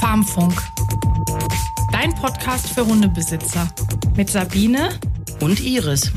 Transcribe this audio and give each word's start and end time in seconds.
Farmfunk. 0.00 0.60
Dein 1.92 2.14
Podcast 2.14 2.70
für 2.70 2.86
Hundebesitzer. 2.86 3.68
Mit 4.16 4.30
Sabine 4.30 4.98
und 5.40 5.60
Iris. 5.60 6.12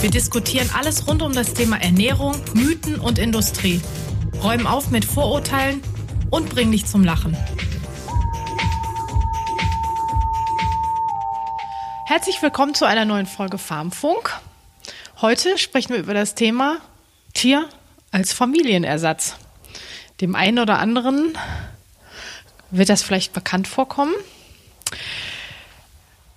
Wir 0.00 0.10
diskutieren 0.10 0.70
alles 0.76 1.06
rund 1.08 1.22
um 1.22 1.32
das 1.32 1.54
Thema 1.54 1.80
Ernährung, 1.80 2.36
Mythen 2.54 3.00
und 3.00 3.18
Industrie. 3.18 3.80
Räumen 4.42 4.66
auf 4.66 4.90
mit 4.90 5.04
Vorurteilen 5.04 5.82
und 6.30 6.48
bringen 6.48 6.72
dich 6.72 6.86
zum 6.86 7.04
Lachen. 7.04 7.36
Herzlich 12.06 12.40
willkommen 12.42 12.74
zu 12.74 12.84
einer 12.84 13.04
neuen 13.04 13.26
Folge 13.26 13.58
Farmfunk. 13.58 14.38
Heute 15.20 15.58
sprechen 15.58 15.94
wir 15.94 15.98
über 15.98 16.14
das 16.14 16.34
Thema 16.34 16.78
Tier 17.34 17.68
als 18.16 18.32
Familienersatz. 18.32 19.36
Dem 20.22 20.34
einen 20.34 20.58
oder 20.58 20.78
anderen 20.78 21.36
wird 22.70 22.88
das 22.88 23.02
vielleicht 23.02 23.34
bekannt 23.34 23.68
vorkommen, 23.68 24.14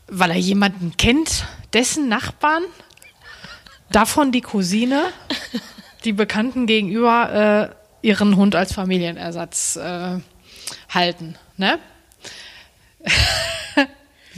weil 0.08 0.32
er 0.32 0.36
jemanden 0.36 0.98
kennt, 0.98 1.46
dessen 1.72 2.10
Nachbarn, 2.10 2.64
davon 3.92 4.34
die 4.34 4.42
Cousine, 4.42 5.06
die 6.04 6.12
Bekannten 6.12 6.66
gegenüber 6.68 7.72
äh, 8.04 8.06
ihren 8.06 8.36
Hund 8.36 8.56
als 8.56 8.74
Familienersatz 8.74 9.78
äh, 9.78 10.20
halten. 10.90 11.38
Ne? 11.56 11.80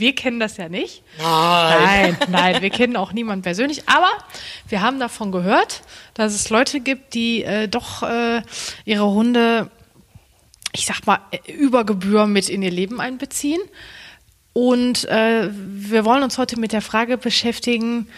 Wir 0.02 0.16
kennen 0.16 0.40
das 0.40 0.56
ja 0.56 0.68
nicht. 0.68 1.04
Nein. 1.16 2.16
Nein, 2.18 2.30
nein, 2.30 2.60
wir 2.62 2.70
kennen 2.70 2.96
auch 2.96 3.12
niemanden 3.12 3.44
persönlich. 3.44 3.88
Aber 3.88 4.10
wir 4.66 4.82
haben 4.82 4.98
davon 4.98 5.30
gehört, 5.30 5.82
dass 6.14 6.34
es 6.34 6.50
Leute 6.50 6.80
gibt, 6.80 7.14
die 7.14 7.44
äh, 7.44 7.68
doch 7.68 8.02
äh, 8.02 8.42
ihre 8.84 9.08
Hunde, 9.08 9.70
ich 10.72 10.86
sag 10.86 11.06
mal, 11.06 11.20
über 11.46 11.84
Gebühr 11.84 12.26
mit 12.26 12.48
in 12.48 12.64
ihr 12.64 12.72
Leben 12.72 13.00
einbeziehen. 13.00 13.60
Und 14.52 15.04
äh, 15.04 15.48
wir 15.52 16.04
wollen 16.04 16.24
uns 16.24 16.36
heute 16.36 16.58
mit 16.58 16.72
der 16.72 16.82
Frage 16.82 17.16
beschäftigen, 17.16 18.08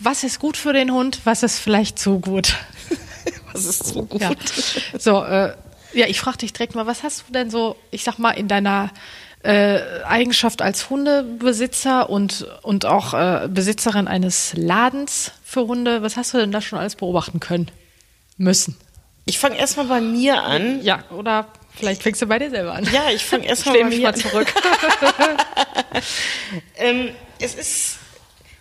was 0.00 0.24
ist 0.24 0.38
gut 0.38 0.56
für 0.56 0.72
den 0.72 0.90
Hund, 0.90 1.20
was 1.24 1.42
ist 1.42 1.58
vielleicht 1.58 1.98
zu 1.98 2.18
gut. 2.18 2.56
Was 3.52 3.64
ist 3.64 3.86
so 3.86 4.02
gut? 4.02 4.20
Ja. 4.20 4.32
So, 4.98 5.24
äh, 5.24 5.54
ja, 5.96 6.06
ich 6.06 6.20
frage 6.20 6.38
dich 6.38 6.52
direkt 6.52 6.74
mal, 6.74 6.86
was 6.86 7.02
hast 7.02 7.24
du 7.28 7.32
denn 7.32 7.50
so, 7.50 7.76
ich 7.90 8.04
sag 8.04 8.18
mal, 8.18 8.32
in 8.32 8.48
deiner 8.48 8.90
äh, 9.42 9.80
Eigenschaft 10.04 10.60
als 10.60 10.90
Hundebesitzer 10.90 12.10
und, 12.10 12.46
und 12.62 12.84
auch 12.84 13.14
äh, 13.14 13.48
Besitzerin 13.48 14.08
eines 14.08 14.52
Ladens 14.54 15.32
für 15.44 15.66
Hunde, 15.66 16.02
was 16.02 16.16
hast 16.16 16.34
du 16.34 16.38
denn 16.38 16.52
da 16.52 16.60
schon 16.60 16.78
alles 16.78 16.96
beobachten 16.96 17.40
können? 17.40 17.70
Müssen. 18.36 18.76
Ich 19.24 19.38
fange 19.38 19.58
erstmal 19.58 19.86
bei 19.86 20.00
mir 20.00 20.42
an. 20.42 20.82
Ja, 20.82 21.04
oder 21.10 21.48
vielleicht 21.74 22.02
fängst 22.02 22.22
du 22.22 22.26
bei 22.26 22.38
dir 22.38 22.50
selber 22.50 22.74
an. 22.74 22.86
Ja, 22.92 23.10
ich 23.10 23.24
fange 23.24 23.44
erstmal 23.46 23.78
bei 23.78 23.84
mich 23.84 23.98
mir 23.98 24.08
mal 24.08 24.14
zurück. 24.14 24.46
ähm, 26.76 27.10
es 27.38 27.54
ist, 27.54 27.98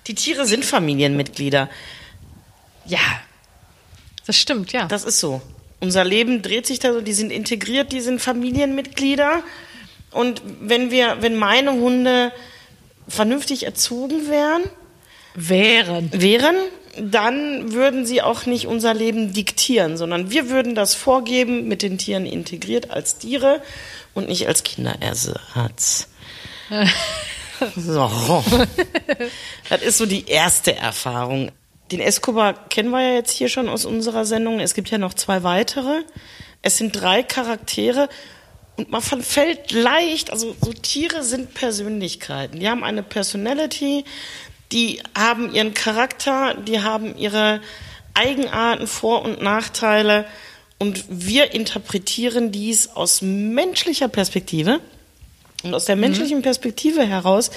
die 0.07 0.15
Tiere 0.15 0.45
sind 0.45 0.63
Familienmitglieder. 0.63 1.69
ja, 2.85 2.99
das 4.25 4.37
stimmt, 4.37 4.71
ja. 4.71 4.87
Das 4.87 5.03
ist 5.03 5.19
so. 5.19 5.41
Unser 5.79 6.03
Leben 6.03 6.41
dreht 6.41 6.65
sich 6.65 6.79
da 6.79 6.93
so, 6.93 7.01
die 7.01 7.13
sind 7.13 7.31
integriert, 7.31 7.91
die 7.91 8.01
sind 8.01 8.21
Familienmitglieder. 8.21 9.43
Und 10.11 10.41
wenn 10.61 10.91
wir, 10.91 11.17
wenn 11.21 11.35
meine 11.35 11.73
Hunde 11.73 12.31
vernünftig 13.07 13.63
erzogen 13.63 14.29
wären, 14.29 14.63
Wären. 15.35 16.09
wären, 16.13 16.55
dann 16.97 17.73
würden 17.73 18.05
sie 18.05 18.21
auch 18.21 18.45
nicht 18.45 18.67
unser 18.67 18.93
Leben 18.93 19.33
diktieren, 19.33 19.97
sondern 19.97 20.31
wir 20.31 20.49
würden 20.49 20.75
das 20.75 20.95
vorgeben, 20.95 21.67
mit 21.67 21.81
den 21.81 21.97
Tieren 21.97 22.25
integriert 22.25 22.91
als 22.91 23.17
Tiere 23.17 23.61
und 24.13 24.29
nicht 24.29 24.47
als 24.47 24.63
Kinderersatz. 24.63 26.07
so. 27.75 28.43
Das 29.69 29.81
ist 29.81 29.97
so 29.97 30.05
die 30.05 30.27
erste 30.27 30.75
Erfahrung. 30.75 31.51
Den 31.91 31.99
Escobar 31.99 32.67
kennen 32.69 32.89
wir 32.89 33.01
ja 33.01 33.13
jetzt 33.13 33.31
hier 33.31 33.49
schon 33.49 33.69
aus 33.69 33.85
unserer 33.85 34.25
Sendung. 34.25 34.59
Es 34.59 34.73
gibt 34.73 34.89
ja 34.89 34.97
noch 34.97 35.13
zwei 35.13 35.43
weitere. 35.43 36.01
Es 36.61 36.77
sind 36.77 36.99
drei 36.99 37.21
Charaktere 37.21 38.09
und 38.77 38.91
man 38.91 39.01
verfällt 39.01 39.71
leicht, 39.71 40.31
also 40.31 40.55
so 40.59 40.73
Tiere 40.73 41.23
sind 41.23 41.53
Persönlichkeiten. 41.53 42.59
Die 42.59 42.67
haben 42.67 42.83
eine 42.83 43.03
Personality, 43.03 44.03
die 44.71 45.01
haben 45.17 45.53
ihren 45.53 45.73
Charakter, 45.73 46.55
die 46.55 46.81
haben 46.81 47.17
ihre 47.17 47.61
Eigenarten, 48.13 48.87
Vor- 48.87 49.23
und 49.23 49.41
Nachteile. 49.41 50.25
Und 50.77 51.05
wir 51.07 51.53
interpretieren 51.53 52.51
dies 52.51 52.89
aus 52.89 53.21
menschlicher 53.21 54.09
Perspektive. 54.09 54.81
Und 55.63 55.73
aus 55.73 55.85
der 55.85 55.95
menschlichen 55.95 56.41
Perspektive 56.41 57.05
heraus 57.05 57.51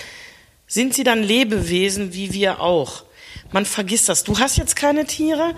sind 0.66 0.94
sie 0.94 1.02
dann 1.02 1.22
Lebewesen 1.22 2.12
wie 2.14 2.32
wir 2.32 2.60
auch. 2.60 3.04
Man 3.53 3.64
vergisst 3.64 4.09
das. 4.09 4.25
Du 4.25 4.38
hast 4.38 4.56
jetzt 4.56 4.76
keine 4.76 5.06
Tiere, 5.06 5.54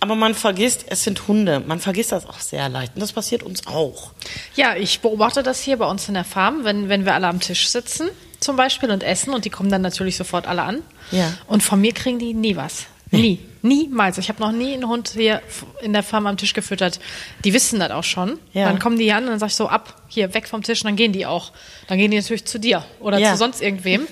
aber 0.00 0.14
man 0.14 0.34
vergisst, 0.34 0.84
es 0.88 1.04
sind 1.04 1.26
Hunde. 1.28 1.60
Man 1.60 1.80
vergisst 1.80 2.12
das 2.12 2.26
auch 2.26 2.40
sehr 2.40 2.68
leicht. 2.68 2.94
Und 2.94 3.00
das 3.00 3.12
passiert 3.12 3.42
uns 3.42 3.66
auch. 3.66 4.12
Ja, 4.56 4.76
ich 4.76 5.00
beobachte 5.00 5.42
das 5.42 5.60
hier 5.60 5.76
bei 5.76 5.86
uns 5.86 6.08
in 6.08 6.14
der 6.14 6.24
Farm, 6.24 6.64
wenn, 6.64 6.88
wenn 6.88 7.04
wir 7.04 7.14
alle 7.14 7.28
am 7.28 7.40
Tisch 7.40 7.68
sitzen 7.68 8.08
zum 8.40 8.56
Beispiel 8.56 8.90
und 8.90 9.04
essen 9.04 9.32
und 9.32 9.44
die 9.44 9.50
kommen 9.50 9.70
dann 9.70 9.82
natürlich 9.82 10.16
sofort 10.16 10.46
alle 10.48 10.62
an. 10.62 10.82
Ja. 11.12 11.32
Und 11.46 11.62
von 11.62 11.80
mir 11.80 11.92
kriegen 11.92 12.18
die 12.18 12.34
nie 12.34 12.56
was. 12.56 12.86
Nie. 13.12 13.38
Niemals. 13.60 14.18
Ich 14.18 14.28
habe 14.28 14.40
noch 14.40 14.50
nie 14.52 14.72
einen 14.72 14.88
Hund 14.88 15.10
hier 15.10 15.42
in 15.82 15.92
der 15.92 16.02
Farm 16.02 16.26
am 16.26 16.36
Tisch 16.36 16.52
gefüttert. 16.54 16.98
Die 17.44 17.52
wissen 17.52 17.78
das 17.78 17.92
auch 17.92 18.02
schon. 18.02 18.38
Ja. 18.52 18.66
Dann 18.66 18.78
kommen 18.80 18.96
die 18.98 19.04
hier 19.04 19.16
an 19.16 19.24
und 19.24 19.30
dann 19.30 19.38
sag 19.38 19.48
ich 19.48 19.54
so, 19.54 19.68
ab, 19.68 20.02
hier, 20.08 20.34
weg 20.34 20.48
vom 20.48 20.62
Tisch 20.62 20.80
und 20.80 20.86
dann 20.88 20.96
gehen 20.96 21.12
die 21.12 21.26
auch. 21.26 21.52
Dann 21.86 21.98
gehen 21.98 22.10
die 22.10 22.16
natürlich 22.16 22.44
zu 22.46 22.58
dir 22.58 22.84
oder 23.00 23.18
Ja. 23.18 23.32
zu 23.32 23.36
sonst 23.38 23.60
irgendwem, 23.62 24.08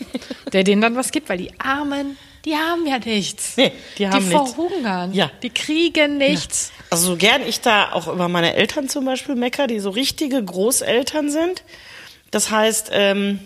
der 0.53 0.63
denen 0.63 0.81
dann 0.83 0.95
was 0.95 1.11
gibt, 1.11 1.29
weil 1.29 1.39
die 1.39 1.59
Armen, 1.59 2.17
die 2.45 2.55
haben 2.57 2.87
ja 2.87 2.99
nichts. 2.99 3.57
Nee, 3.57 3.73
die 3.99 4.09
haben 4.09 4.25
die 4.29 4.35
nichts. 4.35 4.53
verhungern. 4.53 5.13
Ja. 5.13 5.31
Die 5.43 5.51
kriegen 5.51 6.19
nichts. 6.19 6.73
Also 6.91 7.09
so 7.09 7.17
gern 7.17 7.47
ich 7.47 7.61
da 7.61 7.93
auch 7.93 8.09
über 8.09 8.29
meine 8.29 8.55
Eltern 8.55 8.89
zum 8.89 9.05
Beispiel 9.05 9.35
mecker, 9.35 9.67
die 9.67 9.81
so 9.81 9.91
richtige 9.91 10.43
Großeltern 10.43 11.31
sind. 11.31 11.63
Das 12.31 12.51
heißt, 12.51 12.91
ähm, 12.93 13.41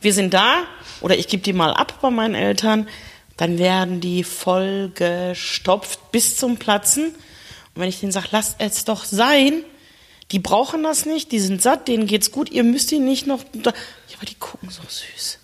wir 0.00 0.12
sind 0.12 0.34
da 0.34 0.64
oder 1.00 1.16
ich 1.18 1.28
gebe 1.28 1.42
die 1.42 1.52
mal 1.52 1.72
ab 1.72 1.98
bei 2.00 2.10
meinen 2.10 2.34
Eltern, 2.34 2.88
dann 3.36 3.58
werden 3.58 4.00
die 4.00 4.22
voll 4.22 4.90
gestopft 4.94 6.12
bis 6.12 6.36
zum 6.36 6.56
Platzen. 6.56 7.06
Und 7.06 7.80
wenn 7.80 7.88
ich 7.88 8.00
denen 8.00 8.12
sage, 8.12 8.28
lasst 8.30 8.56
es 8.58 8.84
doch 8.84 9.04
sein, 9.04 9.64
die 10.30 10.38
brauchen 10.38 10.82
das 10.82 11.04
nicht, 11.04 11.32
die 11.32 11.40
sind 11.40 11.60
satt, 11.60 11.88
denen 11.88 12.06
geht's 12.06 12.30
gut, 12.30 12.50
ihr 12.50 12.64
müsst 12.64 12.90
die 12.90 12.98
nicht 13.00 13.26
noch. 13.26 13.40
Ja, 13.54 13.72
aber 14.16 14.26
die 14.26 14.36
gucken 14.36 14.70
so 14.70 14.82
süß. 14.86 15.38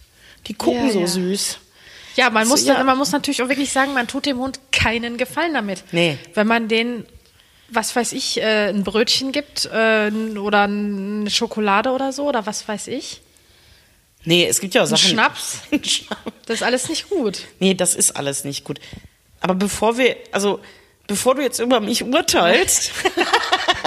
Die 0.46 0.54
gucken 0.54 0.86
Ja, 0.86 0.92
so 0.92 1.00
ja. 1.00 1.06
süß. 1.06 1.58
Ja, 2.20 2.30
man 2.30 2.44
So, 2.44 2.50
muss, 2.50 2.66
ja. 2.66 2.74
Dann, 2.74 2.86
man 2.86 2.98
muss 2.98 3.12
natürlich 3.12 3.42
auch 3.42 3.48
wirklich 3.48 3.72
sagen, 3.72 3.94
man 3.94 4.06
tut 4.06 4.26
dem 4.26 4.38
Hund 4.38 4.60
keinen 4.72 5.16
Gefallen 5.16 5.54
damit. 5.54 5.82
Nee. 5.92 6.18
Wenn 6.34 6.46
man 6.46 6.68
den, 6.68 7.06
was 7.70 7.96
weiß 7.96 8.12
ich, 8.12 8.38
äh, 8.40 8.68
ein 8.68 8.84
Brötchen 8.84 9.32
gibt 9.32 9.64
äh, 9.66 10.10
oder 10.38 10.62
eine 10.62 11.30
Schokolade 11.30 11.90
oder 11.90 12.12
so 12.12 12.28
oder 12.28 12.44
was 12.46 12.68
weiß 12.68 12.88
ich. 12.88 13.22
Nee, 14.24 14.46
es 14.46 14.60
gibt 14.60 14.74
ja 14.74 14.82
auch 14.82 14.86
Sachen. 14.86 15.08
Schnaps. 15.08 15.60
Ein 15.70 15.82
Schnaps. 15.82 16.22
Das 16.44 16.56
ist 16.56 16.62
alles 16.62 16.88
nicht 16.90 17.08
gut. 17.08 17.42
Nee, 17.58 17.72
das 17.72 17.94
ist 17.94 18.16
alles 18.16 18.44
nicht 18.44 18.64
gut. 18.64 18.78
Aber 19.40 19.54
bevor 19.54 19.96
wir, 19.96 20.16
also 20.30 20.60
bevor 21.06 21.36
du 21.36 21.42
jetzt 21.42 21.58
über 21.58 21.80
mich 21.80 22.04
urteilst, 22.04 22.92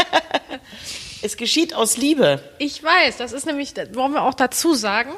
es 1.22 1.38
geschieht 1.38 1.74
aus 1.76 1.98
Liebe. 1.98 2.42
Ich 2.58 2.82
weiß, 2.84 3.18
das 3.18 3.32
ist 3.32 3.46
nämlich, 3.46 3.74
das 3.76 3.94
wollen 3.94 4.14
wir 4.14 4.24
auch 4.24 4.34
dazu 4.34 4.74
sagen. 4.74 5.12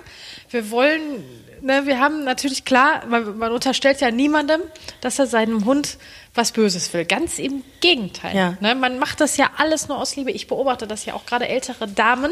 Wir 0.50 0.70
wollen, 0.70 1.24
ne, 1.66 1.86
wir 1.86 2.00
haben 2.00 2.24
natürlich 2.24 2.64
klar, 2.64 3.06
man, 3.08 3.38
man 3.38 3.52
unterstellt 3.52 4.00
ja 4.00 4.12
niemandem, 4.12 4.62
dass 5.02 5.20
er 5.20 5.28
seinem 5.28 5.66
Hund 5.66 5.98
was 6.34 6.52
Böses 6.52 6.94
will. 6.94 7.06
Ganz 7.06 7.40
im 7.40 7.64
Gegenteil. 7.82 8.36
Ja. 8.36 8.58
Ne, 8.60 8.76
man 8.76 9.00
macht 9.00 9.20
das 9.20 9.38
ja 9.38 9.50
alles 9.58 9.88
nur 9.88 10.00
aus 10.00 10.16
Liebe. 10.16 10.32
Ich 10.32 10.48
beobachte 10.48 10.88
das 10.88 11.06
ja 11.06 11.14
auch 11.16 11.26
gerade 11.26 11.48
ältere 11.48 11.88
Damen, 11.88 12.32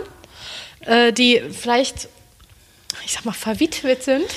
äh, 0.82 1.12
die 1.12 1.42
vielleicht, 1.52 2.08
ich 3.06 3.14
sag 3.14 3.26
mal, 3.26 3.34
verwitwet 3.34 4.04
sind. 4.04 4.26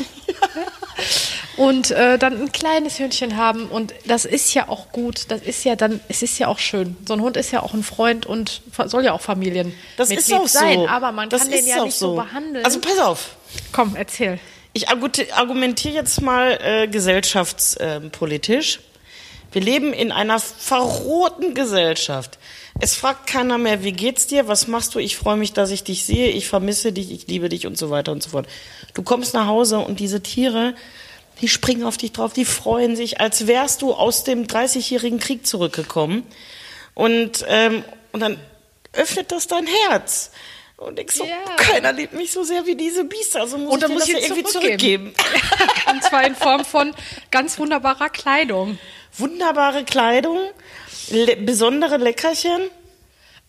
Und 1.56 1.90
äh, 1.90 2.18
dann 2.18 2.38
ein 2.38 2.52
kleines 2.52 2.98
Hündchen 2.98 3.38
haben 3.38 3.68
und 3.68 3.94
das 4.04 4.26
ist 4.26 4.52
ja 4.52 4.68
auch 4.68 4.92
gut, 4.92 5.30
das 5.30 5.40
ist 5.40 5.64
ja 5.64 5.74
dann, 5.74 6.00
es 6.08 6.20
ist 6.22 6.38
ja 6.38 6.48
auch 6.48 6.58
schön. 6.58 6.96
So 7.08 7.14
ein 7.14 7.20
Hund 7.22 7.38
ist 7.38 7.50
ja 7.50 7.62
auch 7.62 7.72
ein 7.72 7.82
Freund 7.82 8.26
und 8.26 8.60
soll 8.84 9.04
ja 9.04 9.12
auch 9.12 9.22
Familien 9.22 9.74
Das 9.96 10.10
ist 10.10 10.30
auch 10.34 10.46
sein, 10.46 10.80
so. 10.80 10.88
aber 10.88 11.12
man 11.12 11.30
das 11.30 11.42
kann 11.42 11.50
den 11.50 11.66
ja 11.66 11.82
nicht 11.82 11.96
so 11.96 12.14
behandeln. 12.14 12.62
Also 12.62 12.78
pass 12.80 12.98
auf. 12.98 13.36
Komm, 13.72 13.96
erzähl. 13.96 14.38
Ich 14.76 14.90
argu- 14.90 15.32
argumentiere 15.32 15.94
jetzt 15.94 16.20
mal 16.20 16.58
äh, 16.62 16.86
gesellschaftspolitisch. 16.86 18.80
Wir 19.50 19.62
leben 19.62 19.94
in 19.94 20.12
einer 20.12 20.38
verrohten 20.38 21.54
Gesellschaft. 21.54 22.38
Es 22.78 22.94
fragt 22.94 23.26
keiner 23.26 23.56
mehr, 23.56 23.82
wie 23.84 23.92
geht's 23.92 24.26
dir, 24.26 24.48
was 24.48 24.66
machst 24.66 24.94
du, 24.94 24.98
ich 24.98 25.16
freue 25.16 25.38
mich, 25.38 25.54
dass 25.54 25.70
ich 25.70 25.82
dich 25.82 26.04
sehe, 26.04 26.28
ich 26.28 26.46
vermisse 26.46 26.92
dich, 26.92 27.10
ich 27.10 27.26
liebe 27.26 27.48
dich 27.48 27.66
und 27.66 27.78
so 27.78 27.88
weiter 27.88 28.12
und 28.12 28.22
so 28.22 28.28
fort. 28.28 28.46
Du 28.92 29.02
kommst 29.02 29.32
nach 29.32 29.46
Hause 29.46 29.78
und 29.78 29.98
diese 29.98 30.22
Tiere, 30.22 30.74
Die 31.40 31.48
springen 31.48 31.84
auf 31.84 31.96
dich 31.96 32.12
drauf, 32.12 32.34
die 32.34 32.44
freuen 32.44 32.96
sich, 32.96 33.18
als 33.18 33.46
wärst 33.46 33.80
du 33.80 33.94
aus 33.94 34.24
dem 34.24 34.46
30-jährigen 34.46 35.20
Krieg 35.20 35.46
zurückgekommen. 35.46 36.22
Und, 36.92 37.46
ähm, 37.48 37.82
und 38.12 38.20
dann 38.20 38.38
öffnet 38.92 39.32
das 39.32 39.46
dein 39.46 39.66
Herz. 39.88 40.32
Und 40.76 40.98
ich 40.98 41.10
so, 41.10 41.24
Ja. 41.24 41.36
keiner 41.56 41.92
liebt 41.92 42.12
mich 42.12 42.30
so 42.32 42.42
sehr 42.44 42.66
wie 42.66 42.74
diese 42.76 43.04
Biester, 43.04 43.40
also 43.40 43.56
muss 43.56 43.72
Und 43.72 43.82
dann 43.82 43.90
ich 43.92 43.94
muss 43.94 44.06
das 44.06 44.14
ich 44.14 44.14
ja 44.20 44.28
irgendwie 44.28 44.44
zurückgeben. 44.44 45.14
zurückgeben. 45.16 45.90
Und 45.90 46.02
zwar 46.04 46.26
in 46.26 46.34
Form 46.34 46.64
von 46.66 46.94
ganz 47.30 47.58
wunderbarer 47.58 48.10
Kleidung. 48.10 48.78
Wunderbare 49.16 49.84
Kleidung, 49.84 50.38
le 51.10 51.36
besondere 51.36 51.96
Leckerchen, 51.96 52.68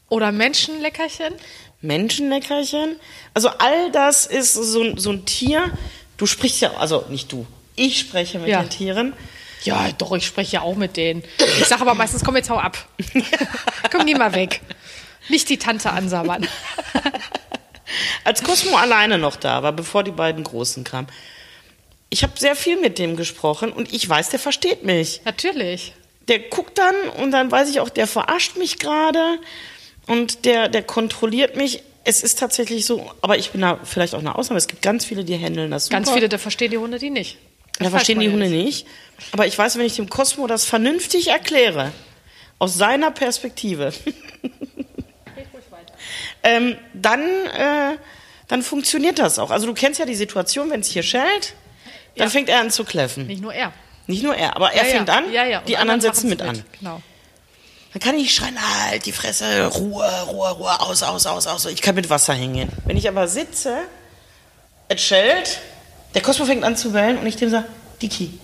Oder 0.09 0.31
Menschenleckerchen. 0.31 1.33
Menschenleckerchen. 1.81 2.97
Also 3.33 3.49
all 3.49 3.91
das 3.91 4.25
ist 4.25 4.53
so, 4.53 4.81
ein- 4.81 4.97
so 4.97 5.11
ein 5.11 5.25
Tier. 5.25 5.69
Du 6.15 6.25
sprichst 6.25 6.61
ja, 6.61 6.71
also 6.77 7.03
nicht 7.09 7.29
du, 7.31 7.45
ich 7.75 7.99
spreche 7.99 8.39
mit 8.39 8.47
Ja. 8.47 8.61
den 8.61 8.69
Tieren. 8.69 9.13
Ja, 9.63 9.89
doch, 9.97 10.15
ich 10.15 10.25
spreche 10.25 10.53
ja 10.53 10.61
auch 10.61 10.75
mit 10.75 10.95
denen. 10.95 11.23
Ich 11.59 11.65
sage 11.65 11.81
aber 11.81 11.93
meistens, 11.93 12.23
komm 12.23 12.37
jetzt 12.37 12.49
hau 12.49 12.57
ab. 12.57 12.77
komm, 13.91 14.05
geh 14.05 14.13
mal 14.15 14.33
weg. 14.33 14.61
Nicht 15.29 15.49
die 15.49 15.57
Tante 15.57 15.91
ansabbern. 15.91 16.47
Als 18.23 18.43
Cosmo 18.43 18.77
alleine 18.77 19.17
noch 19.17 19.35
da 19.35 19.63
war, 19.63 19.71
bevor 19.71 20.03
die 20.03 20.11
beiden 20.11 20.43
Großen 20.43 20.83
kamen. 20.83 21.07
Ich 22.09 22.23
habe 22.23 22.33
sehr 22.37 22.55
viel 22.55 22.79
mit 22.79 22.99
dem 22.99 23.15
gesprochen 23.15 23.71
und 23.71 23.93
ich 23.93 24.07
weiß, 24.07 24.29
der 24.29 24.39
versteht 24.39 24.83
mich. 24.83 25.21
Natürlich. 25.25 25.93
Der 26.27 26.39
guckt 26.39 26.77
dann 26.77 26.95
und 27.21 27.31
dann 27.31 27.51
weiß 27.51 27.69
ich 27.69 27.79
auch, 27.79 27.89
der 27.89 28.07
verarscht 28.07 28.57
mich 28.57 28.79
gerade 28.79 29.39
und 30.07 30.45
der, 30.45 30.69
der 30.69 30.83
kontrolliert 30.83 31.55
mich. 31.55 31.83
Es 32.03 32.23
ist 32.23 32.39
tatsächlich 32.39 32.85
so, 32.85 33.11
aber 33.21 33.37
ich 33.37 33.51
bin 33.51 33.61
da 33.61 33.79
vielleicht 33.83 34.15
auch 34.15 34.19
eine 34.19 34.35
Ausnahme. 34.35 34.57
Es 34.57 34.67
gibt 34.67 34.81
ganz 34.81 35.03
viele, 35.05 35.25
die 35.25 35.37
handeln 35.37 35.71
das 35.71 35.85
super. 35.85 35.97
Ganz 35.97 36.11
viele, 36.11 36.29
da 36.29 36.37
verstehen 36.37 36.71
die 36.71 36.77
Hunde 36.77 36.99
die 36.99 37.09
nicht. 37.09 37.37
Das 37.77 37.85
Da 37.85 37.89
verstehen 37.91 38.19
die 38.19 38.29
Hunde 38.29 38.49
nicht. 38.49 38.87
Aber 39.33 39.45
ich 39.45 39.57
weiß, 39.57 39.77
wenn 39.77 39.85
ich 39.85 39.97
dem 39.97 40.09
Cosmo 40.09 40.47
das 40.47 40.65
vernünftig 40.65 41.27
erkläre, 41.27 41.91
aus 42.59 42.75
seiner 42.75 43.11
Perspektive, 43.11 43.93
ähm, 46.43 46.77
dann, 46.93 47.21
äh, 47.21 47.97
dann 48.47 48.63
funktioniert 48.63 49.19
das 49.19 49.39
auch. 49.39 49.51
Also 49.51 49.67
du 49.67 49.73
kennst 49.73 49.99
ja 49.99 50.05
die 50.05 50.15
Situation, 50.15 50.69
wenn 50.69 50.79
es 50.81 50.87
hier 50.89 51.03
schellt, 51.03 51.53
dann 52.15 52.27
Ja. 52.27 52.31
fängt 52.31 52.49
er 52.49 52.59
an 52.61 52.71
zu 52.71 52.83
kläffen. 52.83 53.27
Nicht 53.27 53.41
nur 53.41 53.53
er. 53.53 53.73
Nicht 54.07 54.23
nur 54.23 54.35
er, 54.35 54.55
aber 54.55 54.71
er 54.71 54.83
Ja, 54.83 54.87
ja. 54.89 54.95
fängt 54.95 55.09
an, 55.09 55.31
Ja, 55.31 55.45
ja. 55.45 55.59
Und 55.59 55.67
die 55.69 55.77
anderen 55.77 55.99
setzen 56.01 56.25
es 56.27 56.29
mit 56.29 56.41
an. 56.41 56.63
Genau. 56.79 57.01
Dann 57.93 58.01
kann 58.01 58.17
ich 58.17 58.33
schreien, 58.35 58.57
halt 58.89 59.05
die 59.05 59.11
Fresse, 59.11 59.67
Ruhe, 59.67 60.05
Ruhe, 60.27 60.51
Ruhe, 60.51 60.79
aus, 60.81 61.03
aus, 61.03 61.25
aus, 61.25 61.47
aus. 61.47 61.65
Ich 61.65 61.81
kann 61.81 61.95
mit 61.95 62.09
Wasser 62.09 62.33
hingehen. 62.33 62.69
Wenn 62.85 62.95
ich 62.97 63.07
aber 63.07 63.27
sitze, 63.27 63.77
es 64.87 65.01
schellt, 65.01 65.59
der 66.13 66.21
Cosmo 66.21 66.45
fängt 66.45 66.63
an 66.63 66.77
zu 66.77 66.91
bellen 66.91 67.17
und 67.17 67.25
ich 67.25 67.35
dem 67.37 67.49
sage, 67.49 67.65
Dicky, 68.01 68.39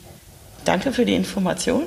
danke 0.65 0.91
für 0.91 1.05
die 1.05 1.15
Information. 1.15 1.83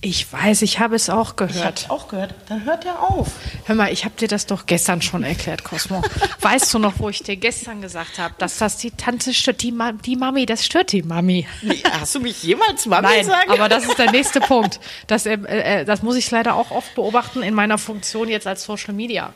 Ich 0.00 0.32
weiß, 0.32 0.62
ich 0.62 0.78
habe 0.78 0.94
es 0.94 1.10
auch 1.10 1.30
Ich 1.30 1.36
gehört. 1.36 1.64
hab's 1.64 1.90
auch 1.90 2.06
gehört. 2.06 2.32
Dann 2.48 2.64
hört 2.64 2.84
er 2.84 3.02
auf. 3.02 3.32
Hör 3.64 3.74
mal, 3.74 3.92
ich 3.92 4.04
habe 4.04 4.14
dir 4.16 4.28
das 4.28 4.46
doch 4.46 4.66
gestern 4.66 5.02
schon 5.02 5.24
erklärt, 5.24 5.64
Cosmo. 5.64 6.02
weißt 6.40 6.72
du 6.72 6.78
noch, 6.78 6.94
wo 6.98 7.08
ich 7.08 7.24
dir 7.24 7.34
gestern 7.34 7.82
gesagt 7.82 8.20
habe, 8.20 8.32
dass 8.38 8.58
das 8.58 8.76
die 8.76 8.92
Tante 8.92 9.34
stört, 9.34 9.60
die, 9.62 9.72
Ma 9.72 9.90
die 9.90 10.14
Mami, 10.14 10.46
das 10.46 10.64
stört 10.64 10.92
die 10.92 11.02
Mami. 11.02 11.48
Nee, 11.62 11.82
hast 11.90 12.14
du 12.14 12.20
mich 12.20 12.40
jemals 12.44 12.86
Mami 12.86 13.08
Nein, 13.08 13.24
sagen? 13.24 13.50
aber 13.50 13.68
das 13.68 13.86
ist 13.86 13.98
der 13.98 14.12
nächste 14.12 14.38
Punkt. 14.40 14.78
Das, 15.08 15.26
äh, 15.26 15.32
äh, 15.32 15.84
das 15.84 16.02
muss 16.04 16.14
ich 16.14 16.30
leider 16.30 16.54
auch 16.54 16.70
oft 16.70 16.94
beobachten 16.94 17.42
in 17.42 17.54
meiner 17.54 17.76
Funktion 17.78 18.28
jetzt 18.28 18.46
als 18.46 18.62
Social 18.62 18.94
Media. 18.94 19.32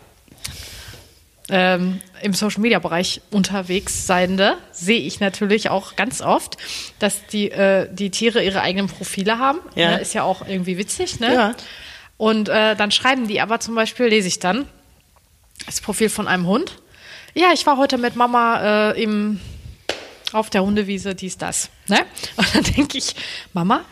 Ähm, 1.49 2.01
Im 2.23 2.35
Social 2.35 2.61
Media 2.61 2.79
Bereich 2.79 3.21
unterwegs 3.31 4.07
Seiende 4.07 4.57
sehe 4.71 5.01
ich 5.01 5.19
natürlich 5.21 5.71
auch 5.71 5.97
ganz 5.97 6.21
oft, 6.21 6.57
dass 6.99 7.27
die, 7.27 7.51
äh, 7.51 7.89
die 7.93 8.11
Tiere 8.11 8.43
ihre 8.45 8.61
eigenen 8.61 8.87
Profile 8.87 9.39
haben. 9.39 9.59
Ja. 9.75 9.93
Ne, 9.93 10.01
ist 10.01 10.15
ja 10.15 10.23
auch 10.23 10.47
irgendwie 10.47 10.79
witzig, 10.79 11.19
ne? 11.21 11.35
Ja. 11.35 11.55
Und 12.17 12.49
äh, 12.49 12.77
dann 12.77 12.93
schreiben 12.93 13.27
die 13.27 13.41
aber 13.41 13.59
zum 13.59 13.75
Beispiel, 13.75 14.07
lese 14.07 14.29
ich 14.29 14.39
dann, 14.39 14.69
das 15.67 15.81
Profil 15.81 16.09
von 16.09 16.29
einem 16.29 16.47
Hund. 16.47 16.77
Ja, 17.35 17.53
ich 17.53 17.67
war 17.67 17.77
heute 17.77 17.99
mit 17.99 18.15
Mama 18.15 18.93
äh, 18.93 19.03
im, 19.03 19.41
auf 20.33 20.49
der 20.49 20.63
Hundewiese, 20.63 21.15
dies, 21.15 21.39
das. 21.39 21.71
Ne? 21.89 21.99
Und 22.37 22.55
dann 22.55 22.63
denke 22.63 22.99
ich, 22.99 23.17
Mama? 23.53 23.85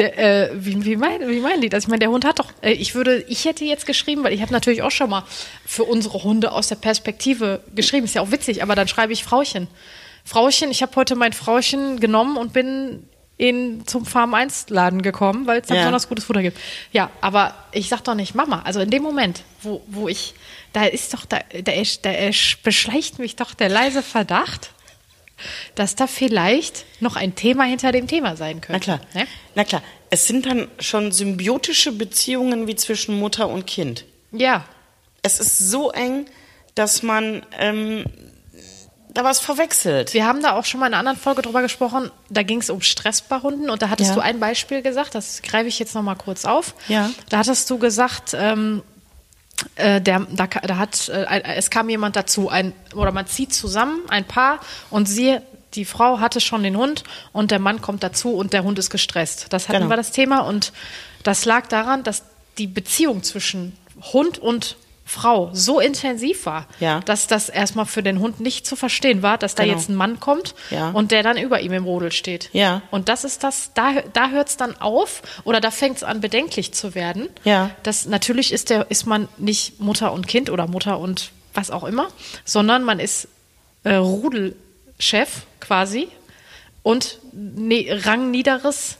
Der, 0.00 0.50
äh, 0.50 0.50
wie, 0.54 0.84
wie, 0.84 0.96
mein, 0.96 1.28
wie 1.28 1.40
meinen 1.40 1.60
die 1.60 1.68
das? 1.68 1.84
Ich 1.84 1.88
meine, 1.88 2.00
der 2.00 2.10
Hund 2.10 2.24
hat 2.24 2.38
doch, 2.38 2.50
äh, 2.62 2.72
ich 2.72 2.94
würde, 2.94 3.24
ich 3.28 3.44
hätte 3.44 3.64
jetzt 3.64 3.86
geschrieben, 3.86 4.24
weil 4.24 4.32
ich 4.32 4.42
habe 4.42 4.52
natürlich 4.52 4.82
auch 4.82 4.90
schon 4.90 5.10
mal 5.10 5.24
für 5.64 5.84
unsere 5.84 6.22
Hunde 6.22 6.52
aus 6.52 6.68
der 6.68 6.76
Perspektive 6.76 7.60
geschrieben, 7.74 8.04
ist 8.04 8.14
ja 8.14 8.22
auch 8.22 8.30
witzig, 8.30 8.62
aber 8.62 8.74
dann 8.74 8.88
schreibe 8.88 9.12
ich 9.12 9.24
Frauchen. 9.24 9.68
Frauchen, 10.24 10.70
ich 10.70 10.82
habe 10.82 10.94
heute 10.96 11.16
mein 11.16 11.32
Frauchen 11.32 11.98
genommen 12.00 12.36
und 12.36 12.52
bin 12.52 13.04
in, 13.36 13.86
zum 13.86 14.04
Farm 14.04 14.34
1 14.34 14.68
Laden 14.68 15.00
gekommen, 15.00 15.46
weil 15.46 15.60
es 15.62 15.68
da 15.68 15.74
Ja. 15.74 15.80
besonders 15.80 16.08
gutes 16.08 16.24
Futter 16.26 16.42
gibt. 16.42 16.58
Ja, 16.92 17.10
aber 17.22 17.54
ich 17.72 17.88
sag 17.88 18.04
doch 18.04 18.14
nicht 18.14 18.34
Mama. 18.34 18.62
Also 18.64 18.80
in 18.80 18.90
dem 18.90 19.02
Moment, 19.02 19.42
wo, 19.62 19.80
wo 19.86 20.08
ich, 20.08 20.34
da 20.74 20.84
ist 20.84 21.14
doch, 21.14 21.24
da, 21.24 21.38
da, 21.62 21.72
da 22.02 22.10
beschleicht 22.62 23.18
mich 23.18 23.36
doch 23.36 23.54
der 23.54 23.70
leise 23.70 24.02
Verdacht, 24.02 24.72
dass 25.74 25.94
da 25.96 26.06
vielleicht 26.06 26.84
noch 27.00 27.16
ein 27.16 27.34
Thema 27.34 27.64
hinter 27.64 27.92
dem 27.92 28.06
Thema 28.06 28.36
sein 28.36 28.60
könnte. 28.60 28.90
Na 28.90 28.96
klar. 28.96 29.00
Ne? 29.14 29.28
Na 29.54 29.64
klar. 29.64 29.82
Es 30.10 30.26
sind 30.26 30.46
dann 30.46 30.68
schon 30.80 31.12
symbiotische 31.12 31.92
Beziehungen 31.92 32.66
wie 32.66 32.74
zwischen 32.76 33.18
Mutter 33.18 33.48
und 33.48 33.66
Kind. 33.66 34.04
Ja, 34.32 34.64
Es 35.22 35.38
ist 35.40 35.58
so 35.58 35.90
eng, 35.92 36.26
dass 36.74 37.02
man 37.02 37.44
ähm, 37.58 38.04
da 39.12 39.24
was 39.24 39.40
verwechselt. 39.40 40.14
wir 40.14 40.24
haben 40.24 40.40
da 40.42 40.52
auch 40.56 40.64
schon 40.64 40.78
mal 40.80 40.86
in 40.86 40.94
einer 40.94 41.00
anderen 41.00 41.18
Folge 41.18 41.42
drüber 41.42 41.62
gesprochen. 41.62 42.10
Da 42.28 42.42
ging 42.44 42.60
es 42.60 42.70
um 42.70 42.80
Stress 42.80 43.22
bei 43.22 43.38
Hunden 43.40 43.68
und 43.68 43.82
da 43.82 43.90
hattest 43.90 44.10
Ja. 44.10 44.14
du 44.14 44.20
ein 44.22 44.38
Beispiel 44.38 44.82
gesagt, 44.82 45.14
das 45.16 45.42
greife 45.42 45.66
ich 45.68 45.78
jetzt 45.80 45.94
noch 45.96 46.02
mal 46.02 46.14
kurz 46.14 46.44
auf. 46.44 46.74
Ja. 46.88 47.10
Da 47.28 47.38
hattest 47.38 47.68
du 47.70 47.78
gesagt, 47.78 48.34
ähm, 48.38 48.82
äh, 48.82 48.89
der, 49.76 50.00
da, 50.00 50.46
da 50.46 50.76
hat, 50.78 51.08
äh, 51.08 51.42
es 51.56 51.70
kam 51.70 51.88
jemand 51.88 52.16
dazu, 52.16 52.48
ein, 52.48 52.72
oder 52.94 53.12
man 53.12 53.26
zieht 53.26 53.52
zusammen, 53.54 54.00
ein 54.08 54.24
Paar, 54.24 54.60
und 54.90 55.06
sie, 55.06 55.38
die 55.74 55.84
Frau 55.84 56.20
hatte 56.20 56.40
schon 56.40 56.62
den 56.62 56.76
Hund 56.76 57.04
und 57.32 57.50
der 57.50 57.58
Mann 57.58 57.80
kommt 57.80 58.02
dazu 58.02 58.34
und 58.34 58.52
der 58.52 58.64
Hund 58.64 58.78
ist 58.78 58.90
gestresst. 58.90 59.46
Das 59.52 59.68
hatten 59.68 59.78
Genau. 59.80 59.90
wir 59.90 59.96
das 59.96 60.10
Thema 60.10 60.40
und 60.40 60.72
das 61.22 61.44
lag 61.44 61.66
daran, 61.68 62.02
dass 62.02 62.24
die 62.58 62.66
Beziehung 62.66 63.22
zwischen 63.22 63.76
Hund 64.12 64.38
und 64.38 64.76
Frau 65.10 65.50
so 65.52 65.80
intensiv 65.80 66.46
war, 66.46 66.66
Ja. 66.78 67.00
dass 67.00 67.26
das 67.26 67.48
erstmal 67.48 67.84
für 67.86 68.02
den 68.02 68.20
Hund 68.20 68.38
nicht 68.38 68.64
zu 68.64 68.76
verstehen 68.76 69.22
war, 69.22 69.38
dass 69.38 69.56
da 69.56 69.64
Genau. 69.64 69.74
jetzt 69.76 69.88
ein 69.88 69.96
Mann 69.96 70.20
kommt 70.20 70.54
Ja. 70.70 70.90
und 70.90 71.10
der 71.10 71.24
dann 71.24 71.36
über 71.36 71.60
ihm 71.60 71.72
im 71.72 71.84
Rudel 71.84 72.12
steht. 72.12 72.48
Ja. 72.52 72.82
Und 72.92 73.08
das 73.08 73.24
ist 73.24 73.42
das, 73.42 73.72
da, 73.74 73.92
da 74.12 74.30
hört 74.30 74.50
es 74.50 74.56
dann 74.56 74.80
auf 74.80 75.22
oder 75.42 75.60
da 75.60 75.72
fängt 75.72 75.96
es 75.96 76.04
an, 76.04 76.20
bedenklich 76.20 76.70
zu 76.72 76.94
werden. 76.94 77.28
Ja. 77.42 77.70
Das, 77.82 78.06
natürlich 78.06 78.52
ist, 78.52 78.70
der, 78.70 78.88
ist 78.88 79.04
man 79.04 79.26
nicht 79.36 79.80
Mutter 79.80 80.12
und 80.12 80.28
Kind 80.28 80.48
oder 80.48 80.68
Mutter 80.68 81.00
und 81.00 81.32
was 81.54 81.72
auch 81.72 81.82
immer, 81.82 82.06
sondern 82.44 82.84
man 82.84 83.00
ist 83.00 83.26
äh, 83.82 83.94
Rudelchef 83.96 85.42
quasi 85.58 86.06
und 86.84 87.18
ne, 87.32 87.88
rangniederes 88.04 88.96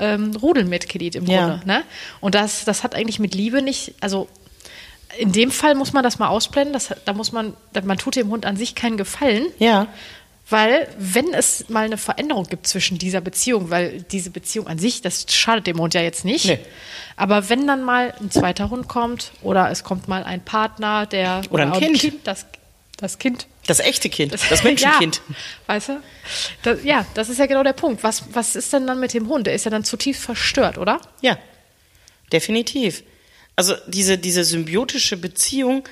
ähm, 0.00 0.34
Rudelmitglied 0.34 1.14
im 1.16 1.26
Ja. 1.26 1.48
Grunde. 1.48 1.66
Ne? 1.66 1.82
Und 2.20 2.34
das, 2.34 2.64
das 2.64 2.82
hat 2.82 2.94
eigentlich 2.94 3.18
mit 3.18 3.34
Liebe 3.34 3.60
nicht, 3.62 3.94
also 4.00 4.26
in 5.18 5.32
dem 5.32 5.50
Fall 5.50 5.74
muss 5.74 5.92
man 5.92 6.02
das 6.02 6.18
mal 6.18 6.28
ausblenden, 6.28 6.72
das, 6.72 6.94
da 7.04 7.12
muss 7.12 7.32
man, 7.32 7.54
man 7.84 7.98
tut 7.98 8.16
dem 8.16 8.30
Hund 8.30 8.46
an 8.46 8.56
sich 8.56 8.74
keinen 8.74 8.96
Gefallen. 8.96 9.46
Ja. 9.58 9.88
Weil, 10.48 10.86
wenn 10.96 11.34
es 11.34 11.68
mal 11.68 11.84
eine 11.84 11.98
Veränderung 11.98 12.44
gibt 12.44 12.68
zwischen 12.68 12.98
dieser 12.98 13.20
Beziehung, 13.20 13.70
weil 13.70 14.02
diese 14.02 14.30
Beziehung 14.30 14.68
an 14.68 14.78
sich, 14.78 15.02
das 15.02 15.26
schadet 15.28 15.66
dem 15.66 15.80
Hund 15.80 15.92
ja 15.94 16.02
jetzt 16.02 16.24
nicht. 16.24 16.44
Nee. 16.44 16.60
Aber 17.16 17.48
wenn 17.48 17.66
dann 17.66 17.82
mal 17.82 18.14
ein 18.20 18.30
zweiter 18.30 18.70
Hund 18.70 18.86
kommt 18.86 19.32
oder 19.42 19.70
es 19.70 19.82
kommt 19.82 20.06
mal 20.06 20.22
ein 20.22 20.44
Partner, 20.44 21.06
der. 21.06 21.40
Oder 21.50 21.72
ein 21.72 21.94
Kind. 21.94 22.14
das, 22.24 22.46
das 22.96 23.18
Kind. 23.18 23.48
Das 23.66 23.80
echte 23.80 24.08
Kind, 24.08 24.32
das 24.32 24.62
Menschenkind. 24.62 25.20
Ja, 25.28 25.34
weißt 25.66 25.88
du? 25.88 26.00
Das, 26.62 26.84
ja, 26.84 27.04
das 27.14 27.28
ist 27.28 27.38
ja 27.38 27.46
genau 27.46 27.64
der 27.64 27.72
Punkt. 27.72 28.04
Was, 28.04 28.22
was 28.32 28.54
ist 28.54 28.72
denn 28.72 28.86
dann 28.86 29.00
mit 29.00 29.14
dem 29.14 29.28
Hund? 29.28 29.48
Der 29.48 29.54
ist 29.54 29.64
ja 29.64 29.72
dann 29.72 29.82
zutiefst 29.82 30.22
verstört, 30.22 30.78
oder? 30.78 31.00
Ja, 31.22 31.36
definitiv. 32.32 33.02
Also 33.56 33.74
diese, 33.86 34.18
diese 34.18 34.44
symbiotische 34.44 35.16
Beziehung, 35.16 35.88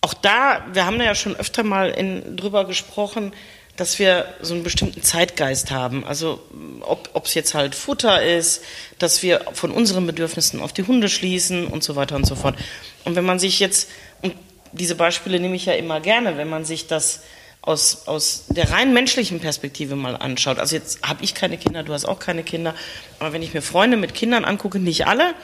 auch 0.00 0.14
da, 0.14 0.66
wir 0.72 0.86
haben 0.86 1.00
ja 1.00 1.14
schon 1.14 1.36
öfter 1.36 1.62
mal 1.62 1.90
in, 1.90 2.36
drüber 2.36 2.64
gesprochen, 2.64 3.32
dass 3.76 3.98
wir 3.98 4.26
so 4.42 4.54
einen 4.54 4.62
bestimmten 4.62 5.02
Zeitgeist 5.02 5.70
haben. 5.70 6.04
Also 6.04 6.42
ob 6.82 7.24
es 7.24 7.34
jetzt 7.34 7.54
halt 7.54 7.74
Futter 7.74 8.22
ist, 8.22 8.62
dass 8.98 9.22
wir 9.22 9.42
von 9.52 9.70
unseren 9.70 10.06
Bedürfnissen 10.06 10.60
auf 10.60 10.72
die 10.72 10.82
Hunde 10.82 11.08
schließen 11.08 11.66
und 11.66 11.82
so 11.82 11.96
weiter 11.96 12.16
und 12.16 12.26
so 12.26 12.34
fort. 12.34 12.56
Und 13.04 13.16
wenn 13.16 13.24
man 13.24 13.38
sich 13.38 13.60
jetzt, 13.60 13.88
und 14.20 14.34
diese 14.72 14.96
Beispiele 14.96 15.40
nehme 15.40 15.56
ich 15.56 15.66
ja 15.66 15.72
immer 15.74 16.00
gerne, 16.00 16.36
wenn 16.36 16.48
man 16.48 16.64
sich 16.64 16.88
das 16.88 17.22
aus, 17.62 18.06
aus 18.06 18.46
der 18.48 18.70
rein 18.70 18.92
menschlichen 18.92 19.40
Perspektive 19.40 19.96
mal 19.96 20.16
anschaut. 20.16 20.58
Also 20.58 20.76
jetzt 20.76 21.02
habe 21.06 21.22
ich 21.24 21.34
keine 21.34 21.58
Kinder, 21.58 21.82
du 21.82 21.92
hast 21.92 22.06
auch 22.06 22.18
keine 22.18 22.42
Kinder, 22.42 22.74
aber 23.18 23.32
wenn 23.32 23.42
ich 23.42 23.52
mir 23.52 23.62
Freunde 23.62 23.96
mit 23.96 24.14
Kindern 24.14 24.44
angucke, 24.44 24.78
nicht 24.78 25.06
alle, 25.06 25.34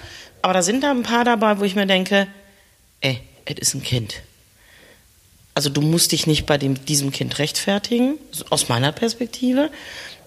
aber 0.47 0.55
da 0.55 0.63
sind 0.63 0.85
da 0.85 0.93
ein 0.93 1.03
paar 1.03 1.25
dabei, 1.25 1.59
wo 1.59 1.65
ich 1.65 1.75
mir 1.75 1.89
denke, 1.89 2.29
ey, 3.01 3.21
es 3.47 3.57
ist 3.59 3.75
ein 3.75 3.83
Kind. 3.83 4.23
also 5.55 5.71
du 5.71 5.81
musst 5.81 6.13
dich 6.13 6.29
nicht 6.29 6.47
bei 6.47 6.57
dem, 6.57 6.85
diesem 6.85 7.11
Kind 7.11 7.41
rechtfertigen, 7.41 8.17
aus 8.49 8.69
meiner 8.69 8.93
Perspektive. 8.93 9.73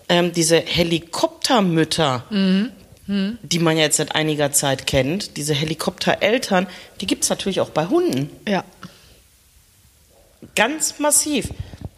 Ähm, 0.09 0.33
diese 0.33 0.59
Helikoptermütter, 0.59 2.25
die 3.07 3.59
man 3.59 3.77
ja 3.77 3.83
jetzt 3.83 3.95
seit 3.95 4.13
einiger 4.13 4.51
Zeit 4.51 4.87
kennt, 4.87 5.37
diese 5.37 5.53
Helikoptereltern, 5.53 6.67
die 6.99 7.07
gibt's 7.07 7.29
natürlich 7.29 7.61
auch 7.61 7.69
bei 7.69 7.85
Hunden. 7.85 8.29
Ja. 8.45 8.65
Ganz 10.53 10.99
massiv. 10.99 11.47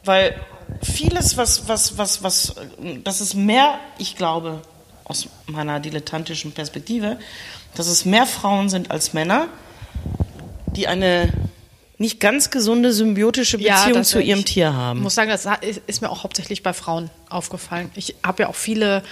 Weil 0.06 0.36
vieles, 0.84 1.38
was, 1.38 1.68
was, 1.68 1.98
was, 1.98 2.22
was, 2.22 2.54
das 3.04 3.20
ist 3.20 3.34
mehr, 3.34 3.80
ich 3.98 4.16
glaube, 4.16 4.62
aus 5.12 5.28
meiner 5.48 5.82
dilettantischen 5.82 6.54
Perspektive, 6.54 7.20
dass 7.76 7.88
es 7.88 8.06
mehr 8.06 8.26
Frauen 8.26 8.70
sind 8.70 8.92
als 8.92 9.12
Männer, 9.14 9.48
die 10.76 10.88
eine 10.88 11.30
nicht 11.98 12.20
ganz 12.22 12.50
gesunde 12.50 12.94
symbiotische 12.94 13.58
Beziehung 13.60 13.94
das- 14.00 14.08
zu 14.10 14.20
ihrem 14.22 14.40
ich 14.40 14.46
Tier 14.46 14.74
haben. 14.74 15.02
muss 15.02 15.14
sagen, 15.14 15.30
das 15.30 15.46
ist- 15.62 15.82
ist 15.86 16.02
mir 16.02 16.10
auch 16.10 16.24
hauptsächlich 16.24 16.64
bei 16.64 16.74
Frauen 16.74 17.10
aufgefallen. 17.30 17.92
Ich 17.94 18.16
habe 18.26 18.44
ja 18.44 18.50
auch 18.50 18.56
viele, 18.56 19.04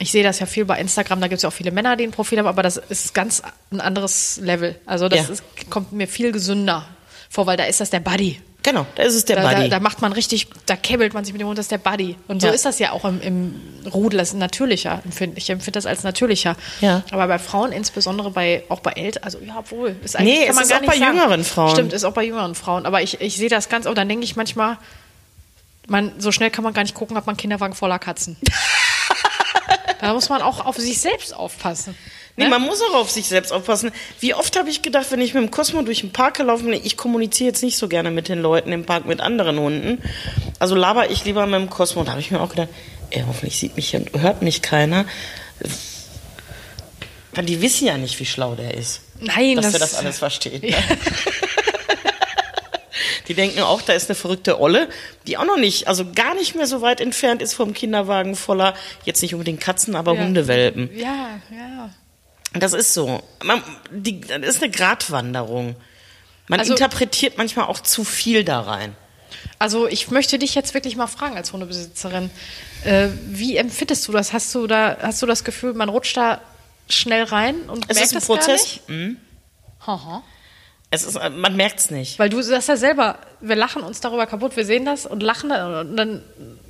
ich 0.00 0.10
sehe 0.10 0.22
das 0.24 0.40
ja 0.40 0.46
viel 0.46 0.64
bei 0.66 0.78
Instagram, 0.78 1.20
da 1.20 1.28
gibt 1.28 1.36
es 1.38 1.42
ja 1.44 1.48
auch 1.48 1.52
viele 1.54 1.70
Männer, 1.70 1.96
die 1.96 2.04
ein 2.04 2.10
Profil 2.10 2.38
haben, 2.38 2.46
aber 2.48 2.62
das 2.64 2.76
ist 2.76 3.14
ganz 3.14 3.40
ein 3.70 3.80
anderes 3.80 4.38
Level. 4.42 4.74
Also 4.84 5.08
das 5.08 5.28
Ja. 5.28 5.32
ist, 5.34 5.44
kommt 5.70 5.92
mir 5.92 6.08
viel 6.08 6.30
gesünder 6.32 6.86
vor, 7.30 7.46
weil 7.46 7.56
da 7.56 7.64
ist 7.64 7.80
das 7.80 7.88
der 7.90 8.00
Buddy. 8.00 8.40
Genau, 8.66 8.84
da 8.96 9.04
ist 9.04 9.14
es 9.14 9.24
der 9.24 9.36
Da, 9.36 9.48
Buddy. 9.48 9.68
da, 9.68 9.76
da 9.76 9.80
macht 9.80 10.02
man 10.02 10.12
richtig, 10.12 10.48
da 10.66 10.74
käbbelt 10.74 11.14
man 11.14 11.24
sich 11.24 11.32
mit 11.32 11.40
dem 11.40 11.46
Hund, 11.46 11.56
das 11.56 11.66
ist 11.66 11.70
der 11.70 11.78
Buddy. 11.78 12.16
Und 12.26 12.40
so 12.42 12.48
Ja. 12.48 12.52
ist 12.52 12.64
das 12.64 12.80
ja 12.80 12.90
auch 12.90 13.04
im, 13.04 13.20
im 13.20 13.60
Rudel, 13.94 14.18
das 14.18 14.30
ist 14.30 14.34
natürlicher, 14.34 15.02
ich. 15.36 15.48
empfinde 15.50 15.70
das 15.70 15.86
als 15.86 16.02
natürlicher. 16.02 16.56
Ja. 16.80 17.04
Aber 17.12 17.28
bei 17.28 17.38
Frauen, 17.38 17.70
insbesondere 17.70 18.32
bei, 18.32 18.64
auch 18.68 18.80
bei 18.80 18.90
Eltern, 18.92 19.22
also 19.22 19.38
ja, 19.38 19.54
obwohl, 19.60 19.94
ist 20.02 20.16
eigentlich, 20.16 20.40
Nee, 20.40 20.46
kann 20.46 20.50
es 20.50 20.54
man 20.56 20.64
ist 20.64 20.70
gar 20.70 20.76
auch 20.78 20.80
nicht 20.82 20.90
bei 20.90 20.98
sagen. 20.98 21.16
jüngeren 21.16 21.44
Frauen. 21.44 21.70
Stimmt, 21.70 21.92
ist 21.92 22.02
auch 22.02 22.12
bei 22.12 22.24
jüngeren 22.24 22.56
Frauen. 22.56 22.86
Aber 22.86 23.02
ich, 23.02 23.20
ich 23.20 23.36
sehe 23.36 23.48
das 23.48 23.68
ganz, 23.68 23.86
und 23.86 23.96
dann 23.96 24.08
denke 24.08 24.24
ich 24.24 24.34
manchmal, 24.34 24.78
man, 25.86 26.12
so 26.18 26.32
schnell 26.32 26.50
kann 26.50 26.64
man 26.64 26.74
gar 26.74 26.82
nicht 26.82 26.94
gucken, 26.96 27.16
hat 27.16 27.26
man 27.26 27.34
einen 27.34 27.38
Kinderwagen 27.38 27.74
voller 27.74 28.00
Katzen. 28.00 28.36
da 30.00 30.12
muss 30.12 30.28
man 30.28 30.42
auch 30.42 30.64
auf 30.66 30.76
sich 30.76 31.00
selbst 31.00 31.32
aufpassen. 31.34 31.94
Nee, 32.36 32.44
ne? 32.44 32.50
man 32.50 32.62
muss 32.62 32.82
auch 32.82 32.94
auf 32.94 33.10
sich 33.10 33.26
selbst 33.26 33.50
aufpassen. 33.52 33.92
Wie 34.20 34.34
oft 34.34 34.56
habe 34.58 34.68
ich 34.68 34.82
gedacht, 34.82 35.06
wenn 35.10 35.20
ich 35.20 35.32
mit 35.32 35.42
dem 35.42 35.50
Cosmo 35.50 35.82
durch 35.82 36.00
den 36.00 36.12
Park 36.12 36.36
gelaufen 36.36 36.66
bin, 36.66 36.80
ich 36.84 36.96
kommuniziere 36.96 37.48
jetzt 37.48 37.62
nicht 37.62 37.78
so 37.78 37.88
gerne 37.88 38.10
mit 38.10 38.28
den 38.28 38.40
Leuten 38.40 38.72
im 38.72 38.84
Park 38.84 39.06
mit 39.06 39.20
anderen 39.20 39.58
Hunden. 39.58 40.02
Also 40.58 40.74
laber 40.74 41.10
ich 41.10 41.24
lieber 41.24 41.46
mit 41.46 41.60
dem 41.60 41.70
Cosmo. 41.70 42.04
Da 42.04 42.10
habe 42.12 42.20
ich 42.20 42.30
mir 42.30 42.40
auch 42.40 42.50
gedacht, 42.50 42.68
ey, 43.10 43.24
hoffentlich 43.26 43.58
sieht 43.58 43.76
mich 43.76 43.96
und 43.96 44.10
hört 44.20 44.42
mich 44.42 44.60
keiner. 44.60 45.06
Weil 47.32 47.46
die 47.46 47.62
wissen 47.62 47.86
ja 47.86 47.96
nicht, 47.96 48.18
wie 48.20 48.26
schlau 48.26 48.54
der 48.54 48.74
ist. 48.74 49.00
Nein, 49.20 49.56
dass 49.56 49.66
das, 49.66 49.74
er 49.74 49.78
das 49.80 49.94
alles 49.94 50.18
versteht. 50.18 50.62
Ne? 50.62 50.74
Die 53.28 53.34
denken 53.34 53.60
auch, 53.60 53.82
da 53.82 53.92
ist 53.92 54.08
eine 54.08 54.14
verrückte 54.14 54.60
Olle, 54.60 54.88
die 55.26 55.36
auch 55.36 55.44
noch 55.44 55.56
nicht, 55.56 55.88
also 55.88 56.12
gar 56.12 56.34
nicht 56.34 56.54
mehr 56.54 56.68
so 56.68 56.80
weit 56.80 57.00
entfernt 57.00 57.42
ist 57.42 57.54
vom 57.54 57.72
Kinderwagen 57.74 58.36
voller, 58.36 58.74
jetzt 59.04 59.20
nicht 59.20 59.34
unbedingt 59.34 59.60
Katzen, 59.60 59.96
aber 59.96 60.14
Ja. 60.14 60.22
Hundewelpen. 60.22 60.90
Ja, 60.96 61.40
ja. 61.50 61.90
Das 62.60 62.72
ist 62.72 62.94
so. 62.94 63.22
Man, 63.44 63.62
die, 63.90 64.20
das 64.20 64.38
ist 64.56 64.62
eine 64.62 64.70
Gratwanderung. 64.70 65.76
Man 66.48 66.60
Also- 66.60 66.72
interpretiert 66.72 67.38
manchmal 67.38 67.66
auch 67.66 67.80
zu 67.80 68.04
viel 68.04 68.44
da 68.44 68.60
rein. 68.60 68.94
Also 69.58 69.86
ich 69.88 70.10
möchte 70.10 70.38
dich 70.38 70.54
jetzt 70.54 70.74
wirklich 70.74 70.96
mal 70.96 71.06
fragen 71.06 71.36
als 71.36 71.52
Hundebesitzerin, 71.52 72.30
äh, 72.84 73.08
wie 73.28 73.56
empfindest 73.56 74.06
du 74.06 74.12
das? 74.12 74.32
Hast 74.32 74.54
du 74.54 74.66
da, 74.66 74.96
hast 75.00 75.22
du 75.22 75.26
das 75.26 75.44
Gefühl, 75.44 75.72
man 75.74 75.88
rutscht 75.88 76.16
da 76.16 76.40
schnell 76.88 77.24
rein 77.24 77.56
und 77.68 77.84
Es 77.88 77.96
merkt 77.96 78.00
ist 78.06 78.12
ein 78.12 78.14
das 78.16 78.26
gar 78.28 78.36
Prozess. 78.36 78.62
nicht? 78.62 78.88
Mhm. 78.88 79.16
Haha. 79.86 80.22
Es 80.90 81.04
ist, 81.04 81.14
man 81.18 81.56
merkt 81.56 81.80
es 81.80 81.90
nicht. 81.90 82.18
Weil 82.18 82.28
du 82.28 82.40
sagst 82.42 82.68
ja 82.68 82.76
selber, 82.76 83.18
wir 83.40 83.56
lachen 83.56 83.82
uns 83.82 84.00
darüber 84.00 84.26
kaputt, 84.26 84.56
wir 84.56 84.64
sehen 84.64 84.84
das 84.84 85.04
und 85.06 85.22
lachen 85.22 85.48
dann 85.50 85.88
und 85.88 85.96
dann, 85.96 86.22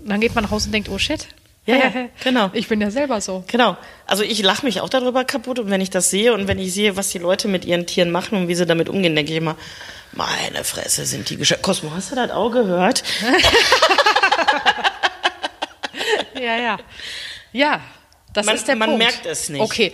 dann 0.05 0.21
geht 0.21 0.35
man 0.35 0.45
nach 0.45 0.51
Hause 0.51 0.67
und 0.67 0.73
denkt, 0.73 0.89
oh 0.89 0.99
shit. 0.99 1.27
Ja, 1.67 1.77
ja, 1.77 1.93
genau. 2.23 2.51
Ich 2.53 2.69
bin 2.69 2.81
ja 2.81 2.91
selber 2.93 3.21
so. 3.21 3.43
Genau. 3.49 3.77
Also 4.07 4.23
ich 4.23 4.41
lache 4.43 4.65
mich 4.65 4.81
auch 4.81 4.89
darüber 4.89 5.25
kaputt 5.25 5.59
und 5.59 5.69
wenn 5.69 5.81
ich 5.81 5.91
das 5.91 6.11
sehe 6.11 6.33
und 6.33 6.47
wenn 6.47 6.59
ich 6.61 6.73
sehe, 6.73 6.97
was 6.97 7.09
die 7.11 7.19
Leute 7.19 7.49
mit 7.49 7.65
ihren 7.65 7.87
Tieren 7.87 8.11
machen 8.13 8.39
und 8.39 8.47
wie 8.49 8.55
sie 8.55 8.67
damit 8.67 8.89
umgehen, 8.89 9.17
denke 9.17 9.33
ich 9.33 9.39
immer, 9.39 9.57
meine 10.13 10.63
Fresse 10.63 11.05
sind 11.07 11.29
die 11.29 11.37
Geschäfte. 11.37 11.63
Cosmo, 11.63 11.91
hast 11.95 12.13
du 12.13 12.15
das 12.15 12.31
auch 12.31 12.51
gehört? 12.51 13.03
Ja, 16.35 16.57
ja. 16.59 16.77
Ja, 17.53 17.81
das 18.33 18.45
Man- 18.47 18.55
ist 18.57 18.69
der 18.69 18.77
man 18.77 18.91
Punkt. 18.91 19.05
merkt 19.05 19.27
es 19.27 19.49
nicht. 19.49 19.61
Okay. 19.63 19.93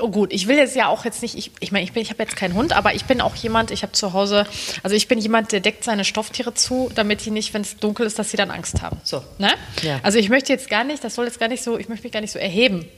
Oh 0.00 0.08
gut, 0.08 0.32
ich 0.32 0.48
will 0.48 0.56
jetzt 0.56 0.74
ja 0.76 0.88
auch 0.88 1.04
jetzt 1.04 1.22
nicht, 1.22 1.36
ich, 1.36 1.50
ich 1.60 1.72
meine, 1.72 1.84
ich, 1.84 1.92
bin- 1.92 2.02
ich 2.02 2.10
habe 2.10 2.22
jetzt 2.22 2.36
keinen 2.36 2.54
Hund, 2.54 2.72
aber 2.72 2.94
ich 2.94 3.04
bin 3.04 3.20
auch 3.20 3.34
jemand, 3.36 3.70
ich 3.70 3.82
habe 3.82 3.92
zu 3.92 4.12
Hause, 4.12 4.46
also 4.82 4.96
ich 4.96 5.08
bin 5.08 5.18
jemand, 5.18 5.52
der 5.52 5.60
deckt 5.60 5.84
seine 5.84 6.04
Stofftiere 6.04 6.54
zu, 6.54 6.90
damit 6.94 7.24
die 7.24 7.30
nicht, 7.30 7.52
wenn 7.54 7.62
es 7.62 7.76
dunkel 7.76 8.06
ist, 8.06 8.18
dass 8.18 8.30
sie 8.30 8.36
dann 8.36 8.50
Angst 8.50 8.82
haben. 8.82 9.00
So. 9.04 9.22
Ne? 9.38 9.50
Ja. 9.82 10.00
Also 10.02 10.18
ich 10.18 10.28
möchte 10.28 10.52
jetzt 10.52 10.68
gar 10.70 10.84
nicht, 10.84 11.04
das 11.04 11.14
soll 11.14 11.26
jetzt 11.26 11.38
gar 11.38 11.48
nicht 11.48 11.62
so, 11.62 11.78
ich 11.78 11.88
möchte 11.88 12.04
mich 12.04 12.12
gar 12.12 12.20
nicht 12.20 12.32
so 12.32 12.38
erheben. 12.38 12.88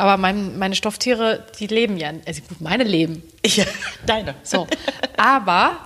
Aber 0.00 0.16
mein, 0.16 0.56
meine 0.58 0.76
Stofftiere, 0.76 1.44
die 1.58 1.66
leben 1.66 1.96
ja, 1.98 2.12
also 2.26 2.40
gut, 2.42 2.60
meine 2.60 2.84
leben. 2.84 3.22
Ja, 3.46 3.64
deine. 4.06 4.34
So. 4.44 4.66
Aber 5.16 5.76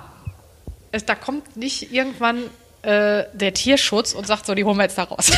es, 0.91 1.05
da 1.07 1.15
kommt 1.15 1.57
nicht 1.57 1.93
irgendwann 1.93 2.43
äh, 2.83 3.25
der 3.33 3.55
Tierschutz 3.55 4.13
und 4.13 4.27
sagt 4.27 4.45
so, 4.47 4.55
die 4.55 4.65
holen 4.65 4.77
wir 4.77 4.83
jetzt 4.83 4.99
da 4.99 5.05
raus. 5.05 5.31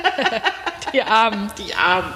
die 0.92 1.02
Armen. 1.02 1.50
Die 1.58 1.74
Armen. 1.74 2.12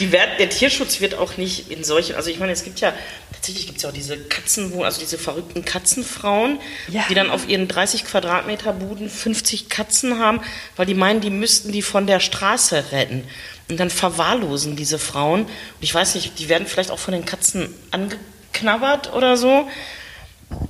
Die 0.00 0.12
werden, 0.12 0.30
der 0.38 0.48
Tierschutz 0.50 1.00
wird 1.00 1.14
auch 1.14 1.36
nicht 1.36 1.70
in 1.70 1.82
solchen, 1.84 2.14
also 2.16 2.30
ich 2.30 2.38
meine, 2.38 2.52
es 2.52 2.62
gibt 2.64 2.80
ja, 2.80 2.92
tatsächlich 3.32 3.66
gibt 3.66 3.78
es 3.78 3.82
ja 3.82 3.88
auch 3.90 3.94
diese 3.94 4.16
Katzenwohn, 4.16 4.84
also 4.84 5.00
diese 5.00 5.18
verrückten 5.18 5.64
Katzenfrauen, 5.64 6.60
Ja. 6.88 7.04
die 7.08 7.14
dann 7.14 7.30
auf 7.30 7.48
ihren 7.48 7.68
30 7.68 8.04
Quadratmeter 8.04 8.72
Buden 8.72 9.10
50 9.10 9.68
Katzen 9.68 10.18
haben, 10.18 10.40
weil 10.76 10.86
die 10.86 10.94
meinen, 10.94 11.20
die 11.20 11.30
müssten 11.30 11.72
die 11.72 11.82
von 11.82 12.06
der 12.06 12.20
Straße 12.20 12.92
retten. 12.92 13.24
Und 13.70 13.78
dann 13.78 13.90
verwahrlosen 13.90 14.76
diese 14.76 14.98
Frauen. 14.98 15.42
Und 15.42 15.50
ich 15.80 15.94
weiß 15.94 16.14
nicht, 16.14 16.38
die 16.38 16.48
werden 16.48 16.66
vielleicht 16.66 16.90
auch 16.90 16.98
von 16.98 17.12
den 17.12 17.26
Katzen 17.26 17.68
angeknabbert 17.90 19.12
oder 19.12 19.36
so. 19.36 19.68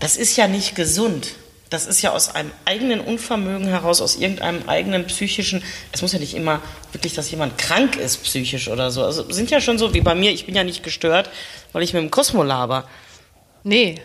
Das 0.00 0.16
ist 0.16 0.36
ja 0.36 0.48
nicht 0.48 0.74
gesund. 0.74 1.34
Das 1.70 1.86
ist 1.86 2.00
ja 2.00 2.12
aus 2.12 2.34
einem 2.34 2.50
eigenen 2.64 3.00
Unvermögen 3.00 3.66
heraus, 3.68 4.00
aus 4.00 4.16
irgendeinem 4.16 4.66
eigenen 4.68 5.06
psychischen. 5.06 5.62
Es 5.92 6.00
muss 6.00 6.12
ja 6.12 6.18
nicht 6.18 6.34
immer 6.34 6.62
wirklich, 6.92 7.12
dass 7.14 7.30
jemand 7.30 7.58
krank 7.58 7.96
ist 7.96 8.22
psychisch 8.24 8.68
oder 8.68 8.90
so. 8.90 9.04
Also 9.04 9.30
sind 9.30 9.50
ja 9.50 9.60
schon 9.60 9.76
so 9.78 9.92
wie 9.92 10.00
bei 10.00 10.14
mir. 10.14 10.30
Ich 10.30 10.46
bin 10.46 10.54
ja 10.54 10.64
nicht 10.64 10.82
gestört, 10.82 11.28
weil 11.72 11.82
ich 11.82 11.92
mit 11.92 12.02
dem 12.02 12.10
Cosmo 12.10 12.42
laber. 12.42 12.84
Nee. 13.64 14.00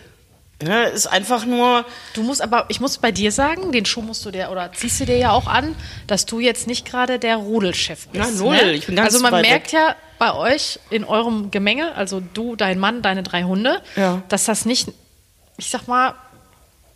Ja, 0.62 0.84
ist 0.84 1.08
einfach 1.08 1.46
nur. 1.46 1.86
Du 2.14 2.24
musst 2.24 2.42
aber, 2.42 2.66
ich 2.70 2.80
muss 2.80 2.98
bei 2.98 3.12
dir 3.12 3.32
sagen, 3.32 3.72
den 3.72 3.86
Schuh 3.86 4.02
musst 4.02 4.26
du 4.26 4.32
dir 4.32 4.50
oder 4.50 4.72
ziehst 4.74 5.00
du 5.02 5.06
dir 5.06 5.18
ja 5.18 5.32
auch 5.32 5.48
an, 5.48 5.76
dass 6.08 6.26
du 6.26 6.40
jetzt 6.40 6.68
nicht 6.68 6.86
gerade 6.86 7.20
der 7.20 7.38
Rudelchef 7.38 8.08
bist. 8.08 8.24
Nein, 8.24 8.38
null. 8.38 8.56
Ne? 8.56 8.74
Ich 8.74 8.86
bin 8.86 8.96
ganz 8.96 9.14
Also 9.14 9.20
man 9.20 9.42
merkt 9.42 9.74
weg. 9.74 9.80
ja 9.80 9.96
bei 10.20 10.34
euch 10.34 10.80
in 10.90 11.04
eurem 11.04 11.52
Gemenge, 11.52 11.96
also 11.96 12.22
du, 12.22 12.56
dein 12.56 12.80
Mann, 12.80 13.02
deine 13.02 13.24
drei 13.24 13.44
Hunde, 13.44 13.82
Ja. 13.96 14.22
dass 14.30 14.46
das 14.46 14.66
nicht, 14.66 14.90
ich 15.58 15.70
sag 15.70 15.88
mal, 15.88 16.14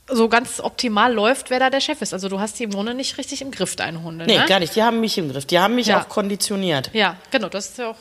so 0.10 0.30
ganz 0.30 0.60
optimal 0.60 1.14
läuft, 1.14 1.50
wer 1.50 1.60
da 1.60 1.70
der 1.70 1.82
Chef 1.82 2.02
ist. 2.02 2.14
Also 2.14 2.30
du 2.30 2.40
hast 2.40 2.58
die 2.60 2.64
im 2.64 2.72
Grunde 2.72 2.94
nicht 2.94 3.18
richtig 3.18 3.42
im 3.42 3.52
Griff, 3.52 3.76
deine 3.76 4.02
Hunde. 4.04 4.26
Nee, 4.26 4.38
ne? 4.38 4.46
gar 4.46 4.60
nicht. 4.60 4.76
Die 4.76 4.84
haben 4.84 5.00
mich 5.02 5.18
im 5.18 5.32
Griff. 5.32 5.46
Die 5.46 5.60
haben 5.60 5.76
mich 5.76 5.88
Ja. 5.88 6.02
auch 6.02 6.10
konditioniert. 6.10 6.90
Ja, 6.94 7.18
genau, 7.32 7.50
das 7.50 7.68
ist 7.70 7.78
ja 7.78 7.90
auch. 7.92 7.96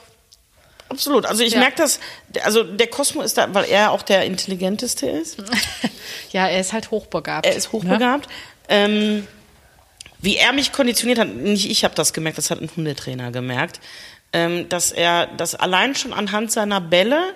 Absolut. 0.88 1.26
Also 1.26 1.42
ich 1.42 1.54
Ja. 1.54 1.58
merke 1.58 1.78
das. 1.78 1.98
Also 2.44 2.62
der 2.62 2.86
Cosmo 2.86 3.22
ist 3.22 3.36
da, 3.36 3.52
weil 3.52 3.64
er 3.64 3.90
auch 3.90 4.02
der 4.02 4.24
intelligenteste 4.24 5.08
ist. 5.08 5.38
Ja, 6.32 6.46
er 6.48 6.60
ist 6.60 6.72
halt 6.72 6.90
hochbegabt. 6.90 7.46
Er 7.46 7.54
ist 7.54 7.72
Ne? 7.72 7.78
hochbegabt. 7.80 8.28
Ähm, 8.68 9.26
wie 10.20 10.36
er 10.36 10.52
mich 10.52 10.72
konditioniert 10.72 11.18
hat, 11.18 11.28
nicht 11.28 11.70
ich 11.70 11.82
habe 11.84 11.94
das 11.94 12.12
gemerkt, 12.12 12.36
das 12.38 12.50
hat 12.50 12.60
ein 12.60 12.70
Hundetrainer 12.76 13.30
gemerkt, 13.30 13.80
ähm, 14.32 14.68
dass 14.68 14.92
er 14.92 15.26
das 15.26 15.54
allein 15.54 15.94
schon 15.94 16.12
anhand 16.12 16.52
seiner 16.52 16.80
Bälle 16.80 17.34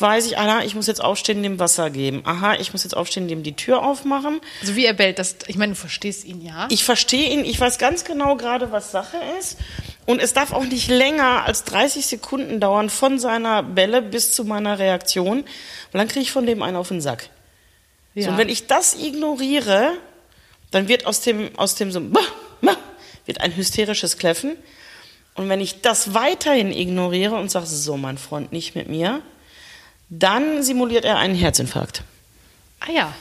weiß 0.00 0.26
ich, 0.26 0.38
aha, 0.38 0.62
ich 0.62 0.74
muss 0.74 0.86
jetzt 0.86 1.02
aufstehen, 1.02 1.42
dem 1.42 1.58
Wasser 1.58 1.90
geben. 1.90 2.22
Aha, 2.24 2.54
ich 2.54 2.72
muss 2.72 2.84
jetzt 2.84 2.96
aufstehen, 2.96 3.28
dem 3.28 3.42
die 3.42 3.54
Tür 3.54 3.82
aufmachen. 3.82 4.40
Also 4.60 4.76
wie 4.76 4.84
er 4.84 4.94
bellt, 4.94 5.18
das, 5.18 5.36
ich 5.46 5.56
meine, 5.56 5.72
du 5.72 5.78
verstehst 5.78 6.24
ihn 6.24 6.44
ja. 6.44 6.66
Ich 6.70 6.84
verstehe 6.84 7.30
ihn, 7.30 7.44
ich 7.44 7.60
weiß 7.60 7.78
ganz 7.78 8.04
genau 8.04 8.36
gerade, 8.36 8.72
was 8.72 8.90
Sache 8.90 9.16
ist. 9.38 9.58
Und 10.06 10.20
es 10.20 10.32
darf 10.32 10.52
auch 10.52 10.64
nicht 10.64 10.88
länger 10.88 11.44
als 11.44 11.64
30 11.64 12.06
Sekunden 12.06 12.60
dauern 12.60 12.90
von 12.90 13.18
seiner 13.18 13.62
Bälle 13.62 14.02
bis 14.02 14.32
zu 14.32 14.44
meiner 14.44 14.78
Reaktion. 14.78 15.40
Und 15.40 15.46
dann 15.92 16.08
kriege 16.08 16.20
ich 16.20 16.32
von 16.32 16.46
dem 16.46 16.62
einen 16.62 16.76
auf 16.76 16.88
den 16.88 17.00
Sack. 17.00 17.30
ja. 18.14 18.24
So, 18.24 18.30
und 18.30 18.38
wenn 18.38 18.48
ich 18.48 18.66
das 18.66 18.96
ignoriere, 18.96 19.92
dann 20.70 20.88
wird 20.88 21.06
aus 21.06 21.20
dem, 21.20 21.50
aus 21.58 21.74
dem 21.74 21.92
so, 21.92 22.00
wird 23.26 23.40
ein 23.40 23.54
hysterisches 23.54 24.18
Kläffen. 24.18 24.56
Und 25.34 25.48
wenn 25.48 25.60
ich 25.60 25.80
das 25.80 26.14
weiterhin 26.14 26.72
ignoriere 26.72 27.36
und 27.36 27.50
sage, 27.50 27.66
so, 27.66 27.96
mein 27.96 28.18
Freund, 28.18 28.52
nicht 28.52 28.74
mit 28.74 28.88
mir, 28.88 29.22
dann 30.10 30.62
simuliert 30.62 31.04
er 31.04 31.16
einen 31.18 31.34
Herzinfarkt. 31.34 32.02
Ah 32.80 32.92
ja, 32.92 33.14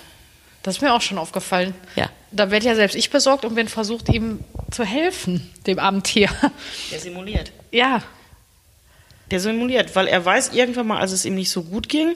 das 0.64 0.78
ist 0.78 0.82
mir 0.82 0.94
auch 0.94 1.02
schon 1.02 1.18
aufgefallen. 1.18 1.74
Ja. 1.96 2.10
Da 2.32 2.52
werde 2.52 2.66
ja 2.66 2.76
selbst 2.76 2.96
ich 2.96 3.10
besorgt 3.10 3.46
und 3.46 3.56
bin 3.56 3.68
versucht, 3.68 4.10
ihm 4.10 4.44
zu 4.72 4.84
helfen, 4.84 5.50
dem 5.66 5.80
armen 5.80 6.04
Tier. 6.04 6.30
Der 6.92 7.00
simuliert. 7.00 7.52
Ja, 7.72 8.04
Der 9.32 9.40
simuliert, 9.40 9.96
weil 9.96 10.08
er 10.08 10.26
weiß 10.26 10.50
irgendwann 10.54 10.88
mal, 10.88 11.00
als 11.00 11.12
es 11.12 11.24
ihm 11.26 11.36
nicht 11.36 11.52
so 11.52 11.64
gut 11.64 11.88
ging, 11.90 12.16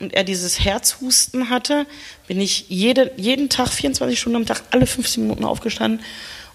und 0.00 0.14
er 0.14 0.22
dieses 0.22 0.64
Herzhusten 0.64 1.50
hatte, 1.50 1.84
bin 2.28 2.40
ich 2.40 2.66
jede, 2.68 3.10
jeden 3.16 3.48
Tag, 3.48 3.68
24 3.68 4.18
Stunden 4.18 4.36
am 4.36 4.46
Tag, 4.46 4.62
alle 4.70 4.86
15 4.86 5.24
Minuten 5.24 5.44
aufgestanden 5.44 6.04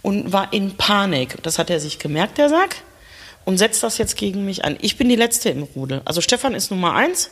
und 0.01 0.31
war 0.31 0.53
in 0.53 0.77
Panik. 0.77 1.41
Das 1.43 1.59
hat 1.59 1.69
er 1.69 1.81
sich 1.81 1.99
gemerkt, 1.99 2.37
der 2.37 2.47
Sack, 2.47 2.77
und 3.43 3.57
setzt 3.57 3.83
das 3.83 3.97
jetzt 3.97 4.15
gegen 4.15 4.45
mich 4.45 4.63
an. 4.63 4.77
Ich 4.79 4.95
bin 4.97 5.09
die 5.09 5.17
Letzte 5.17 5.49
im 5.49 5.63
Rudel. 5.63 6.01
Also 6.05 6.21
Stefan 6.21 6.53
ist 6.53 6.71
Nummer 6.71 6.93
eins, 6.95 7.31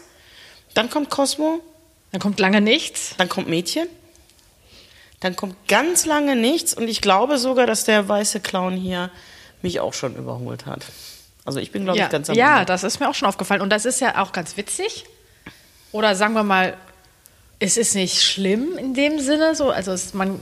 dann 0.74 0.90
kommt 0.90 1.10
Cosmo, 1.10 1.60
Dann 2.12 2.22
kommt 2.22 2.40
lange 2.40 2.62
nichts. 2.62 3.16
dann 3.18 3.30
kommt 3.30 3.48
Mädchen, 3.48 3.88
dann 5.20 5.36
kommt 5.36 5.56
ganz 5.68 6.06
lange 6.06 6.36
nichts 6.36 6.74
und 6.74 6.88
ich 6.88 7.02
glaube 7.02 7.38
sogar, 7.38 7.68
dass 7.68 7.84
der 7.84 8.08
weiße 8.10 8.40
Clown 8.40 8.76
hier 8.76 9.12
mich 9.62 9.80
auch 9.80 9.94
schon 9.94 10.16
überholt 10.16 10.66
hat. 10.66 10.84
Also 11.46 11.60
ich 11.60 11.72
bin, 11.72 11.84
glaube 11.84 12.00
Ja, 12.00 12.06
ich, 12.06 12.12
ganz 12.12 12.30
am 12.30 12.36
ja 12.36 12.54
Ende. 12.56 12.66
das 12.66 12.84
ist 12.84 13.00
mir 13.00 13.10
auch 13.10 13.14
schon 13.16 13.28
aufgefallen. 13.28 13.62
Und 13.62 13.70
das 13.70 13.86
ist 13.86 14.00
ja 14.00 14.22
auch 14.22 14.32
ganz 14.32 14.58
witzig. 14.58 15.06
Oder 15.92 16.16
sagen 16.16 16.34
wir 16.34 16.44
mal, 16.44 16.76
es 17.60 17.78
ist 17.78 17.96
nicht 17.96 18.22
schlimm 18.24 18.78
in 18.78 18.94
dem 18.94 19.20
Sinne 19.20 19.56
so. 19.56 19.70
Also 19.72 19.92
es, 19.92 20.14
man 20.14 20.40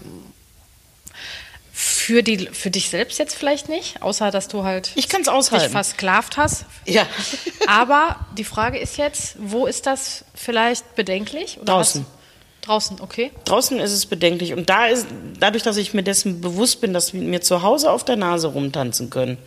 für, 2.09 2.23
die, 2.23 2.47
für 2.51 2.71
dich 2.71 2.89
selbst 2.89 3.19
jetzt 3.19 3.35
vielleicht 3.35 3.69
nicht, 3.69 4.01
außer 4.01 4.31
dass 4.31 4.47
du 4.47 4.63
halt 4.63 4.89
Ich 4.95 5.09
kann's 5.09 5.27
dich 5.27 5.35
aushalten. 5.35 5.69
versklavt 5.69 6.37
hast. 6.37 6.65
Ja. 6.87 7.05
Aber 7.67 8.15
die 8.35 8.43
Frage 8.43 8.79
ist 8.79 8.97
jetzt, 8.97 9.35
wo 9.37 9.67
ist 9.67 9.85
das 9.85 10.25
vielleicht 10.33 10.95
bedenklich? 10.95 11.59
Draußen. 11.63 12.01
Was? 12.01 12.65
Draußen, 12.65 12.99
okay. 13.01 13.29
Draußen 13.45 13.79
ist 13.79 13.91
es 13.91 14.07
bedenklich. 14.07 14.53
Und 14.53 14.71
da 14.71 14.87
ist, 14.87 15.05
dadurch, 15.39 15.61
dass 15.61 15.77
ich 15.77 15.93
mir 15.93 16.01
dessen 16.01 16.41
bewusst 16.41 16.81
bin, 16.81 16.93
dass 16.93 17.13
wir 17.13 17.21
mir 17.21 17.41
zu 17.41 17.61
Hause 17.61 17.91
auf 17.91 18.03
der 18.03 18.15
Nase 18.15 18.47
rumtanzen 18.47 19.11
können. 19.11 19.37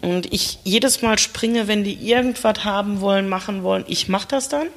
Und 0.00 0.32
ich 0.32 0.60
jedes 0.62 1.02
Mal 1.02 1.18
springe, 1.18 1.66
wenn 1.66 1.82
die 1.82 1.94
irgendwas 1.94 2.64
haben 2.64 3.00
wollen, 3.00 3.28
machen 3.28 3.64
wollen, 3.64 3.84
ich 3.88 4.08
mache 4.08 4.28
das 4.28 4.48
dann. 4.48 4.68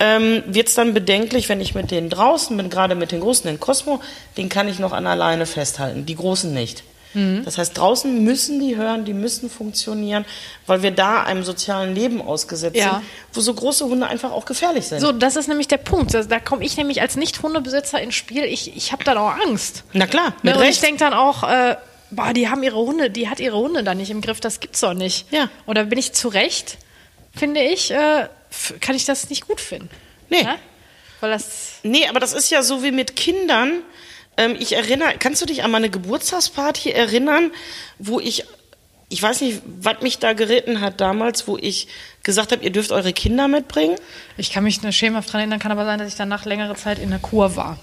Ähm, 0.00 0.42
Wird 0.46 0.68
es 0.68 0.74
dann 0.74 0.94
bedenklich, 0.94 1.48
wenn 1.48 1.60
ich 1.60 1.74
mit 1.74 1.90
denen 1.90 2.10
draußen 2.10 2.56
bin, 2.56 2.70
gerade 2.70 2.94
mit 2.94 3.12
den 3.12 3.20
Großen, 3.20 3.46
den 3.46 3.60
Cosmo, 3.60 4.00
den 4.36 4.48
kann 4.48 4.66
ich 4.68 4.78
noch 4.80 4.92
an 4.92 5.04
der 5.04 5.14
Leine 5.16 5.46
festhalten, 5.46 6.06
die 6.06 6.16
Großen 6.16 6.52
nicht. 6.52 6.82
Das 7.44 7.58
heißt, 7.58 7.76
draußen 7.76 8.24
müssen 8.24 8.58
die 8.58 8.74
hören, 8.76 9.04
die 9.04 9.12
müssen 9.12 9.50
funktionieren, 9.50 10.24
weil 10.66 10.82
wir 10.82 10.92
da 10.92 11.22
einem 11.24 11.42
sozialen 11.44 11.94
Leben 11.94 12.22
ausgesetzt 12.22 12.74
Ja. 12.74 12.90
sind, 12.94 13.02
wo 13.34 13.40
so 13.42 13.52
große 13.52 13.84
Hunde 13.84 14.06
einfach 14.06 14.32
auch 14.32 14.46
gefährlich 14.46 14.86
sind. 14.86 15.00
So, 15.00 15.12
das 15.12 15.36
ist 15.36 15.46
nämlich 15.46 15.68
der 15.68 15.76
Punkt. 15.76 16.14
Da, 16.14 16.22
da 16.22 16.40
komme 16.40 16.64
ich 16.64 16.78
nämlich 16.78 17.02
als 17.02 17.16
Nicht-Hundebesitzer 17.16 18.00
ins 18.00 18.14
Spiel. 18.14 18.44
Ich, 18.44 18.74
ich 18.74 18.92
habe 18.92 19.04
dann 19.04 19.18
auch 19.18 19.34
Angst. 19.46 19.84
Na 19.92 20.06
klar, 20.06 20.28
Ne, 20.42 20.52
mit 20.52 20.56
und 20.56 20.62
ich 20.62 20.68
Recht. 20.70 20.82
denke 20.84 21.00
dann 21.00 21.12
auch, 21.12 21.42
äh, 21.42 21.76
boah, 22.10 22.32
die 22.32 22.48
haben 22.48 22.62
ihre 22.62 22.78
Hunde, 22.78 23.10
die 23.10 23.28
hat 23.28 23.40
ihre 23.40 23.58
Hunde 23.58 23.84
da 23.84 23.94
nicht 23.94 24.10
im 24.10 24.22
Griff, 24.22 24.40
das 24.40 24.60
gibt's 24.60 24.80
doch 24.80 24.94
nicht. 24.94 25.30
Ja. 25.30 25.50
Und 25.66 25.76
da 25.76 25.82
bin 25.82 25.98
ich 25.98 26.14
zu 26.14 26.28
Recht, 26.28 26.78
finde 27.36 27.60
ich, 27.60 27.90
äh, 27.90 28.26
kann 28.80 28.94
ich 28.94 29.04
das 29.04 29.30
nicht 29.30 29.46
gut 29.46 29.60
finden. 29.60 29.90
Nee. 30.28 30.42
Ne? 30.42 30.56
Weil 31.20 31.30
das. 31.30 31.74
Nee, 31.82 32.06
aber 32.08 32.20
das 32.20 32.32
ist 32.32 32.50
ja 32.50 32.62
so 32.62 32.82
wie 32.82 32.90
mit 32.90 33.16
Kindern. 33.16 33.82
Ähm, 34.36 34.56
ich 34.58 34.74
erinnere, 34.74 35.14
kannst 35.18 35.42
du 35.42 35.46
dich 35.46 35.62
an 35.62 35.70
meine 35.70 35.90
Geburtstagsparty 35.90 36.90
erinnern, 36.90 37.52
wo 37.98 38.18
ich, 38.18 38.44
ich 39.08 39.22
weiß 39.22 39.42
nicht, 39.42 39.62
was 39.64 40.00
mich 40.00 40.18
da 40.18 40.32
geritten 40.32 40.80
hat 40.80 41.00
damals, 41.00 41.46
wo 41.46 41.58
ich 41.58 41.88
gesagt 42.22 42.52
habe, 42.52 42.64
ihr 42.64 42.70
dürft 42.70 42.92
eure 42.92 43.12
Kinder 43.12 43.46
mitbringen? 43.46 43.96
Ich 44.36 44.52
kann 44.52 44.64
mich 44.64 44.82
nur 44.82 44.92
schemenhaft 44.92 45.32
dran 45.32 45.40
erinnern, 45.40 45.58
kann 45.58 45.72
aber 45.72 45.84
sein, 45.84 45.98
dass 45.98 46.08
ich 46.08 46.16
danach 46.16 46.44
längere 46.44 46.74
Zeit 46.76 46.98
in 46.98 47.10
der 47.10 47.18
Kur 47.18 47.56
war. 47.56 47.78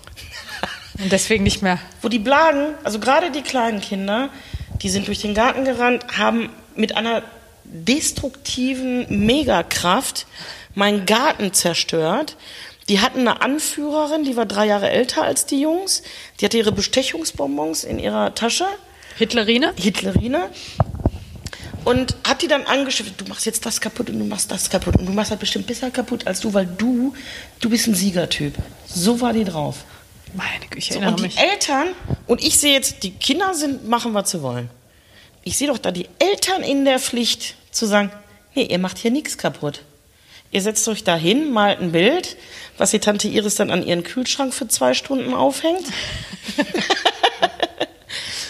Und 0.97 1.11
deswegen 1.11 1.43
nicht 1.43 1.61
mehr. 1.61 1.79
Wo 2.01 2.09
die 2.09 2.19
Blagen, 2.19 2.73
also 2.83 2.99
gerade 2.99 3.31
die 3.31 3.41
kleinen 3.41 3.79
Kinder, 3.79 4.29
die 4.81 4.89
sind 4.89 5.07
durch 5.07 5.19
den 5.19 5.33
Garten 5.33 5.63
gerannt, 5.65 6.17
haben 6.17 6.49
mit 6.75 6.97
einer 6.97 7.23
destruktiven 7.63 9.25
Megakraft 9.25 10.25
meinen 10.75 11.05
Garten 11.05 11.53
zerstört. 11.53 12.35
Die 12.87 13.01
hatten 13.01 13.19
eine 13.19 13.41
Anführerin, 13.41 14.23
die 14.23 14.35
war 14.35 14.45
drei 14.45 14.65
Jahre 14.65 14.89
älter 14.89 15.23
als 15.23 15.45
die 15.45 15.61
Jungs. 15.61 16.01
Die 16.39 16.45
hatte 16.45 16.57
ihre 16.57 16.71
Bestechungsbonbons 16.71 17.83
in 17.83 17.99
ihrer 17.99 18.33
Tasche. 18.33 18.65
Hitlerine? 19.17 19.73
Hitlerine 19.75 20.49
und 21.85 22.15
hat 22.27 22.41
die 22.41 22.47
dann 22.47 22.65
angeschimpft, 22.65 23.19
du 23.19 23.25
machst 23.25 23.45
jetzt 23.45 23.65
das 23.65 23.81
kaputt 23.81 24.09
und 24.09 24.19
du 24.19 24.25
machst 24.25 24.51
das 24.51 24.69
kaputt 24.69 24.97
und 24.97 25.05
du 25.05 25.11
machst 25.11 25.31
halt 25.31 25.39
bestimmt 25.39 25.67
besser 25.67 25.89
kaputt 25.89 26.27
als 26.27 26.39
du, 26.39 26.53
weil 26.53 26.65
du, 26.65 27.13
du 27.59 27.69
bist 27.69 27.87
ein 27.87 27.95
Siegertyp. 27.95 28.53
So 28.85 29.21
war 29.21 29.33
die 29.33 29.43
drauf. 29.43 29.85
Meine 30.33 30.67
Güte, 30.69 30.93
So, 30.93 30.99
und 30.99 31.17
die 31.17 31.23
mich. 31.23 31.37
Eltern, 31.39 31.87
und 32.27 32.43
ich 32.43 32.59
sehe 32.59 32.73
jetzt, 32.73 33.03
die 33.03 33.11
Kinder 33.11 33.53
sind, 33.55 33.87
machen, 33.87 34.13
was 34.13 34.29
sie 34.31 34.43
wollen. 34.43 34.69
Ich 35.43 35.57
sehe 35.57 35.67
doch 35.67 35.79
da 35.79 35.91
die 35.91 36.07
Eltern 36.19 36.61
in 36.61 36.85
der 36.85 36.99
Pflicht 36.99 37.55
zu 37.71 37.87
sagen, 37.87 38.11
nee, 38.53 38.63
ihr 38.65 38.77
macht 38.77 38.99
hier 38.99 39.09
nichts 39.11 39.37
kaputt. 39.37 39.81
Ihr 40.51 40.61
setzt 40.61 40.87
euch 40.87 41.03
da 41.03 41.15
hin, 41.15 41.51
malt 41.51 41.79
ein 41.79 41.91
Bild, 41.91 42.37
was 42.77 42.91
die 42.91 42.99
Tante 42.99 43.27
Iris 43.27 43.55
dann 43.55 43.69
an 43.69 43.85
ihren 43.85 44.03
Kühlschrank 44.03 44.53
für 44.53 44.67
zwei 44.67 44.93
Stunden 44.93 45.33
aufhängt. 45.33 45.85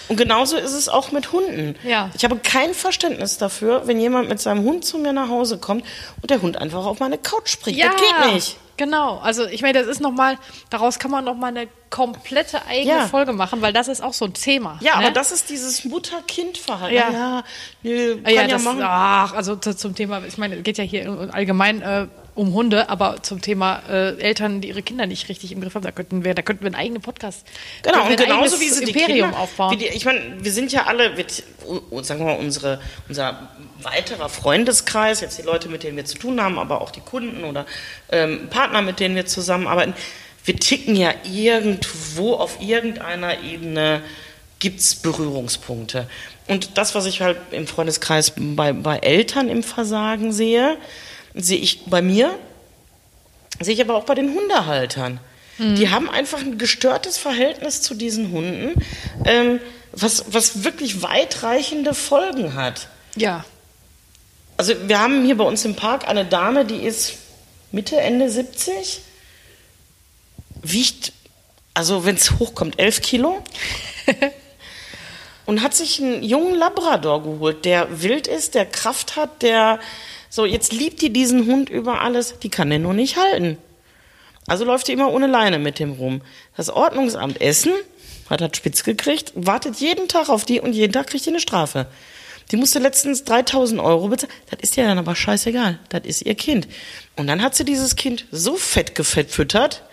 Und 0.07 0.15
genauso 0.15 0.57
ist 0.57 0.73
es 0.73 0.89
auch 0.89 1.12
mit 1.12 1.31
Hunden. 1.31 1.75
Ja. 1.83 2.09
Ich 2.15 2.23
habe 2.23 2.38
kein 2.38 2.73
Verständnis 2.73 3.38
dafür, 3.38 3.85
wenn 3.85 3.99
jemand 3.99 4.27
mit 4.27 4.39
seinem 4.39 4.63
Hund 4.63 4.83
zu 4.83 4.97
mir 4.97 5.13
nach 5.13 5.29
Hause 5.29 5.59
kommt 5.59 5.85
und 6.21 6.31
der 6.31 6.41
Hund 6.41 6.57
einfach 6.57 6.85
auf 6.85 6.99
meine 6.99 7.19
Couch 7.19 7.49
springt. 7.49 7.79
Das 7.79 7.95
geht 7.95 8.33
nicht. 8.33 8.57
Genau, 8.79 9.17
also 9.17 9.45
ich 9.45 9.61
meine, 9.61 9.77
das 9.77 9.87
ist 9.87 9.99
nochmal, 9.99 10.37
daraus 10.69 10.99
kann 10.99 11.11
man 11.11 11.25
nochmal 11.25 11.49
eine 11.49 11.67
komplette 11.89 12.65
eigene 12.65 12.99
Ja. 12.99 13.07
Folge 13.07 13.33
machen, 13.33 13.61
weil 13.61 13.73
das 13.73 13.89
ist 13.89 14.01
auch 14.01 14.13
so 14.13 14.23
ein 14.23 14.33
Thema. 14.33 14.79
Ja, 14.79 14.95
ne? 14.95 15.07
aber 15.07 15.11
das 15.11 15.33
ist 15.33 15.49
dieses 15.49 15.83
Mutter-Kind-Verhalten. 15.83 16.95
Ja. 16.95 17.11
ja 17.11 17.43
kann 17.83 18.23
ja, 18.23 18.41
ja, 18.43 18.47
das, 18.47 18.63
machen. 18.63 18.79
ach, 18.81 19.33
also 19.33 19.57
zu, 19.57 19.75
zum 19.75 19.95
Thema, 19.95 20.23
ich 20.25 20.37
meine, 20.37 20.55
es 20.55 20.63
geht 20.63 20.77
ja 20.77 20.85
hier 20.85 21.29
allgemein 21.33 21.81
äh, 21.81 22.07
um 22.39 22.54
Hunde, 22.54 22.89
aber 22.89 23.21
zum 23.21 23.41
Thema 23.41 23.82
äh, 23.89 24.17
Eltern, 24.19 24.62
die 24.62 24.69
ihre 24.69 24.82
Kinder 24.82 25.06
nicht 25.06 25.28
richtig 25.30 25.52
im 25.52 25.62
Griff 25.62 25.75
haben, 25.75 25.84
da 25.84 25.91
könnten 25.91 26.23
wir, 26.23 26.34
da 26.34 26.41
könnten 26.41 26.63
wir 26.63 26.67
einen 26.67 26.75
eigenen 26.75 27.02
Podcast, 27.02 27.45
Genau, 27.84 28.08
und 28.08 28.15
genauso 28.17 28.60
wie 28.60 28.69
sie 28.69 28.84
Imperium 28.86 29.30
Kinder, 29.30 29.39
aufbauen. 29.39 29.78
Die, 29.78 29.88
ich 29.88 30.06
meine, 30.06 30.21
wir 30.39 30.52
sind 30.52 30.71
ja 30.71 30.86
alle, 30.86 31.17
wir, 31.17 31.25
u- 31.67 32.02
sagen 32.02 32.21
wir 32.21 32.28
mal, 32.34 32.39
unsere, 32.39 32.80
unser 33.08 33.49
weiterer 33.84 34.30
Freundeskreis, 34.30 35.21
jetzt 35.21 35.38
die 35.38 35.43
Leute, 35.43 35.69
mit 35.69 35.84
denen 35.84 35.97
wir 35.97 36.06
zu 36.06 36.17
tun 36.17 36.41
haben, 36.41 36.58
aber 36.58 36.82
auch 36.82 36.91
die 36.91 37.02
Kunden 37.02 37.43
oder 37.43 37.65
ähm, 38.12 38.47
Partner, 38.49 38.82
mit 38.82 38.99
denen 38.99 39.15
wir 39.15 39.25
zusammenarbeiten, 39.25 39.93
wir 40.45 40.56
ticken 40.58 40.95
ja 40.95 41.13
irgendwo 41.32 42.36
auf 42.36 42.62
irgendeiner 42.62 43.41
Ebene 43.43 44.02
gibt's 44.60 44.95
Berührungspunkte. 44.95 46.08
Und 46.47 46.78
das, 46.78 46.95
was 46.95 47.06
ich 47.06 47.21
halt 47.21 47.38
im 47.52 47.67
Freundeskreis 47.67 48.34
bei, 48.36 48.73
bei 48.73 48.97
Eltern 48.97 49.49
im 49.49 49.62
Versagen 49.63 50.32
sehe, 50.34 50.78
sehe 51.33 51.57
ich 51.57 51.85
bei 51.85 52.01
mir, 52.01 52.37
sehe 53.59 53.73
ich 53.73 53.81
aber 53.81 53.95
auch 53.95 54.05
bei 54.05 54.15
den 54.15 54.33
Hundehaltern. 54.33 55.19
Die 55.61 55.89
haben 55.89 56.09
einfach 56.09 56.39
ein 56.39 56.57
gestörtes 56.57 57.17
Verhältnis 57.17 57.81
zu 57.81 57.93
diesen 57.93 58.31
Hunden, 58.31 58.81
ähm, 59.25 59.59
was, 59.91 60.23
was 60.29 60.63
wirklich 60.63 61.01
weitreichende 61.01 61.93
Folgen 61.93 62.53
hat. 62.53 62.87
ja, 63.15 63.43
Also 64.55 64.73
wir 64.87 64.99
haben 65.01 65.25
hier 65.25 65.35
bei 65.35 65.43
uns 65.43 65.65
im 65.65 65.75
Park 65.75 66.07
eine 66.07 66.23
Dame, 66.23 66.63
die 66.63 66.77
ist 66.77 67.15
Mitte, 67.73 67.97
Ende 67.99 68.29
70, 68.29 69.01
wiegt, 70.61 71.11
also 71.73 72.05
wenn 72.05 72.15
es 72.15 72.39
hochkommt, 72.39 72.79
11 72.79 73.01
Kilo. 73.01 73.43
und 75.45 75.61
hat 75.61 75.75
sich 75.75 75.99
einen 75.99 76.23
jungen 76.23 76.55
Labrador 76.55 77.23
geholt, 77.23 77.65
der 77.65 78.01
wild 78.01 78.27
ist, 78.27 78.55
der 78.55 78.65
Kraft 78.65 79.15
hat, 79.15 79.41
der 79.41 79.79
so, 80.29 80.45
jetzt 80.45 80.73
liebt 80.73 81.01
die 81.01 81.11
diesen 81.11 81.45
Hund 81.47 81.69
über 81.69 82.01
alles, 82.01 82.39
die 82.39 82.49
kann 82.49 82.69
den 82.69 82.83
nur 82.83 82.93
nicht 82.93 83.17
halten. 83.17 83.57
Also 84.47 84.65
läuft 84.65 84.87
die 84.87 84.93
immer 84.93 85.11
ohne 85.11 85.27
Leine 85.27 85.59
mit 85.59 85.79
dem 85.79 85.91
rum. 85.93 86.21
Das 86.57 86.69
Ordnungsamt 86.69 87.41
Essen 87.41 87.73
hat 88.29 88.41
hat 88.41 88.55
spitz 88.57 88.83
gekriegt, 88.83 89.31
wartet 89.35 89.77
jeden 89.77 90.07
Tag 90.07 90.29
auf 90.29 90.45
die 90.45 90.59
und 90.59 90.73
jeden 90.73 90.93
Tag 90.93 91.07
kriegt 91.07 91.25
die 91.25 91.29
eine 91.29 91.39
Strafe. 91.39 91.87
Die 92.51 92.57
musste 92.57 92.79
letztens 92.79 93.23
3000 93.25 93.79
Euro 93.79 94.07
bezahlen. 94.07 94.33
Das 94.49 94.59
ist 94.61 94.75
ja 94.75 94.85
dann 94.85 94.97
aber 94.97 95.15
scheißegal. 95.15 95.79
Das 95.89 96.01
ist 96.05 96.23
ihr 96.23 96.35
Kind. 96.35 96.67
Und 97.15 97.27
dann 97.27 97.41
hat 97.43 97.53
sie 97.55 97.63
dieses 97.65 97.95
Kind 97.95 98.25
so 98.31 98.55
fett 98.55 98.95
gefettfüttert, 98.95 99.83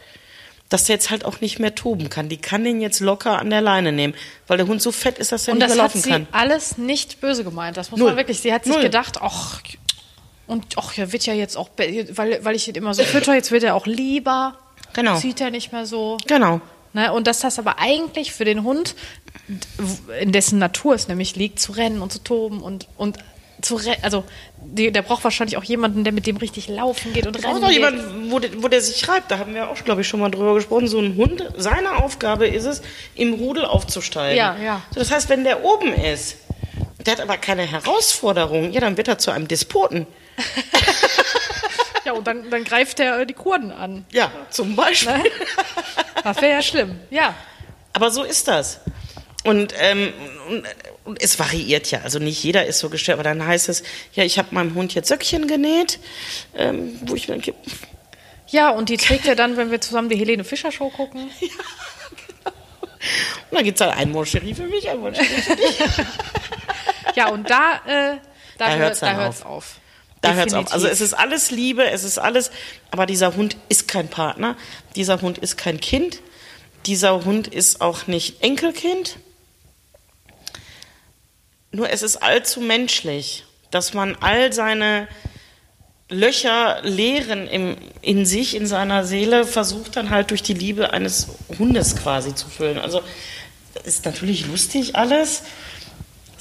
dass 0.70 0.84
der 0.84 0.96
jetzt 0.96 1.10
halt 1.10 1.24
auch 1.26 1.40
nicht 1.42 1.58
mehr 1.58 1.74
toben 1.74 2.08
kann. 2.08 2.28
Die 2.30 2.38
kann 2.38 2.64
den 2.64 2.80
jetzt 2.80 3.00
locker 3.00 3.38
an 3.38 3.50
der 3.50 3.60
Leine 3.60 3.92
nehmen, 3.92 4.14
weil 4.46 4.56
der 4.56 4.66
Hund 4.66 4.80
so 4.80 4.90
fett 4.90 5.18
ist, 5.18 5.32
dass 5.32 5.46
er 5.48 5.52
und 5.52 5.58
nicht 5.58 5.68
das 5.68 5.76
mehr 5.76 5.84
hat 5.84 5.94
laufen 5.94 6.02
sie 6.02 6.10
kann. 6.10 6.26
alles 6.32 6.78
nicht 6.78 7.20
böse 7.20 7.44
gemeint, 7.44 7.76
das 7.76 7.90
muss 7.90 8.00
Null. 8.00 8.08
man 8.10 8.16
wirklich, 8.16 8.40
sie 8.40 8.52
hat 8.52 8.64
sich 8.64 8.72
Null. 8.72 8.82
gedacht, 8.82 9.18
ach, 9.20 9.60
und 10.46 10.64
ach, 10.76 10.94
ja, 10.94 11.12
wird 11.12 11.26
ja 11.26 11.34
jetzt 11.34 11.56
auch, 11.56 11.68
weil, 11.76 12.44
weil 12.44 12.54
ich 12.56 12.68
ihn 12.68 12.74
immer 12.74 12.94
so 12.94 13.02
fütter, 13.02 13.34
jetzt 13.34 13.50
wird 13.50 13.62
er 13.64 13.74
auch 13.74 13.86
lieber, 13.86 14.58
Genau. 14.92 15.16
sieht 15.16 15.40
er 15.40 15.50
nicht 15.50 15.72
mehr 15.72 15.84
so. 15.86 16.16
Genau. 16.26 16.60
Ne? 16.92 17.12
Und 17.12 17.26
dass 17.26 17.40
das 17.40 17.58
aber 17.58 17.78
eigentlich 17.78 18.32
für 18.32 18.44
den 18.46 18.62
Hund, 18.62 18.94
in 20.20 20.32
dessen 20.32 20.58
Natur 20.58 20.94
es 20.94 21.08
nämlich 21.08 21.36
liegt, 21.36 21.60
zu 21.60 21.72
rennen 21.72 22.00
und 22.00 22.12
zu 22.12 22.20
toben 22.24 22.60
und, 22.62 22.88
und 22.96 23.18
zu 23.60 23.76
rennen. 23.76 23.98
Also, 24.02 24.24
die, 24.64 24.90
der 24.90 25.02
braucht 25.02 25.22
wahrscheinlich 25.24 25.56
auch 25.58 25.64
jemanden, 25.64 26.04
der 26.04 26.12
mit 26.12 26.26
dem 26.26 26.36
richtig 26.38 26.68
laufen 26.68 27.12
geht 27.12 27.26
und 27.26 27.38
Auch 27.38 27.48
rennen 27.50 27.60
noch 27.60 27.68
geht. 27.68 27.76
jemand, 27.76 28.30
wo 28.30 28.38
der, 28.38 28.62
wo 28.62 28.68
der 28.68 28.80
sich 28.80 28.96
schreibt, 28.98 29.30
da 29.30 29.38
haben 29.38 29.54
wir 29.54 29.68
auch, 29.68 29.76
glaube 29.84 30.00
ich, 30.00 30.08
schon 30.08 30.20
mal 30.20 30.30
drüber 30.30 30.54
gesprochen. 30.54 30.88
So 30.88 30.98
ein 30.98 31.16
Hund, 31.16 31.44
seine 31.56 32.02
Aufgabe 32.02 32.46
ist 32.46 32.64
es, 32.64 32.80
im 33.14 33.34
Rudel 33.34 33.64
aufzusteigen. 33.66 34.36
Ja, 34.38 34.56
ja. 34.62 34.82
So, 34.94 35.00
das 35.00 35.10
heißt, 35.10 35.28
wenn 35.28 35.44
der 35.44 35.64
oben 35.64 35.92
ist, 35.92 36.36
der 37.04 37.12
hat 37.14 37.20
aber 37.20 37.36
keine 37.36 37.62
Herausforderung, 37.62 38.72
ja, 38.72 38.80
dann 38.80 38.96
wird 38.96 39.08
er 39.08 39.18
zu 39.18 39.30
einem 39.30 39.48
Despoten. 39.48 40.06
Ja, 42.04 42.12
und 42.12 42.24
dann, 42.28 42.48
dann 42.50 42.62
greift 42.62 43.00
er 43.00 43.18
äh, 43.18 43.26
die 43.26 43.34
Kurden 43.34 43.72
an. 43.72 44.04
Ja, 44.12 44.30
zum 44.50 44.76
Beispiel. 44.76 45.12
Ne? 45.18 45.24
Das 46.22 46.40
wäre 46.40 46.52
ja 46.52 46.62
schlimm. 46.62 47.00
Ja. 47.10 47.34
Aber 47.94 48.12
so 48.12 48.22
ist 48.22 48.46
das. 48.46 48.78
Und, 49.42 49.74
ähm, 49.76 50.12
und, 50.48 50.64
und 51.04 51.20
es 51.20 51.40
variiert 51.40 51.90
ja. 51.90 52.02
Also 52.02 52.20
nicht 52.20 52.40
jeder 52.44 52.64
ist 52.64 52.78
so 52.78 52.90
gestellt. 52.90 53.14
Aber 53.18 53.24
dann 53.24 53.44
heißt 53.44 53.68
es, 53.68 53.82
ja, 54.12 54.22
ich 54.22 54.38
habe 54.38 54.54
meinem 54.54 54.76
Hund 54.76 54.94
jetzt 54.94 55.08
Söckchen 55.08 55.48
genäht, 55.48 55.98
ähm, 56.54 56.96
wo 57.06 57.16
ich 57.16 57.26
mir 57.26 57.34
denke, 57.34 57.54
Ja, 58.46 58.70
und 58.70 58.88
die 58.88 58.98
trägt 58.98 59.26
er 59.26 59.34
dann, 59.34 59.56
wenn 59.56 59.72
wir 59.72 59.80
zusammen 59.80 60.08
die 60.08 60.16
Helene 60.16 60.44
Fischer 60.44 60.70
Show 60.70 60.90
gucken. 60.90 61.22
und 62.44 62.52
dann 63.50 63.64
gibt's 63.64 63.80
halt 63.80 63.96
ein 63.96 64.12
Moncherie 64.12 64.54
für 64.54 64.68
mich, 64.68 64.88
ein 64.88 65.00
Moncherie 65.00 65.42
für 65.42 65.56
dich. 65.56 65.78
Ja, 67.16 67.30
und 67.30 67.48
da, 67.48 67.80
äh, 67.86 68.16
da, 68.58 68.68
Da 68.68 68.74
hört, 68.76 69.00
hört's 69.00 69.42
auf. 69.42 69.46
auf. 69.46 69.76
Da 70.20 70.34
hört's 70.34 70.54
auf. 70.54 70.66
Definitiv. 70.66 70.74
Also 70.74 70.88
es 70.88 71.00
ist 71.00 71.14
alles 71.14 71.50
Liebe, 71.50 71.88
es 71.90 72.04
ist 72.04 72.18
alles, 72.18 72.50
aber 72.90 73.06
dieser 73.06 73.36
Hund 73.36 73.56
ist 73.68 73.88
kein 73.88 74.08
Partner, 74.08 74.56
dieser 74.94 75.20
Hund 75.20 75.38
ist 75.38 75.56
kein 75.56 75.80
Kind, 75.80 76.20
dieser 76.86 77.24
Hund 77.24 77.48
ist 77.48 77.80
auch 77.80 78.06
nicht 78.06 78.42
Enkelkind. 78.42 79.18
Nur 81.70 81.90
es 81.90 82.02
ist 82.02 82.16
allzu 82.22 82.60
menschlich, 82.60 83.44
dass 83.70 83.92
man 83.92 84.16
all 84.20 84.52
seine 84.52 85.08
Löcher, 86.08 86.80
Leeren 86.82 87.48
im, 87.48 87.76
in 88.00 88.24
sich, 88.24 88.54
in 88.54 88.66
seiner 88.66 89.04
Seele 89.04 89.44
versucht 89.44 89.96
dann 89.96 90.10
halt 90.10 90.30
durch 90.30 90.42
die 90.42 90.54
Liebe 90.54 90.92
eines 90.92 91.26
Hundes 91.58 91.96
quasi 91.96 92.34
zu 92.34 92.48
füllen. 92.48 92.78
Also 92.78 93.02
ist 93.84 94.04
natürlich 94.04 94.46
lustig 94.46 94.94
alles, 94.94 95.42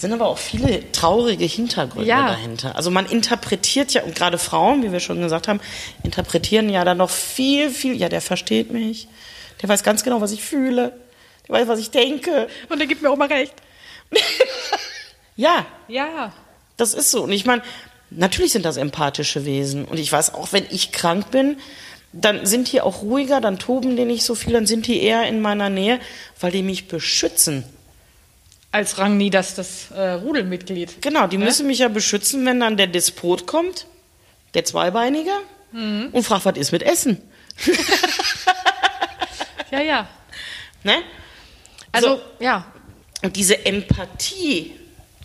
sind 0.05 0.13
aber 0.13 0.27
auch 0.27 0.37
viele 0.37 0.91
traurige 0.91 1.45
Hintergründe 1.45 2.07
Ja. 2.07 2.27
dahinter. 2.27 2.75
Also 2.75 2.91
man 2.91 3.05
interpretiert 3.05 3.93
ja, 3.93 4.03
und 4.03 4.15
gerade 4.15 4.37
Frauen, 4.37 4.83
wie 4.83 4.91
wir 4.91 4.99
schon 4.99 5.19
gesagt 5.21 5.47
haben, 5.47 5.59
interpretieren 6.03 6.69
ja 6.69 6.83
dann 6.85 6.97
noch 6.97 7.09
viel, 7.09 7.69
viel, 7.69 7.95
ja, 7.95 8.09
der 8.09 8.21
versteht 8.21 8.71
mich, 8.71 9.07
der 9.61 9.69
weiß 9.69 9.83
ganz 9.83 10.03
genau, 10.03 10.21
was 10.21 10.31
ich 10.31 10.43
fühle, 10.43 10.93
der 11.47 11.55
weiß, 11.55 11.67
was 11.67 11.79
ich 11.79 11.91
denke. 11.91 12.47
Und 12.69 12.79
er 12.79 12.87
gibt 12.87 13.01
mir 13.01 13.09
auch 13.09 13.17
mal 13.17 13.27
recht. 13.27 13.53
Ja, 15.35 15.65
Ja. 15.87 16.31
das 16.77 16.93
ist 16.93 17.11
so. 17.11 17.23
Und 17.23 17.31
ich 17.33 17.45
meine, 17.45 17.61
natürlich 18.09 18.53
sind 18.53 18.65
das 18.65 18.77
empathische 18.77 19.43
Wesen. 19.45 19.85
Und 19.85 19.99
ich 19.99 20.11
weiß 20.11 20.33
auch, 20.33 20.53
wenn 20.53 20.65
ich 20.69 20.91
krank 20.93 21.29
bin, 21.31 21.57
dann 22.13 22.45
sind 22.45 22.71
die 22.71 22.79
auch 22.79 23.01
ruhiger, 23.01 23.41
dann 23.41 23.59
toben 23.59 23.97
die 23.97 24.05
nicht 24.05 24.23
so 24.23 24.35
viel, 24.35 24.53
dann 24.53 24.65
sind 24.65 24.87
die 24.87 25.01
eher 25.03 25.27
in 25.27 25.41
meiner 25.41 25.69
Nähe, 25.69 25.99
weil 26.39 26.51
die 26.53 26.63
mich 26.63 26.87
beschützen. 26.87 27.65
Als 28.75 28.97
Rangni 28.97 29.29
das, 29.29 29.55
das 29.55 29.91
äh, 29.91 30.11
Rudelmitglied. 30.11 31.01
Genau, 31.01 31.27
die 31.27 31.37
müssen 31.37 31.65
mich 31.67 31.79
ja 31.79 31.87
beschützen, 31.87 32.45
wenn 32.45 32.59
dann 32.59 32.75
der 32.75 32.87
Despot 32.87 33.47
kommt, 33.47 33.85
der 34.53 34.65
Zweibeinige, 34.65 35.31
und 36.11 36.23
fragt, 36.23 36.45
was 36.45 36.57
ist 36.57 36.71
mit 36.71 36.83
Essen? 36.83 37.21
Ja, 39.71 39.81
ja. 39.81 40.07
Ne? 40.83 41.01
Also, 41.91 42.15
So. 42.15 42.21
ja. 42.39 42.65
Und 43.23 43.35
diese 43.35 43.65
Empathie 43.65 44.73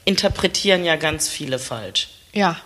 interpretieren 0.05 0.85
ja 0.85 0.97
ganz 0.97 1.29
viele 1.29 1.59
falsch. 1.59 2.09
Ja. 2.33 2.57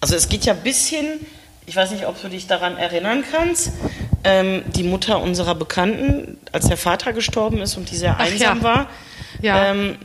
Also 0.00 0.16
es 0.16 0.28
geht 0.28 0.44
ja 0.44 0.52
bis 0.52 0.88
hin, 0.88 1.24
ich 1.64 1.76
weiß 1.76 1.92
nicht, 1.92 2.06
ob 2.06 2.20
du 2.20 2.28
dich 2.28 2.48
daran 2.48 2.76
erinnern 2.76 3.24
kannst, 3.30 3.70
ähm, 4.24 4.64
die 4.66 4.82
Mutter 4.82 5.20
unserer 5.20 5.54
Bekannten, 5.54 6.38
als 6.50 6.66
der 6.66 6.76
Vater 6.76 7.12
gestorben 7.12 7.60
ist 7.60 7.76
und 7.76 7.90
die 7.90 7.96
sehr 7.96 8.16
Ach 8.18 8.24
einsam 8.24 8.58
ja. 8.58 8.62
war, 8.62 8.90
Ja. 9.40 9.70
ähm, 9.70 9.96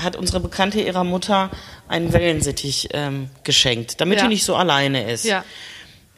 hat 0.00 0.14
unsere 0.16 0.40
Bekannte 0.40 0.80
ihrer 0.80 1.02
Mutter 1.04 1.50
einen 1.88 2.12
Wellensittich 2.12 2.88
ähm, 2.92 3.30
geschenkt, 3.44 4.00
damit 4.00 4.18
Ja. 4.18 4.24
die 4.24 4.28
nicht 4.28 4.44
so 4.44 4.54
alleine 4.54 5.10
ist. 5.10 5.24
Ja. 5.24 5.44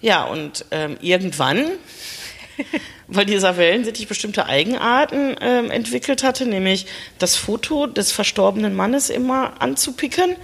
Ja, 0.03 0.25
und 0.25 0.65
ähm, 0.71 0.97
irgendwann, 1.01 1.67
weil 3.09 3.25
dieser 3.27 3.57
Wellensittich 3.57 4.07
bestimmte 4.09 4.47
Eigenarten 4.47 5.37
ähm, 5.41 5.71
entwickelt 5.71 6.23
hatte, 6.23 6.47
nämlich 6.47 6.87
das 7.19 7.37
Foto 7.37 7.87
des 7.87 8.13
verstorbenen 8.13 8.75
Mannes 8.75 9.11
immer 9.11 9.61
anzupicken 9.61 10.37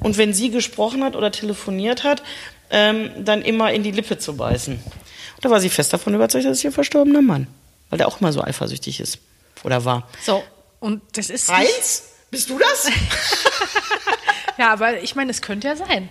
und 0.00 0.16
wenn 0.18 0.32
sie 0.34 0.50
gesprochen 0.50 1.02
hat 1.04 1.16
oder 1.16 1.32
telefoniert 1.32 2.04
hat, 2.04 2.22
ähm, 2.70 3.10
dann 3.18 3.42
immer 3.42 3.72
in 3.72 3.82
die 3.82 3.90
Lippe 3.92 4.18
zu 4.18 4.36
beißen. 4.36 4.74
Und 4.74 5.44
da 5.44 5.50
war 5.50 5.60
sie 5.60 5.68
fest 5.70 5.92
davon 5.92 6.14
überzeugt, 6.14 6.44
das 6.44 6.58
ist 6.58 6.64
ihr 6.64 6.72
verstorbener 6.72 7.22
Mann, 7.22 7.46
weil 7.90 7.98
der 7.98 8.08
auch 8.08 8.20
immer 8.20 8.32
so 8.32 8.42
eifersüchtig 8.42 9.00
ist 9.00 9.18
oder 9.64 9.84
war. 9.84 10.08
So. 10.22 10.42
Und 10.84 11.00
das 11.16 11.30
ist. 11.30 11.48
Heinz, 11.50 12.02
bist 12.30 12.50
du 12.50 12.58
das? 12.58 12.88
Ja, 14.56 14.72
aber 14.72 15.00
ich 15.02 15.16
meine, 15.16 15.32
es 15.32 15.42
könnte 15.42 15.66
ja 15.66 15.74
sein. 15.74 16.08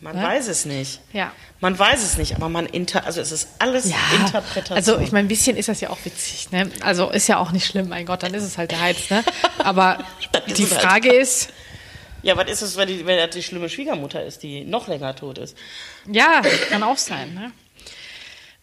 Man 0.00 0.16
Ja. 0.16 0.24
weiß 0.24 0.48
es 0.48 0.64
nicht. 0.64 1.00
Ja. 1.12 1.30
Man 1.60 1.78
weiß 1.78 2.02
es 2.02 2.16
nicht, 2.18 2.34
aber 2.34 2.48
man 2.48 2.66
inter, 2.66 3.04
also 3.06 3.20
es 3.20 3.30
ist 3.30 3.48
alles 3.60 3.86
Interpretation. 4.12 4.76
Also 4.76 4.98
ich 4.98 5.12
meine, 5.12 5.26
ein 5.26 5.28
bisschen 5.28 5.56
ist 5.56 5.68
das 5.68 5.80
ja 5.80 5.90
auch 5.90 5.98
witzig, 6.04 6.50
ne? 6.50 6.68
Also 6.80 7.08
ist 7.10 7.28
ja 7.28 7.38
auch 7.38 7.52
nicht 7.52 7.64
schlimm, 7.64 7.88
mein 7.88 8.04
Gott, 8.04 8.24
dann 8.24 8.34
ist 8.34 8.42
es 8.42 8.58
halt 8.58 8.72
der 8.72 8.80
Heiz, 8.80 9.08
ne? 9.08 9.22
Aber 9.58 9.98
die 10.48 10.68
halt. 10.68 10.80
Frage 10.82 11.12
ist, 11.14 11.50
Ja, 12.22 12.36
was 12.36 12.50
ist 12.50 12.62
es, 12.62 12.76
wenn, 12.76 12.88
die, 12.88 13.06
wenn 13.06 13.18
das 13.18 13.30
die 13.30 13.42
schlimme 13.44 13.68
Schwiegermutter 13.68 14.24
ist, 14.24 14.42
die 14.42 14.64
noch 14.64 14.88
länger 14.88 15.14
tot 15.14 15.38
ist? 15.38 15.56
ja, 16.10 16.42
kann 16.70 16.82
auch 16.82 16.98
sein, 16.98 17.34
ne? 17.34 17.52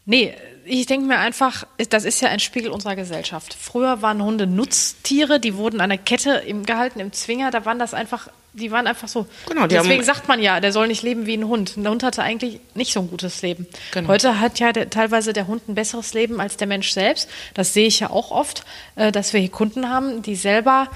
Nee, 0.05 0.35
ich 0.65 0.85
denke 0.85 1.05
mir 1.07 1.19
einfach, 1.19 1.65
das 1.89 2.05
ist 2.05 2.21
ja 2.21 2.29
ein 2.29 2.39
Spiegel 2.39 2.71
unserer 2.71 2.95
Gesellschaft. 2.95 3.55
Früher 3.59 4.01
waren 4.01 4.23
Hunde 4.23 4.47
Nutztiere, 4.47 5.39
die 5.39 5.55
wurden 5.55 5.81
an 5.81 5.89
der 5.89 5.97
Kette 5.97 6.31
im, 6.45 6.65
gehalten, 6.65 6.99
im 6.99 7.11
Zwinger, 7.11 7.51
da 7.51 7.65
waren 7.65 7.79
das 7.79 7.93
einfach, 7.93 8.29
die 8.53 8.71
waren 8.71 8.87
einfach 8.87 9.07
so. 9.07 9.25
Genau, 9.47 9.63
die 9.67 9.75
Deswegen 9.75 9.95
haben- 9.99 10.03
sagt 10.05 10.27
man 10.27 10.41
ja, 10.41 10.59
der 10.59 10.71
soll 10.71 10.87
nicht 10.87 11.01
leben 11.03 11.25
wie 11.25 11.35
ein 11.35 11.47
Hund. 11.47 11.75
Ein 11.75 11.87
Hund 11.87 12.03
hatte 12.03 12.21
eigentlich 12.23 12.59
nicht 12.75 12.93
so 12.93 12.99
ein 13.01 13.09
gutes 13.09 13.41
Leben. 13.41 13.67
Genau. 13.91 14.07
Heute 14.09 14.39
hat 14.39 14.59
ja 14.59 14.71
der, 14.71 14.89
teilweise 14.89 15.33
der 15.33 15.47
Hund 15.47 15.67
ein 15.67 15.75
besseres 15.75 16.13
Leben 16.13 16.39
als 16.39 16.55
der 16.57 16.67
Mensch 16.67 16.91
selbst. 16.91 17.29
Das 17.55 17.73
sehe 17.73 17.87
ich 17.87 17.99
ja 17.99 18.09
auch 18.09 18.31
oft, 18.31 18.63
äh, 18.95 19.11
dass 19.11 19.33
wir 19.33 19.39
hier 19.39 19.49
Kunden 19.51 19.89
haben, 19.89 20.21
die 20.21 20.35
selber 20.35 20.87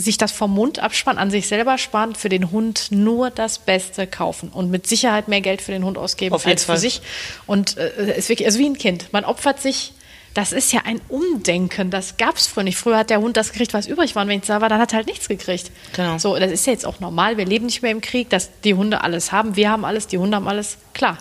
sich 0.00 0.16
das 0.16 0.30
vom 0.30 0.52
Mund 0.54 0.78
abspannen, 0.78 1.18
an 1.18 1.30
sich 1.30 1.48
selber 1.48 1.76
sparen, 1.76 2.14
für 2.14 2.28
den 2.28 2.52
Hund 2.52 2.86
nur 2.90 3.30
das 3.30 3.58
Beste 3.58 4.06
kaufen 4.06 4.48
und 4.48 4.70
mit 4.70 4.86
Sicherheit 4.86 5.26
mehr 5.26 5.40
Geld 5.40 5.60
für 5.60 5.72
den 5.72 5.84
Hund 5.84 5.98
ausgeben 5.98 6.36
Auf 6.36 6.46
als 6.46 6.64
Fall. 6.64 6.76
für 6.76 6.80
sich. 6.80 7.02
Und 7.46 7.76
äh, 7.76 7.90
es 8.12 8.18
ist 8.18 8.28
wirklich, 8.28 8.46
also 8.46 8.60
wie 8.60 8.66
ein 8.66 8.78
Kind. 8.78 9.12
Man 9.12 9.24
opfert 9.24 9.60
sich. 9.60 9.92
Das 10.34 10.52
ist 10.52 10.72
ja 10.72 10.82
ein 10.84 11.00
Umdenken. 11.08 11.90
Das 11.90 12.16
gab 12.16 12.36
es 12.36 12.46
früher 12.46 12.62
nicht. 12.62 12.78
Früher 12.78 12.96
hat 12.96 13.10
der 13.10 13.20
Hund 13.20 13.36
das 13.36 13.50
gekriegt, 13.50 13.74
was 13.74 13.88
übrig 13.88 14.14
war. 14.14 14.22
Und 14.22 14.28
wenn 14.28 14.38
ich 14.38 14.46
da 14.46 14.60
war, 14.60 14.68
dann 14.68 14.80
hat 14.80 14.92
er 14.92 14.98
halt 14.98 15.08
nichts 15.08 15.26
gekriegt. 15.26 15.72
Genau. 15.96 16.16
So, 16.18 16.38
das 16.38 16.52
ist 16.52 16.64
ja 16.64 16.72
jetzt 16.72 16.86
auch 16.86 17.00
normal. 17.00 17.36
Wir 17.36 17.46
leben 17.46 17.66
nicht 17.66 17.82
mehr 17.82 17.90
im 17.90 18.00
Krieg, 18.00 18.30
dass 18.30 18.60
die 18.60 18.74
Hunde 18.74 19.02
alles 19.02 19.32
haben. 19.32 19.56
Wir 19.56 19.68
haben 19.70 19.84
alles, 19.84 20.06
die 20.06 20.18
Hunde 20.18 20.36
haben 20.36 20.46
alles. 20.46 20.78
Klar. 20.94 21.18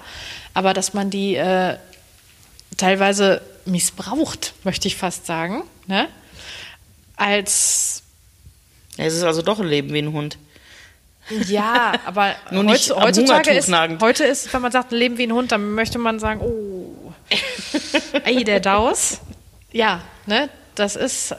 Aber 0.54 0.76
dass 0.76 0.94
man 0.94 1.10
die 1.10 1.36
äh, 1.36 1.78
teilweise 2.76 3.42
missbraucht, 3.66 4.54
möchte 4.63 4.88
ich 4.88 4.98
fast 4.98 5.26
sagen, 5.26 5.63
ne? 5.88 6.08
als 7.16 8.04
es 8.98 9.16
ist 9.16 9.24
also 9.24 9.42
doch 9.42 9.60
ein 9.60 9.68
Leben 9.68 9.94
wie 9.94 10.00
ein 10.00 10.12
Hund. 10.12 10.38
Ja, 11.48 11.94
aber 12.06 12.36
Nur 12.52 12.64
nicht 12.64 12.92
am 12.92 13.04
heutzutage 13.04 13.52
ist, 13.52 13.68
nagend. 13.68 14.02
heute 14.02 14.24
ist, 14.24 14.52
wenn 14.54 14.62
man 14.62 14.72
sagt, 14.72 14.92
leben 14.92 15.18
wie 15.18 15.28
ein 15.28 15.34
Hund, 15.34 15.52
dann 15.52 15.72
möchte 15.74 16.00
man 16.00 16.20
sagen, 16.20 16.42
oh, 16.42 17.14
ey, 18.24 18.44
der 18.44 18.60
Daus. 18.60 19.20
Ja, 19.72 20.02
ne, 20.26 20.50
das 20.76 20.96
ist, 20.96 21.36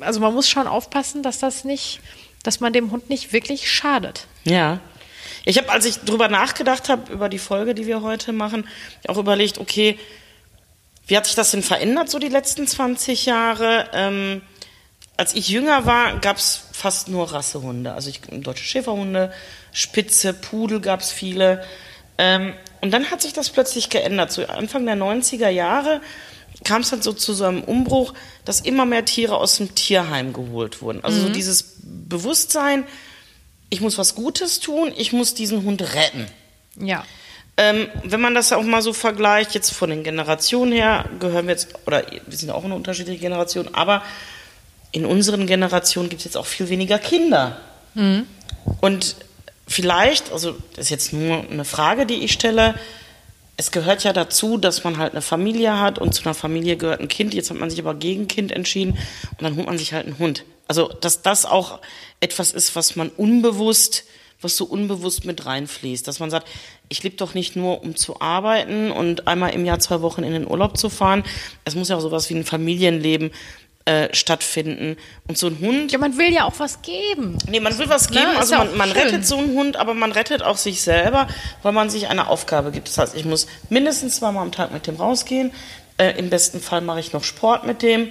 also 0.00 0.20
man 0.20 0.34
muss 0.34 0.48
schon 0.48 0.66
aufpassen, 0.66 1.22
dass 1.22 1.38
das 1.38 1.64
nicht, 1.64 2.00
dass 2.42 2.60
man 2.60 2.72
dem 2.72 2.90
Hund 2.90 3.08
nicht 3.08 3.32
wirklich 3.32 3.70
schadet. 3.70 4.26
Ja. 4.44 4.80
Ich 5.44 5.56
habe, 5.56 5.70
als 5.70 5.86
ich 5.86 6.00
drüber 6.00 6.28
nachgedacht 6.28 6.88
habe, 6.88 7.12
über 7.12 7.28
die 7.28 7.38
Folge, 7.38 7.74
die 7.74 7.86
wir 7.86 8.02
heute 8.02 8.32
machen, 8.32 8.68
auch 9.06 9.16
überlegt, 9.16 9.58
okay, 9.58 9.98
wie 11.06 11.16
hat 11.16 11.24
sich 11.26 11.36
das 11.36 11.52
denn 11.52 11.62
verändert, 11.62 12.10
so 12.10 12.18
die 12.18 12.28
letzten 12.28 12.66
20 12.66 13.24
Jahre? 13.24 13.88
Ähm, 13.94 14.42
als 15.18 15.34
ich 15.34 15.48
jünger 15.48 15.84
war, 15.84 16.20
gab 16.20 16.36
es 16.36 16.62
fast 16.72 17.08
nur 17.08 17.32
Rassehunde. 17.32 17.92
Also 17.92 18.08
ich, 18.08 18.20
deutsche 18.20 18.62
Schäferhunde, 18.62 19.32
Spitze, 19.72 20.32
Pudel 20.32 20.80
gab 20.80 21.00
es 21.00 21.10
viele. 21.10 21.64
Ähm, 22.18 22.54
und 22.80 22.92
dann 22.92 23.10
hat 23.10 23.20
sich 23.20 23.32
das 23.32 23.50
plötzlich 23.50 23.90
geändert. 23.90 24.30
Zu 24.30 24.48
Anfang 24.48 24.86
der 24.86 24.96
90er 24.96 25.48
Jahre 25.48 26.00
kam 26.62 26.82
es 26.82 26.90
dann 26.90 27.02
so 27.02 27.12
zu 27.12 27.34
so 27.34 27.44
einem 27.44 27.64
Umbruch, 27.64 28.14
dass 28.44 28.60
immer 28.60 28.86
mehr 28.86 29.04
Tiere 29.04 29.36
aus 29.36 29.56
dem 29.56 29.74
Tierheim 29.74 30.32
geholt 30.32 30.82
wurden. 30.82 31.02
Also 31.02 31.20
so 31.20 31.28
dieses 31.30 31.78
Bewusstsein, 31.82 32.84
ich 33.70 33.80
muss 33.80 33.98
was 33.98 34.14
Gutes 34.14 34.60
tun, 34.60 34.92
ich 34.96 35.12
muss 35.12 35.34
diesen 35.34 35.64
Hund 35.64 35.82
retten. 35.94 36.26
Ja. 36.76 37.04
Ähm, 37.56 37.88
wenn 38.04 38.20
man 38.20 38.36
das 38.36 38.52
auch 38.52 38.62
mal 38.62 38.82
so 38.82 38.92
vergleicht, 38.92 39.52
jetzt 39.52 39.70
von 39.70 39.90
den 39.90 40.04
Generationen 40.04 40.70
her, 40.70 41.06
gehören 41.18 41.48
wir 41.48 41.54
jetzt, 41.54 41.74
oder 41.86 42.04
wir 42.24 42.38
sind 42.38 42.50
auch 42.50 42.64
eine 42.64 42.76
unterschiedliche 42.76 43.18
Generation, 43.18 43.74
aber 43.74 44.02
in 44.92 45.04
unseren 45.04 45.46
Generationen 45.46 46.08
gibt 46.08 46.20
es 46.20 46.24
jetzt 46.24 46.36
auch 46.36 46.46
viel 46.46 46.68
weniger 46.68 46.98
Kinder. 46.98 47.60
Und 48.80 49.16
vielleicht, 49.66 50.32
also 50.32 50.56
das 50.74 50.86
ist 50.86 50.90
jetzt 50.90 51.12
nur 51.12 51.48
eine 51.50 51.64
Frage, 51.64 52.06
die 52.06 52.24
ich 52.24 52.32
stelle, 52.32 52.74
es 53.56 53.70
gehört 53.72 54.04
ja 54.04 54.12
dazu, 54.12 54.56
dass 54.56 54.84
man 54.84 54.98
halt 54.98 55.12
eine 55.12 55.22
Familie 55.22 55.80
hat 55.80 55.98
und 55.98 56.14
zu 56.14 56.22
einer 56.24 56.34
Familie 56.34 56.76
gehört 56.76 57.00
ein 57.00 57.08
Kind. 57.08 57.34
Jetzt 57.34 57.50
hat 57.50 57.58
man 57.58 57.70
sich 57.70 57.80
aber 57.80 57.94
gegen 57.94 58.28
Kind 58.28 58.52
entschieden 58.52 58.92
und 58.92 59.42
dann 59.42 59.56
holt 59.56 59.66
man 59.66 59.78
sich 59.78 59.92
halt 59.92 60.06
einen 60.06 60.18
Hund. 60.18 60.44
Also, 60.68 60.88
dass 60.88 61.22
das 61.22 61.44
auch 61.44 61.80
etwas 62.20 62.52
ist, 62.52 62.76
was 62.76 62.94
man 62.94 63.08
unbewusst 63.08 64.04
was 64.40 64.56
so 64.56 64.64
unbewusst 64.64 65.24
mit 65.24 65.46
reinfließt. 65.46 66.06
Dass 66.06 66.20
man 66.20 66.30
sagt, 66.30 66.46
ich 66.88 67.02
lebe 67.02 67.16
doch 67.16 67.34
nicht 67.34 67.56
nur, 67.56 67.82
um 67.82 67.96
zu 67.96 68.20
arbeiten 68.20 68.90
und 68.90 69.26
einmal 69.26 69.52
im 69.52 69.64
Jahr 69.64 69.80
zwei 69.80 70.00
Wochen 70.00 70.22
in 70.22 70.32
den 70.32 70.46
Urlaub 70.46 70.76
zu 70.76 70.88
fahren. 70.90 71.24
Es 71.64 71.74
muss 71.74 71.88
ja 71.88 71.96
auch 71.96 72.00
sowas 72.00 72.30
wie 72.30 72.34
ein 72.34 72.44
Familienleben 72.44 73.30
äh, 73.88 74.14
stattfinden. 74.14 74.98
Und 75.28 75.38
so 75.38 75.46
ein 75.46 75.60
Hund. 75.60 75.92
Ja, 75.92 75.98
man 75.98 76.18
will 76.18 76.30
ja 76.30 76.44
auch 76.44 76.58
was 76.58 76.82
geben. 76.82 77.38
Nee, 77.48 77.58
man 77.60 77.78
will 77.78 77.88
was 77.88 78.08
geben. 78.10 78.32
Ne, 78.32 78.38
also 78.38 78.52
ja 78.52 78.64
man, 78.64 78.76
man 78.76 78.92
rettet 78.92 79.26
so 79.26 79.38
einen 79.38 79.54
Hund, 79.54 79.76
aber 79.76 79.94
man 79.94 80.12
rettet 80.12 80.42
auch 80.42 80.58
sich 80.58 80.82
selber, 80.82 81.26
weil 81.62 81.72
man 81.72 81.88
sich 81.88 82.08
eine 82.08 82.28
Aufgabe 82.28 82.70
gibt. 82.70 82.88
Das 82.88 82.98
heißt, 82.98 83.14
ich 83.14 83.24
muss 83.24 83.46
mindestens 83.70 84.16
zweimal 84.16 84.42
am 84.42 84.52
Tag 84.52 84.72
mit 84.72 84.86
dem 84.86 84.96
rausgehen. 84.96 85.52
Äh, 85.96 86.18
Im 86.18 86.28
besten 86.28 86.60
Fall 86.60 86.82
mache 86.82 87.00
ich 87.00 87.14
noch 87.14 87.24
Sport 87.24 87.66
mit 87.66 87.80
dem, 87.80 88.10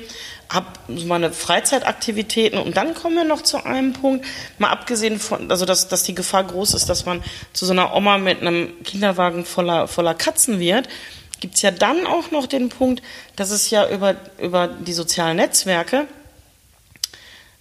habe 0.50 0.66
meine 0.88 1.32
Freizeitaktivitäten 1.32 2.58
und 2.58 2.76
dann 2.76 2.96
kommen 2.96 3.16
wir 3.16 3.24
noch 3.24 3.44
zu 3.44 3.64
einem 3.64 3.94
Punkt, 3.94 4.26
mal 4.58 4.72
abgesehen 4.72 5.20
von, 5.20 5.52
also 5.52 5.66
dass, 5.66 5.90
dass 5.90 6.04
die 6.04 6.16
Gefahr 6.16 6.44
groß 6.44 6.74
ist, 6.74 6.90
dass 6.90 7.06
man 7.06 7.24
zu 7.54 7.66
so 7.66 7.74
einer 7.74 7.94
Oma 7.94 8.18
mit 8.18 8.42
einem 8.42 8.84
Kinderwagen 8.84 9.46
voller, 9.46 9.88
voller 9.88 10.16
Katzen 10.16 10.60
wird, 10.60 10.90
gibt's 11.40 11.62
ja 11.62 11.72
dann 11.72 12.06
auch 12.06 12.32
noch 12.32 12.48
den 12.48 12.70
Punkt, 12.70 13.02
dass 13.36 13.52
es 13.52 13.70
ja 13.70 13.90
über, 13.90 14.16
über 14.40 14.68
die 14.68 14.94
sozialen 14.94 15.38
Netzwerke 15.38 16.08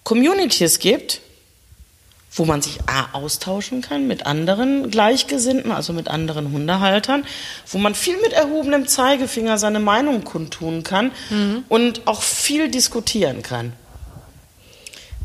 Communities 0.04 0.78
gibt, 0.78 1.20
wo 2.32 2.44
man 2.44 2.62
sich 2.62 2.78
A, 2.86 3.08
austauschen 3.12 3.80
kann 3.80 4.06
mit 4.06 4.26
anderen 4.26 4.90
Gleichgesinnten, 4.90 5.72
also 5.72 5.92
mit 5.92 6.08
anderen 6.08 6.52
Hundehaltern, 6.52 7.24
wo 7.66 7.78
man 7.78 7.94
viel 7.94 8.16
mit 8.20 8.32
erhobenem 8.32 8.86
Zeigefinger 8.86 9.58
seine 9.58 9.80
Meinung 9.80 10.22
kundtun 10.24 10.82
kann 10.82 11.10
und 11.68 12.06
auch 12.06 12.22
viel 12.22 12.70
diskutieren 12.70 13.42
kann. 13.42 13.72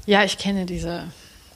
Ja, 0.05 0.23
ich 0.23 0.37
kenne 0.37 0.65
diese. 0.65 1.03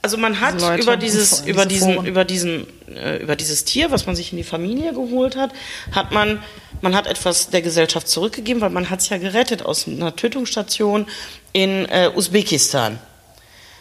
Also 0.02 0.18
man 0.18 0.40
hat 0.40 0.54
Diese 0.54 0.66
Leute 0.66 0.82
über 0.82 0.96
dieses, 0.96 1.30
diese 1.42 1.50
über 1.50 1.66
diesen, 1.66 1.94
Foren. 1.94 2.06
über 2.06 2.24
diesen, 2.24 2.66
äh, 2.94 3.16
über 3.16 3.34
dieses 3.34 3.64
Tier, 3.64 3.90
was 3.90 4.06
man 4.06 4.14
sich 4.14 4.30
in 4.30 4.38
die 4.38 4.44
Familie 4.44 4.92
geholt 4.92 5.34
hat, 5.34 5.50
hat 5.90 6.12
man, 6.12 6.40
man 6.80 6.94
hat 6.94 7.06
etwas 7.06 7.50
der 7.50 7.62
Gesellschaft 7.62 8.08
zurückgegeben, 8.08 8.60
weil 8.60 8.70
man 8.70 8.90
hat 8.90 9.00
es 9.00 9.08
ja 9.08 9.18
gerettet 9.18 9.64
aus 9.64 9.86
einer 9.86 10.14
Tötungsstation 10.14 11.06
in 11.52 11.86
äh, 11.86 12.10
Usbekistan. 12.14 12.98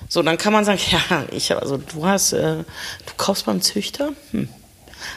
So, 0.07 0.21
dann 0.21 0.37
kann 0.37 0.53
man 0.53 0.65
sagen, 0.65 0.79
ja, 0.91 1.25
ich 1.31 1.53
also 1.55 1.77
du 1.77 2.05
hast, 2.05 2.33
äh, 2.33 2.57
du 2.57 3.13
kaufst 3.17 3.45
beim 3.45 3.61
Züchter? 3.61 4.11
Hm. 4.31 4.49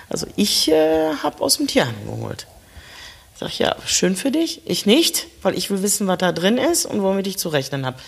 Also 0.09 0.27
ich 0.37 0.69
äh, 0.71 1.15
habe 1.23 1.41
aus 1.43 1.57
dem 1.57 1.67
Tierheim 1.67 1.95
geholt. 2.05 2.47
Sag 3.39 3.51
ich, 3.51 3.59
ja, 3.61 3.77
schön 3.87 4.17
für 4.17 4.33
dich. 4.33 4.63
Ich 4.67 4.85
nicht, 4.85 5.27
weil 5.43 5.57
ich 5.57 5.71
will 5.71 5.83
wissen, 5.83 6.07
was 6.09 6.19
da 6.19 6.33
drin 6.33 6.59
ist 6.59 6.87
und 6.87 7.03
womit 7.03 7.27
ich 7.27 7.39
zu 7.39 7.49
rechnen 7.49 7.87
habe. 7.87 7.99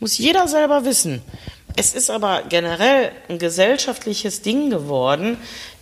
Muss 0.00 0.16
jeder 0.16 0.48
selber 0.48 0.84
wissen. 0.84 1.22
Es 1.76 1.94
ist 1.94 2.08
aber 2.08 2.42
generell 2.48 3.12
ein 3.28 3.38
gesellschaftliches 3.38 4.42
Ding 4.42 4.70
geworden. 4.70 5.36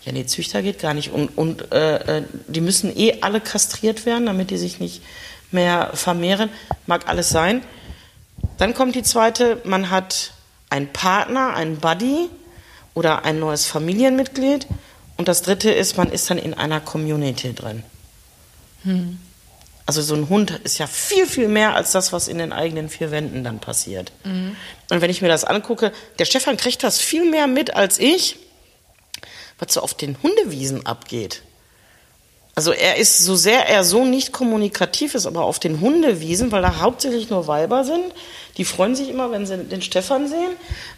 Ja, 0.07 0.13
nee, 0.13 0.25
Züchter 0.25 0.63
geht 0.63 0.79
gar 0.79 0.95
nicht. 0.95 1.11
Und, 1.11 1.37
und 1.37 1.73
äh, 1.73 2.19
äh, 2.19 2.23
die 2.47 2.61
müssen 2.61 2.97
eh 2.97 3.23
alle 3.23 3.41
kastriert 3.41 4.07
werden, 4.07 4.27
damit 4.27 4.51
die 4.51 4.57
sich 4.57 4.79
nicht 4.79 5.03
mehr 5.51 5.91
vermehren. 5.95 6.49
Mag 6.87 7.09
alles 7.09 7.29
sein. 7.29 7.65
Dann 8.57 8.73
kommt 8.73 8.95
die 8.95 9.03
zweite, 9.03 9.61
man 9.65 9.91
hat 9.91 10.33
einen 10.71 10.93
Partner, 10.93 11.55
einen 11.55 11.79
Buddy 11.79 12.29
oder 12.95 13.25
ein 13.25 13.41
neues 13.41 13.67
Familienmitglied. 13.67 14.69
Und 15.17 15.27
das 15.27 15.43
dritte 15.43 15.73
ist, 15.73 15.97
man 15.97 16.13
ist 16.13 16.31
dann 16.31 16.39
in 16.39 16.55
einer 16.55 16.81
Community 16.81 17.53
drin. 17.53 17.83
Also 19.87 20.03
so 20.03 20.15
ein 20.15 20.29
Hund 20.29 20.53
ist 20.63 20.79
ja 20.79 20.87
viel, 20.87 21.27
viel 21.27 21.49
mehr 21.49 21.75
als 21.75 21.91
das, 21.91 22.13
was 22.13 22.29
in 22.29 22.39
den 22.39 22.53
eigenen 22.53 22.89
vier 22.89 23.11
Wänden 23.11 23.43
dann 23.43 23.59
passiert. 23.59 24.13
Und 24.91 25.01
wenn 25.01 25.11
ich 25.11 25.21
mir 25.21 25.29
das 25.29 25.45
angucke, 25.45 25.93
der 26.21 26.27
Stefan 26.27 26.57
kriegt 26.57 26.85
das 26.85 27.01
viel 27.01 27.29
mehr 27.29 27.49
mit 27.49 27.75
als 27.75 27.99
ich, 27.99 28.37
was 29.59 29.75
so 29.75 29.81
auf 29.81 29.95
den 29.95 30.17
Hundewiesen 30.23 30.87
abgeht. 30.87 31.43
Also 32.55 32.73
er 32.73 32.97
ist, 32.97 33.19
so 33.19 33.37
sehr 33.37 33.69
er 33.69 33.85
so 33.85 34.05
nicht 34.05 34.33
kommunikativ 34.33 35.15
ist, 35.15 35.27
aber 35.27 35.45
auf 35.45 35.59
den 35.59 35.81
Hundewiesen, 35.81 36.53
weil 36.53 36.63
da 36.63 36.81
hauptsächlich 36.81 37.29
nur 37.29 37.47
Weiber 37.47 37.85
sind, 37.85 38.05
die 38.57 38.65
freuen 38.65 38.97
sich 38.97 39.11
immer, 39.11 39.31
wenn 39.31 39.47
sie 39.47 39.59
den 39.59 39.83
Stefan 39.83 40.27
sehen. 40.27 40.53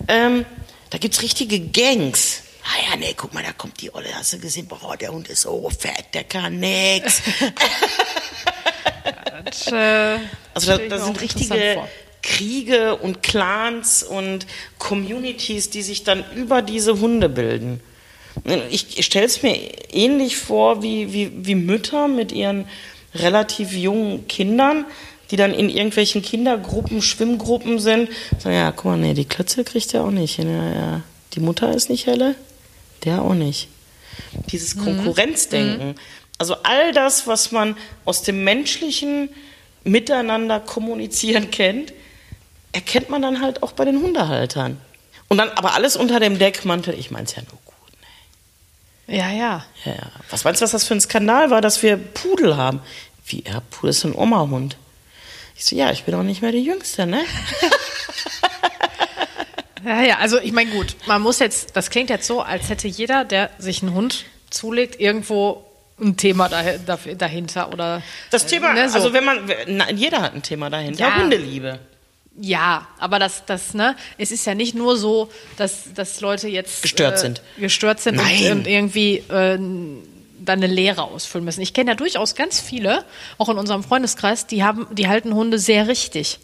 Ähm, 0.07 0.45
da 0.91 0.99
gibt's 0.99 1.21
richtige 1.21 1.59
Gangs. 1.59 2.43
Ah 2.63 2.91
ja, 2.91 2.97
nee, 2.97 3.15
guck 3.17 3.35
mal, 3.35 3.43
da 3.43 3.53
kommt 3.53 3.81
die 3.81 3.93
Olle, 3.93 4.09
hast 4.15 4.35
du 4.35 4.39
gesehen? 4.39 4.69
Boah, 4.69 4.97
der 4.97 5.11
Hund 5.11 5.29
ist 5.29 5.43
so 5.43 5.69
fett, 5.71 6.07
der 6.15 6.25
kann 6.25 6.61
nix. 6.61 7.23
Äh, 9.73 10.19
Also 10.55 10.77
da, 10.77 10.79
da 10.79 10.99
sind 10.99 11.21
richtige. 11.21 11.83
Kriege 12.23 12.97
und 12.97 13.23
Clans 13.23 14.03
und 14.03 14.47
Communities, 14.79 15.71
die 15.71 15.83
sich 15.83 16.05
dann 16.05 16.25
über 16.35 16.63
diese 16.63 17.01
Hunde 17.01 17.29
bilden. 17.29 17.81
Ich, 18.71 18.99
ich 18.99 19.07
stelle 19.07 19.27
es 19.27 19.43
mir 19.43 19.57
ähnlich 19.93 20.37
vor 20.37 20.83
wie, 20.83 21.13
wie, 21.13 21.31
wie 21.35 21.55
Mütter 21.55 22.09
mit 22.09 22.33
ihren 22.33 22.67
relativ 23.15 23.73
jungen 23.73 24.29
Kindern, 24.29 24.85
die 25.31 25.37
dann 25.37 25.53
in 25.53 25.69
irgendwelchen 25.69 26.23
Kindergruppen, 26.23 27.03
Schwimmgruppen 27.03 27.79
sind. 27.79 28.09
Sagen, 28.39 28.57
ja, 28.57 28.73
guck 28.73 28.87
mal, 28.87 28.97
nee, 28.97 29.15
die 29.15 29.25
Klötze 29.25 29.65
kriegt 29.65 29.93
er 29.95 30.05
auch 30.05 30.11
nicht 30.11 30.37
hin. 30.37 30.51
Ja, 30.51 30.73
ja. 30.73 31.03
Die 31.35 31.41
Mutter 31.41 31.75
ist 31.75 31.91
nicht 31.91 32.07
helle, 32.07 32.35
der 33.05 33.23
auch 33.23 33.35
nicht. 33.35 33.69
Dieses 34.51 34.77
Konkurrenzdenken. 34.77 35.95
Also 36.39 36.55
all 36.63 36.93
das, 36.93 37.27
was 37.27 37.53
man 37.53 37.77
aus 38.05 38.23
dem 38.23 38.45
menschlichen 38.45 39.29
Miteinander 39.85 40.61
kommunizieren 40.61 41.51
kennt, 41.53 41.93
erkennt 42.73 43.11
man 43.11 43.23
dann 43.23 43.41
halt 43.41 43.63
auch 43.63 43.73
bei 43.73 43.85
den 43.85 44.01
Hundehaltern. 44.01 44.79
Und 45.29 45.39
dann 45.39 45.51
aber 45.51 45.75
alles 45.75 45.97
unter 45.97 46.21
dem 46.21 46.39
Deckmantel, 46.39 46.95
ich 46.99 47.11
mein's 47.11 47.35
ja 47.37 47.43
nur. 47.43 47.59
Ja, 49.09 49.31
ja. 49.31 49.65
Ja. 49.85 49.95
Was 50.31 50.45
meinst 50.45 50.61
du, 50.61 50.65
was 50.65 50.73
das 50.73 50.85
für 50.85 50.95
ein 50.95 51.01
Skandal 51.01 51.51
war, 51.51 51.61
dass 51.61 51.83
wir 51.83 51.97
Pudel 51.97 52.57
haben? 52.57 52.81
Wie, 53.27 53.43
ja, 53.45 53.61
Pudel 53.71 53.91
ist 53.91 54.05
ein 54.05 54.15
Oma-Hund. 54.15 54.77
Ich 55.57 55.65
so, 55.65 55.75
ja, 55.75 55.91
ich 55.91 56.05
bin 56.05 56.15
auch 56.15 56.23
nicht 56.23 56.43
mehr 56.43 56.53
die 56.53 56.63
Jüngste, 56.63 57.07
ne? 57.07 57.25
Ja, 59.85 60.03
ja, 60.03 60.19
also 60.19 60.39
ich 60.39 60.53
meine, 60.53 60.71
gut, 60.71 60.97
man 61.07 61.23
muss 61.23 61.39
jetzt, 61.39 61.77
das 61.77 61.91
klingt 61.91 62.11
jetzt 62.11 62.27
so, 62.27 62.43
als 62.43 62.69
hätte 62.69 62.89
jeder, 62.89 63.25
der 63.25 63.51
sich 63.59 63.83
einen 63.83 63.95
Hund 63.95 64.25
zulegt, 64.51 65.01
irgendwo 65.01 65.65
ein 66.01 66.17
Thema 66.17 66.49
dahinter 66.49 67.73
oder. 67.73 68.03
Das 68.31 68.47
Thema, 68.47 68.73
ne, 68.73 68.89
so. 68.89 68.97
also 68.97 69.13
wenn 69.13 69.25
man, 69.25 69.51
na, 69.67 69.91
jeder 69.91 70.23
hat 70.23 70.35
ein 70.35 70.43
Thema 70.43 70.71
dahinter. 70.71 71.01
Ja. 71.01 71.17
Hundeliebe. 71.17 71.79
Ja, 72.41 72.87
aber 72.99 73.19
das, 73.19 73.45
das, 73.47 73.75
ne, 73.75 73.97
es 74.17 74.31
ist 74.31 74.47
ja 74.47 74.55
nicht 74.55 74.75
nur 74.75 74.97
so, 74.97 75.29
dass, 75.57 75.93
dass 75.95 76.21
Leute 76.21 76.49
jetzt 76.49 76.83
Gestört 76.83 77.15
äh, 77.15 77.19
sind. 77.19 77.43
gestört 77.59 78.01
sind 78.01 78.19
und, 78.21 78.51
und 78.51 78.67
irgendwie 78.67 79.17
äh, 79.17 79.59
dann 79.59 80.63
eine 80.63 80.69
Lehre 80.69 81.03
ausfüllen 81.03 81.45
müssen. 81.45 81.63
Ich 81.63 81.75
kenne 81.75 81.91
ja 81.91 81.95
durchaus 81.97 82.37
ganz 82.37 82.61
viele, 82.61 83.05
auch 83.39 83.49
in 83.49 83.59
unserem 83.59 83.83
Freundeskreis, 83.83 84.47
die 84.47 84.63
haben, 84.63 84.87
die 84.93 85.09
halten 85.09 85.35
Hunde 85.35 85.59
sehr 85.59 85.89
richtig. 85.89 86.39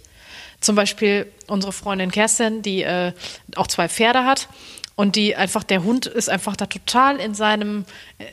Zum 0.60 0.74
Beispiel 0.74 1.30
unsere 1.46 1.72
Freundin 1.72 2.10
Kerstin, 2.10 2.62
die 2.62 2.82
äh, 2.82 3.12
auch 3.54 3.68
zwei 3.68 3.88
Pferde 3.88 4.24
hat 4.24 4.48
und 4.96 5.16
die 5.16 5.34
einfach, 5.34 5.64
der 5.64 5.82
Hund 5.82 6.06
ist 6.06 6.30
einfach 6.30 6.54
da 6.56 6.66
total 6.66 7.16
in 7.16 7.34
seinem, 7.34 7.84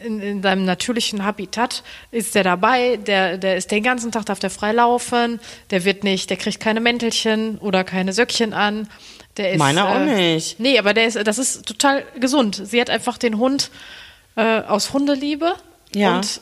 in, 0.06 0.22
in 0.22 0.44
seinem 0.44 0.64
natürlichen 0.66 1.24
Habitat, 1.26 1.84
ist 2.12 2.36
der 2.36 2.44
dabei, 2.44 2.98
der, 2.98 3.38
der 3.38 3.58
ist 3.58 3.72
den 3.72 3.82
ganzen 3.84 4.12
Tag, 4.12 4.26
darf 4.26 4.40
der 4.40 4.52
frei 4.52 4.72
laufen, 4.72 5.40
der 5.72 5.86
wird 5.86 6.04
nicht, 6.04 6.30
der 6.30 6.38
kriegt 6.38 6.60
keine 6.60 6.80
Mäntelchen 6.80 7.58
oder 7.58 7.84
keine 7.84 8.14
Söckchen 8.14 8.54
an. 8.54 8.88
Der 9.38 9.54
ist, 9.54 9.60
Meiner 9.60 9.88
auch 9.88 9.96
äh, 9.96 10.34
nicht. 10.34 10.60
Nee, 10.60 10.78
aber 10.78 10.94
der 10.94 11.06
ist, 11.06 11.16
das 11.26 11.40
ist 11.40 11.66
total 11.66 12.04
gesund. 12.20 12.62
Sie 12.64 12.80
hat 12.80 12.90
einfach 12.90 13.18
den 13.18 13.38
Hund 13.38 13.72
äh, 14.36 14.60
aus 14.62 14.94
Hundeliebe 14.94 15.54
Ja. 15.96 16.18
und, 16.18 16.42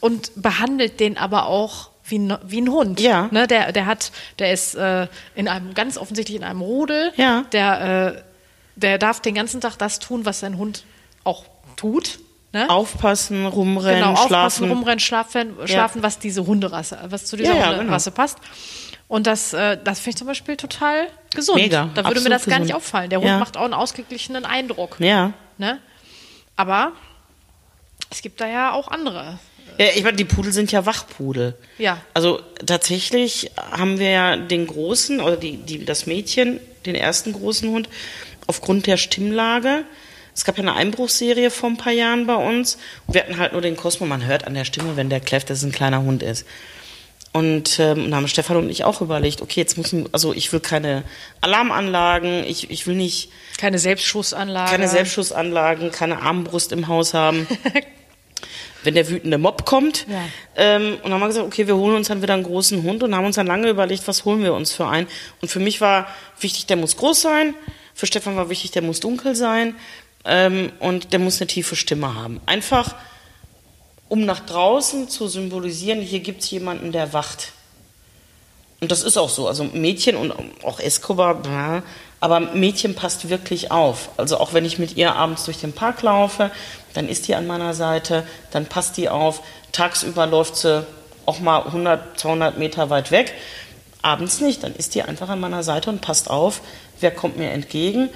und 0.00 0.32
behandelt 0.42 0.98
den 0.98 1.18
aber 1.18 1.46
auch 1.46 1.90
wie 2.04 2.18
ein, 2.18 2.36
wie 2.44 2.60
ein 2.60 2.68
Hund. 2.70 3.00
Ja. 3.00 3.28
Ne, 3.30 3.46
der, 3.46 3.70
der 3.70 3.86
hat, 3.86 4.10
der 4.40 4.52
ist 4.52 4.74
äh, 4.74 5.06
in 5.36 5.46
einem, 5.46 5.74
ganz 5.74 5.96
offensichtlich 5.96 6.36
in 6.36 6.42
einem 6.42 6.62
Rudel. 6.62 7.12
Ja. 7.16 7.44
Der, 7.52 8.16
äh, 8.16 8.31
der 8.76 8.98
darf 8.98 9.20
den 9.20 9.34
ganzen 9.34 9.60
Tag 9.60 9.76
das 9.78 9.98
tun, 9.98 10.24
was 10.24 10.40
sein 10.40 10.56
Hund 10.58 10.84
auch 11.24 11.44
tut. 11.76 12.18
Ne? 12.52 12.68
Aufpassen, 12.68 13.46
rumrennen, 13.46 14.00
genau, 14.00 14.12
aufpassen, 14.12 14.28
schlafen. 14.28 14.68
rumrennen, 14.70 15.00
schlafen, 15.00 15.54
schlafen 15.64 16.02
was 16.02 16.18
diese 16.18 16.46
Hunderasse, 16.46 16.98
was 17.08 17.24
zu 17.24 17.36
dieser 17.36 17.54
Ja, 17.54 17.72
ja, 17.72 17.78
Hunderasse 17.78 18.10
genau. 18.10 18.22
passt. 18.22 18.38
Und 19.08 19.26
das, 19.26 19.52
äh, 19.54 19.78
das 19.82 20.00
finde 20.00 20.10
ich 20.10 20.16
zum 20.16 20.26
Beispiel 20.26 20.56
total 20.56 21.06
gesund. 21.34 21.58
Mega, 21.60 21.88
da 21.94 22.04
würde 22.04 22.20
mir 22.20 22.28
das 22.30 22.44
gar 22.46 22.58
nicht 22.58 22.74
auffallen. 22.74 23.08
Der 23.10 23.20
Hund 23.20 23.28
Ja. 23.28 23.38
macht 23.38 23.56
auch 23.56 23.64
einen 23.64 23.74
ausgeglichenen 23.74 24.44
Eindruck. 24.44 24.96
Ja. 24.98 25.32
Ne? 25.58 25.78
Aber 26.56 26.92
es 28.10 28.20
gibt 28.22 28.40
da 28.40 28.46
ja 28.46 28.72
auch 28.72 28.88
andere. 28.88 29.38
Ja, 29.78 29.86
ich 29.94 30.02
meine, 30.04 30.16
die 30.18 30.24
Pudel 30.26 30.52
sind 30.52 30.70
ja 30.72 30.84
Wachpudel. 30.84 31.56
Ja. 31.78 31.98
Also 32.12 32.40
tatsächlich 32.66 33.50
haben 33.70 33.98
wir 33.98 34.10
ja 34.10 34.36
den 34.36 34.66
großen 34.66 35.20
oder 35.20 35.36
die, 35.36 35.56
die, 35.56 35.84
das 35.86 36.04
Mädchen, 36.06 36.60
den 36.84 36.94
ersten 36.94 37.32
großen 37.32 37.70
Hund, 37.70 37.88
aufgrund 38.46 38.86
der 38.86 38.96
Stimmlage. 38.96 39.84
Es 40.34 40.44
gab 40.44 40.56
ja 40.56 40.62
eine 40.62 40.74
Einbruchsserie 40.74 41.50
vor 41.50 41.68
ein 41.68 41.76
paar 41.76 41.92
Jahren 41.92 42.26
bei 42.26 42.34
uns. 42.36 42.78
Wir 43.06 43.22
hatten 43.22 43.38
halt 43.38 43.52
nur 43.52 43.60
den 43.60 43.76
Kosmo. 43.76 44.06
Man 44.06 44.24
hört 44.24 44.46
an 44.46 44.54
der 44.54 44.64
Stimme, 44.64 44.96
wenn 44.96 45.10
der 45.10 45.20
kläfft, 45.20 45.50
dass 45.50 45.58
es 45.58 45.64
ein 45.64 45.72
kleiner 45.72 46.02
Hund 46.02 46.22
ist. 46.22 46.46
Und 47.32 47.78
ähm, 47.80 48.10
da 48.10 48.18
haben 48.18 48.28
Stefan 48.28 48.58
und 48.58 48.68
ich 48.68 48.84
auch 48.84 49.00
überlegt, 49.00 49.40
okay, 49.40 49.60
jetzt 49.60 49.78
müssen, 49.78 50.06
also 50.12 50.34
ich 50.34 50.52
will 50.52 50.60
keine 50.60 51.02
Alarmanlagen, 51.40 52.44
ich, 52.44 52.70
ich 52.70 52.86
will 52.86 52.94
nicht 52.94 53.30
Keine 53.56 53.78
Selbstschussanlage. 53.78 54.70
keine 54.70 54.88
Selbstschussanlagen, 54.88 55.90
keine 55.92 56.20
Armbrust 56.20 56.72
im 56.72 56.88
Haus 56.88 57.14
haben. 57.14 57.46
Wenn 58.84 58.94
der 58.94 59.08
wütende 59.08 59.38
Mob 59.38 59.64
kommt. 59.64 60.06
Ja. 60.08 60.24
Ähm, 60.56 60.94
und 60.96 61.04
dann 61.04 61.12
haben 61.14 61.20
wir 61.20 61.28
gesagt, 61.28 61.46
okay, 61.46 61.66
wir 61.68 61.76
holen 61.76 61.96
uns 61.96 62.08
dann 62.08 62.20
wieder 62.20 62.34
einen 62.34 62.42
großen 62.42 62.82
Hund 62.82 63.02
und 63.02 63.14
haben 63.14 63.24
uns 63.24 63.36
dann 63.36 63.46
lange 63.46 63.68
überlegt, 63.70 64.06
was 64.08 64.24
holen 64.24 64.42
wir 64.42 64.52
uns 64.54 64.72
für 64.72 64.88
einen. 64.88 65.06
Und 65.40 65.48
für 65.48 65.60
mich 65.60 65.80
war 65.80 66.08
wichtig, 66.40 66.66
der 66.66 66.76
muss 66.76 66.96
groß 66.96 67.22
sein. 67.22 67.54
Für 67.94 68.06
Stefan 68.06 68.36
war 68.36 68.48
wichtig, 68.48 68.70
der 68.70 68.82
muss 68.82 69.00
dunkel 69.00 69.34
sein. 69.34 69.74
Ähm, 70.24 70.72
und 70.78 71.12
der 71.12 71.18
muss 71.18 71.40
eine 71.40 71.48
tiefe 71.48 71.76
Stimme 71.76 72.14
haben. 72.14 72.40
Einfach, 72.46 72.94
um 74.08 74.24
nach 74.24 74.40
draußen 74.40 75.08
zu 75.08 75.26
symbolisieren, 75.26 76.00
hier 76.00 76.20
gibt's 76.20 76.50
jemanden, 76.50 76.92
der 76.92 77.12
wacht. 77.12 77.52
Und 78.80 78.90
das 78.90 79.02
ist 79.02 79.16
auch 79.16 79.28
so. 79.28 79.48
Also 79.48 79.64
Mädchen 79.64 80.16
und 80.16 80.32
auch 80.64 80.80
Escobar, 80.80 81.82
aber 82.20 82.40
Mädchen 82.40 82.94
passt 82.94 83.28
wirklich 83.28 83.70
auf. 83.70 84.10
Also 84.16 84.38
auch 84.38 84.54
wenn 84.54 84.64
ich 84.64 84.78
mit 84.78 84.96
ihr 84.96 85.14
abends 85.14 85.44
durch 85.44 85.58
den 85.58 85.72
Park 85.72 86.02
laufe, 86.02 86.50
dann 86.94 87.08
ist 87.08 87.26
die 87.26 87.34
an 87.34 87.46
meiner 87.46 87.74
Seite, 87.74 88.24
dann 88.50 88.66
passt 88.66 88.96
die 88.96 89.08
auf. 89.08 89.42
Tagsüber 89.72 90.26
läuft 90.26 90.56
sie 90.56 90.86
auch 91.26 91.40
mal 91.40 91.64
100, 91.64 92.18
200 92.18 92.58
Meter 92.58 92.90
weit 92.90 93.10
weg. 93.10 93.34
Abends 94.02 94.40
nicht, 94.40 94.64
dann 94.64 94.74
ist 94.74 94.94
die 94.96 95.02
einfach 95.02 95.28
an 95.28 95.40
meiner 95.40 95.62
Seite 95.62 95.88
und 95.90 96.00
passt 96.00 96.28
auf, 96.28 96.60
wer 97.02 97.10
kommt 97.10 97.36
mir 97.36 97.50
entgegen, 97.50 98.08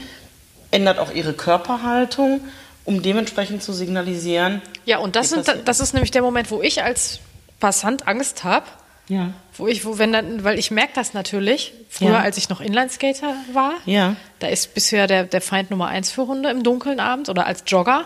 ändert 0.70 0.98
auch 0.98 1.12
ihre 1.12 1.32
Körperhaltung, 1.32 2.40
um 2.84 3.02
dementsprechend 3.02 3.62
zu 3.62 3.72
signalisieren. 3.72 4.62
Ja, 4.84 4.98
und 4.98 5.16
das, 5.16 5.30
sind, 5.30 5.46
das 5.64 5.80
ist 5.80 5.92
nämlich 5.94 6.10
der 6.10 6.22
Moment, 6.22 6.50
wo 6.50 6.62
ich 6.62 6.82
als 6.82 7.20
Passant 7.60 8.06
Angst 8.06 8.44
habe. 8.44 8.66
Ja. 9.08 9.32
Wo 9.56 9.68
ich, 9.68 9.84
wo, 9.84 9.98
wenn 9.98 10.12
dann, 10.12 10.42
weil 10.42 10.58
ich 10.58 10.70
merke 10.72 10.92
das 10.94 11.14
natürlich, 11.14 11.72
früher, 11.88 12.10
Ja. 12.10 12.20
als 12.20 12.36
ich 12.38 12.48
noch 12.48 12.60
Inlineskater 12.60 13.34
war, 13.52 13.74
Ja. 13.86 14.16
da 14.40 14.48
ist 14.48 14.74
bisher 14.74 15.06
der, 15.06 15.24
der 15.24 15.40
Feind 15.40 15.70
Nummer 15.70 15.86
eins 15.86 16.10
für 16.10 16.26
Hunde 16.26 16.50
im 16.50 16.62
Dunkeln 16.64 16.98
abends 17.00 17.30
oder 17.30 17.46
als 17.46 17.62
Jogger. 17.66 18.04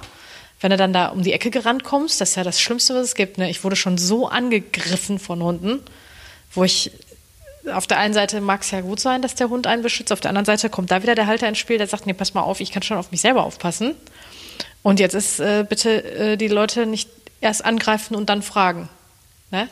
Wenn 0.61 0.71
du 0.71 0.77
dann 0.77 0.93
da 0.93 1.07
um 1.07 1.23
die 1.23 1.33
Ecke 1.33 1.51
gerannt 1.51 1.85
kommst, 1.85 2.21
das 2.21 2.31
ist 2.31 2.35
ja 2.37 2.45
das 2.45 2.61
Schlimmste, 2.61 2.95
was 2.95 3.03
es 3.05 3.15
gibt. 3.15 3.39
Ne? 3.39 3.49
Ich 3.49 3.65
wurde 3.65 3.77
schon 3.77 3.97
so 3.97 4.29
angegriffen 4.29 5.19
von 5.19 5.43
Hunden, 5.43 5.81
wo 6.53 6.65
ich 6.65 6.91
auf 7.73 7.87
der 7.87 7.99
einen 7.99 8.15
Seite 8.15 8.41
mag 8.41 8.63
es 8.63 8.71
ja 8.71 8.81
gut 8.81 9.01
sein, 9.01 9.23
dass 9.23 9.35
der 9.35 9.49
Hund 9.49 9.67
einen 9.67 9.83
beschützt, 9.83 10.13
auf 10.13 10.21
der 10.21 10.31
anderen 10.31 10.47
Seite 10.47 10.71
kommt 10.71 10.91
da 10.91 11.03
wieder 11.03 11.15
der 11.15 11.27
Halter 11.27 11.49
ins 11.49 11.59
Spiel, 11.59 11.79
der 11.79 11.87
sagt, 11.87 12.07
nee, 12.07 12.13
pass 12.13 12.35
mal 12.35 12.43
auf, 12.43 12.61
ich 12.61 12.73
kann 12.73 12.83
schon 12.83 12.97
auf 12.97 13.11
mich 13.11 13.21
selber 13.21 13.45
aufpassen. 13.45 13.95
Und 14.83 15.01
jetzt 15.01 15.15
ist 15.15 15.41
äh, 15.41 15.65
bitte 15.69 16.05
äh, 16.05 16.37
die 16.37 16.49
Leute 16.49 16.87
nicht 16.87 17.09
erst 17.41 17.65
angreifen 17.65 18.15
und 18.15 18.29
dann 18.29 18.43
fragen. 18.43 18.89
Ne? 19.51 19.69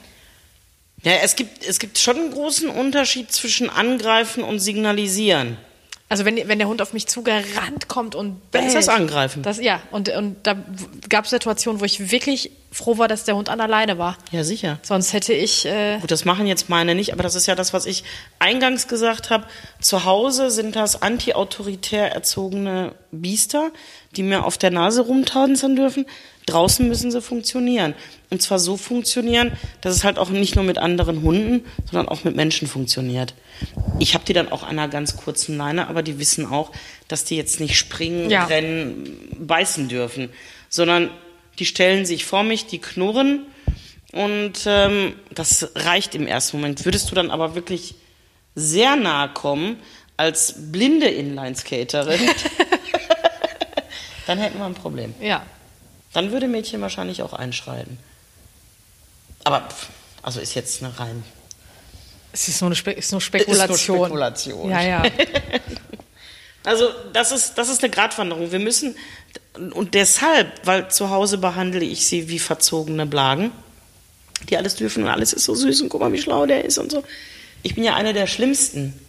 Ja, 1.02 1.12
es 1.22 1.36
gibt, 1.36 1.64
es 1.64 1.78
gibt 1.78 1.98
schon 1.98 2.16
einen 2.16 2.32
großen 2.32 2.68
Unterschied 2.68 3.30
zwischen 3.30 3.70
angreifen 3.70 4.42
und 4.42 4.58
signalisieren. 4.58 5.56
Also 6.10 6.24
wenn, 6.24 6.36
wenn 6.48 6.58
der 6.58 6.68
Hund 6.68 6.80
auf 6.80 6.94
mich 6.94 7.06
zugerannt 7.06 7.88
kommt 7.88 8.14
und 8.14 8.40
Dann 8.52 8.64
ist 8.64 8.74
das 8.74 8.86
bellt, 8.86 9.00
Angreifen. 9.00 9.42
Das, 9.42 9.60
ja, 9.60 9.82
und, 9.90 10.08
und 10.08 10.36
da 10.42 10.56
gab 11.10 11.24
es 11.24 11.30
Situationen, 11.30 11.80
wo 11.80 11.84
ich 11.84 12.10
wirklich 12.10 12.50
froh 12.72 12.96
war, 12.96 13.08
dass 13.08 13.24
der 13.24 13.36
Hund 13.36 13.50
an 13.50 13.58
der 13.58 13.68
Leine 13.68 13.98
war. 13.98 14.16
Ja, 14.30 14.42
sicher. 14.42 14.78
Sonst 14.82 15.12
hätte 15.12 15.34
ich, 15.34 15.66
äh, 15.66 15.98
Gut, 16.00 16.10
das 16.10 16.24
machen 16.24 16.46
jetzt 16.46 16.70
meine 16.70 16.94
nicht, 16.94 17.12
aber 17.12 17.22
das 17.22 17.34
ist 17.34 17.46
ja 17.46 17.54
das, 17.54 17.74
was 17.74 17.84
ich 17.84 18.04
eingangs 18.38 18.88
gesagt 18.88 19.28
habe. 19.28 19.44
Zu 19.80 20.04
Hause 20.04 20.50
sind 20.50 20.76
das 20.76 21.02
anti-autoritär 21.02 22.12
erzogene 22.12 22.94
Biester, 23.10 23.70
die 24.16 24.22
mir 24.22 24.44
auf 24.44 24.56
der 24.56 24.70
Nase 24.70 25.02
rumtanzen 25.02 25.76
dürfen. 25.76 26.06
Draußen 26.48 26.86
müssen 26.88 27.10
sie 27.10 27.20
funktionieren. 27.22 27.94
Und 28.30 28.42
zwar 28.42 28.58
so 28.58 28.76
funktionieren, 28.76 29.52
dass 29.80 29.94
es 29.94 30.04
halt 30.04 30.18
auch 30.18 30.30
nicht 30.30 30.54
nur 30.56 30.64
mit 30.64 30.78
anderen 30.78 31.22
Hunden, 31.22 31.64
sondern 31.90 32.08
auch 32.08 32.24
mit 32.24 32.36
Menschen 32.36 32.68
funktioniert. 32.68 33.34
Ich 33.98 34.14
habe 34.14 34.24
die 34.24 34.32
dann 34.32 34.50
auch 34.50 34.62
an 34.62 34.70
einer 34.70 34.88
ganz 34.88 35.16
kurzen 35.16 35.56
Leine, 35.56 35.88
aber 35.88 36.02
die 36.02 36.18
wissen 36.18 36.46
auch, 36.46 36.70
dass 37.08 37.24
die 37.24 37.36
jetzt 37.36 37.60
nicht 37.60 37.76
springen, 37.76 38.30
Ja. 38.30 38.44
rennen, 38.46 39.18
beißen 39.38 39.88
dürfen, 39.88 40.30
sondern 40.68 41.10
die 41.58 41.66
stellen 41.66 42.06
sich 42.06 42.24
vor 42.24 42.44
mich, 42.44 42.66
die 42.66 42.78
knurren 42.78 43.46
und 44.12 44.52
ähm, 44.66 45.14
das 45.34 45.70
reicht 45.74 46.14
im 46.14 46.26
ersten 46.26 46.58
Moment. 46.58 46.84
Würdest 46.84 47.10
du 47.10 47.14
dann 47.14 47.30
aber 47.30 47.54
wirklich 47.54 47.94
sehr 48.54 48.96
nahe 48.96 49.28
kommen 49.30 49.76
als 50.16 50.54
blinde 50.72 51.06
Inlineskaterin, 51.08 52.20
dann 54.26 54.38
hätten 54.38 54.58
wir 54.58 54.66
ein 54.66 54.74
Problem. 54.74 55.14
ja. 55.20 55.44
Dann 56.12 56.32
würde 56.32 56.48
Mädchen 56.48 56.80
wahrscheinlich 56.80 57.22
auch 57.22 57.32
einschreiten. 57.32 57.98
Aber, 59.44 59.68
pff, 59.68 59.88
also 60.22 60.40
ist 60.40 60.54
jetzt 60.54 60.82
eine 60.82 60.98
rein. 60.98 61.22
Es 62.32 62.48
ist 62.48 62.60
nur, 62.60 62.68
eine 62.68 62.76
Spe 62.76 62.92
ist 62.92 63.12
nur 63.12 63.20
Spekulation. 63.20 64.04
Spekulation. 64.06 64.70
Ja, 64.70 64.82
ja. 64.82 65.02
Also 66.64 66.90
das 67.14 67.32
ist, 67.32 67.54
das 67.54 67.70
ist 67.70 67.82
eine 67.82 67.90
Gratwanderung. 67.90 68.52
Wir 68.52 68.58
müssen, 68.58 68.94
und 69.72 69.94
deshalb, 69.94 70.66
weil 70.66 70.90
zu 70.90 71.08
Hause 71.08 71.38
behandle 71.38 71.82
ich 71.82 72.06
sie 72.06 72.28
wie 72.28 72.38
verzogene 72.38 73.06
Blagen, 73.06 73.52
die 74.50 74.56
alles 74.58 74.74
dürfen 74.76 75.04
und 75.04 75.08
alles 75.08 75.32
ist 75.32 75.44
so 75.44 75.54
süß 75.54 75.80
und 75.80 75.88
guck 75.88 76.02
mal, 76.02 76.12
wie 76.12 76.20
schlau 76.20 76.44
der 76.44 76.66
ist 76.66 76.76
und 76.76 76.90
so. 76.90 77.04
Ich 77.62 77.74
bin 77.74 77.84
ja 77.84 77.96
einer 77.96 78.12
der 78.12 78.26
Schlimmsten, 78.26 79.00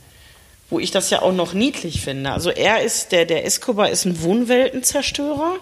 wo 0.69 0.79
ich 0.79 0.91
das 0.91 1.09
ja 1.09 1.21
auch 1.21 1.33
noch 1.33 1.53
niedlich 1.53 2.01
finde. 2.01 2.31
Also 2.31 2.49
er 2.49 2.81
ist, 2.81 3.12
der, 3.12 3.25
der 3.25 3.45
Escobar 3.45 3.89
ist 3.89 4.05
ein 4.05 4.21
Wohnweltenzerstörer. 4.21 5.57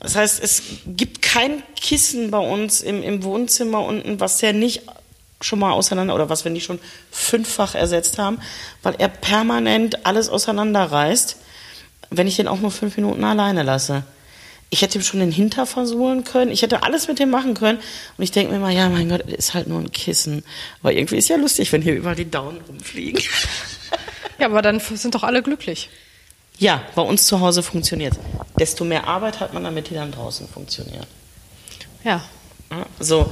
Das 0.00 0.16
heißt, 0.16 0.42
es 0.42 0.62
gibt 0.86 1.20
kein 1.20 1.62
Kissen 1.76 2.30
bei 2.30 2.38
uns 2.38 2.80
im, 2.80 3.02
im 3.02 3.22
Wohnzimmer 3.22 3.84
unten, 3.84 4.18
was 4.18 4.38
der 4.38 4.54
nicht 4.54 4.82
schon 5.42 5.58
mal 5.58 5.72
auseinander 5.72 6.14
oder 6.14 6.28
was 6.28 6.44
wir 6.44 6.50
nicht 6.50 6.64
schon 6.64 6.80
fünffach 7.10 7.74
ersetzt 7.74 8.18
haben, 8.18 8.40
weil 8.82 8.94
er 8.98 9.08
permanent 9.08 10.06
alles 10.06 10.28
auseinanderreißt, 10.28 11.36
wenn 12.10 12.26
ich 12.26 12.36
den 12.36 12.48
auch 12.48 12.60
nur 12.60 12.70
fünf 12.70 12.96
Minuten 12.96 13.24
alleine 13.24 13.62
lasse. 13.62 14.04
Ich 14.68 14.82
hätte 14.82 14.98
ihm 14.98 15.02
schon 15.02 15.20
den 15.20 15.32
Hinter 15.32 15.66
versohlen 15.66 16.24
können, 16.24 16.50
ich 16.50 16.62
hätte 16.62 16.82
alles 16.82 17.08
mit 17.08 17.18
dem 17.18 17.30
machen 17.30 17.54
können 17.54 17.78
und 18.16 18.24
ich 18.24 18.30
denke 18.30 18.52
mir 18.52 18.58
immer, 18.58 18.70
ja, 18.70 18.88
mein 18.88 19.08
Gott, 19.08 19.22
ist 19.22 19.54
halt 19.54 19.66
nur 19.66 19.80
ein 19.80 19.92
Kissen. 19.92 20.44
Aber 20.80 20.92
irgendwie 20.92 21.16
ist 21.16 21.28
ja 21.28 21.36
lustig, 21.36 21.72
wenn 21.72 21.82
hier 21.82 21.94
überall 21.94 22.14
die 22.14 22.30
Daunen 22.30 22.60
rumfliegen. 22.68 23.20
ja, 24.38 24.46
aber 24.46 24.62
dann 24.62 24.80
sind 24.80 25.14
doch 25.14 25.24
alle 25.24 25.42
glücklich. 25.42 25.90
Ja, 26.60 26.82
bei 26.94 27.02
uns 27.02 27.26
zu 27.26 27.40
Hause 27.40 27.62
funktioniert. 27.62 28.14
Desto 28.58 28.84
mehr 28.84 29.08
Arbeit 29.08 29.40
hat 29.40 29.54
man, 29.54 29.64
damit 29.64 29.88
die 29.88 29.94
dann 29.94 30.12
draußen 30.12 30.46
funktionieren. 30.46 31.06
Ja. 32.04 32.22
So, 33.00 33.28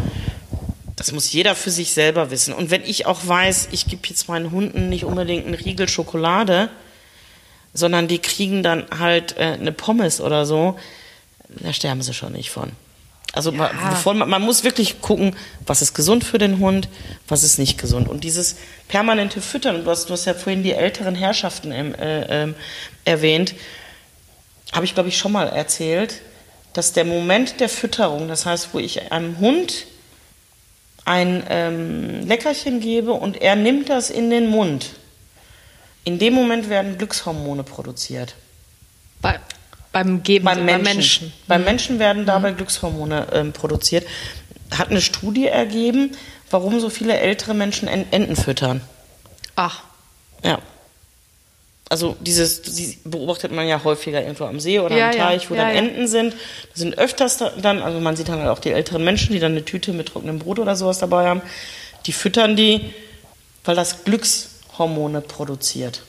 das 0.96 1.12
muss 1.12 1.30
jeder 1.30 1.54
für 1.54 1.70
sich 1.70 1.92
selber 1.92 2.30
wissen. 2.30 2.54
Und 2.54 2.70
wenn 2.70 2.82
ich 2.82 3.06
auch 3.06 3.20
weiß, 3.24 3.68
ich 3.70 3.86
gebe 3.86 4.08
jetzt 4.08 4.28
meinen 4.28 4.50
Hunden 4.50 4.88
nicht 4.88 5.04
unbedingt 5.04 5.44
einen 5.44 5.54
Riegel 5.54 5.88
Schokolade, 5.88 6.70
sondern 7.74 8.08
die 8.08 8.18
kriegen 8.18 8.62
dann 8.62 8.86
halt 8.98 9.36
äh, 9.36 9.56
eine 9.60 9.72
Pommes 9.72 10.20
oder 10.22 10.46
so, 10.46 10.78
da 11.48 11.72
sterben 11.72 12.02
sie 12.02 12.14
schon 12.14 12.32
nicht 12.32 12.50
von. 12.50 12.72
Also 13.32 13.52
man, 13.52 13.70
bevor, 13.90 14.14
man, 14.14 14.28
man 14.28 14.42
muss 14.42 14.64
wirklich 14.64 15.00
gucken, 15.00 15.36
was 15.66 15.82
ist 15.82 15.94
gesund 15.94 16.24
für 16.24 16.38
den 16.38 16.58
Hund, 16.58 16.88
was 17.28 17.42
ist 17.42 17.58
nicht 17.58 17.78
gesund. 17.78 18.08
Und 18.08 18.24
dieses 18.24 18.56
permanente 18.88 19.40
Füttern, 19.40 19.84
du 19.84 19.90
hast, 19.90 20.08
du 20.08 20.14
hast 20.14 20.24
ja 20.24 20.34
vorhin 20.34 20.62
die 20.62 20.72
älteren 20.72 21.14
Herrschaften 21.14 21.70
äh, 21.70 22.42
ähm, 22.42 22.54
erwähnt, 23.04 23.54
habe 24.72 24.84
ich, 24.84 24.94
glaube 24.94 25.08
ich, 25.10 25.18
schon 25.18 25.32
mal 25.32 25.48
erzählt, 25.48 26.20
dass 26.72 26.92
der 26.92 27.04
Moment 27.04 27.60
der 27.60 27.68
Fütterung, 27.68 28.28
das 28.28 28.46
heißt, 28.46 28.70
wo 28.72 28.78
ich 28.78 29.12
einem 29.12 29.38
Hund 29.38 29.86
ein 31.04 31.42
ähm, 31.48 32.26
Leckerchen 32.26 32.80
gebe 32.80 33.12
und 33.12 33.40
er 33.40 33.56
nimmt 33.56 33.88
das 33.88 34.10
in 34.10 34.30
den 34.30 34.48
Mund, 34.48 34.90
in 36.04 36.18
dem 36.18 36.34
Moment 36.34 36.68
werden 36.68 36.98
Glückshormone 36.98 37.62
produziert. 37.62 38.34
Bei, 39.20 39.40
beim 40.04 40.22
Geben 40.22 40.44
Beim 40.44 40.64
Menschen. 40.64 40.84
beim 40.84 40.94
Menschen. 40.96 41.32
Beim 41.46 41.64
Menschen 41.64 41.98
werden 41.98 42.24
dabei 42.26 42.52
Glückshormone 42.52 43.26
ähm, 43.32 43.52
produziert. 43.52 44.06
Hat 44.76 44.90
eine 44.90 45.00
Studie 45.00 45.46
ergeben, 45.46 46.12
warum 46.50 46.78
so 46.80 46.88
viele 46.90 47.18
ältere 47.18 47.54
Menschen 47.54 47.88
En- 47.88 48.10
Enten 48.12 48.36
füttern. 48.36 48.80
Ach, 49.56 49.82
Ja. 50.42 50.58
Also 51.90 52.16
dieses 52.20 52.60
die 52.60 52.98
beobachtet 53.04 53.50
man 53.50 53.66
ja 53.66 53.82
häufiger 53.82 54.20
irgendwo 54.20 54.44
am 54.44 54.60
See 54.60 54.78
oder 54.78 54.94
Ja, 54.94 55.08
am 55.08 55.16
ja, 55.16 55.24
Teich, 55.28 55.48
wo 55.50 55.54
ja, 55.54 55.62
dann. 55.68 55.74
Enten 55.74 56.06
sind. 56.06 56.34
Das 56.68 56.80
sind 56.80 56.98
öfters 56.98 57.38
da- 57.38 57.50
dann, 57.56 57.80
also 57.80 57.98
man 57.98 58.14
sieht 58.14 58.28
dann 58.28 58.40
halt 58.40 58.50
auch 58.50 58.58
die 58.58 58.72
älteren 58.72 59.02
Menschen, 59.04 59.32
die 59.32 59.38
dann 59.38 59.52
eine 59.52 59.64
Tüte 59.64 59.94
mit 59.94 60.08
trockenem 60.08 60.38
Brot 60.38 60.58
oder 60.58 60.76
sowas 60.76 60.98
dabei 60.98 61.26
haben. 61.26 61.40
Die 62.04 62.12
füttern 62.12 62.56
die, 62.56 62.92
weil 63.64 63.74
das 63.74 64.04
Glückshormone 64.04 65.22
produziert. 65.22 66.02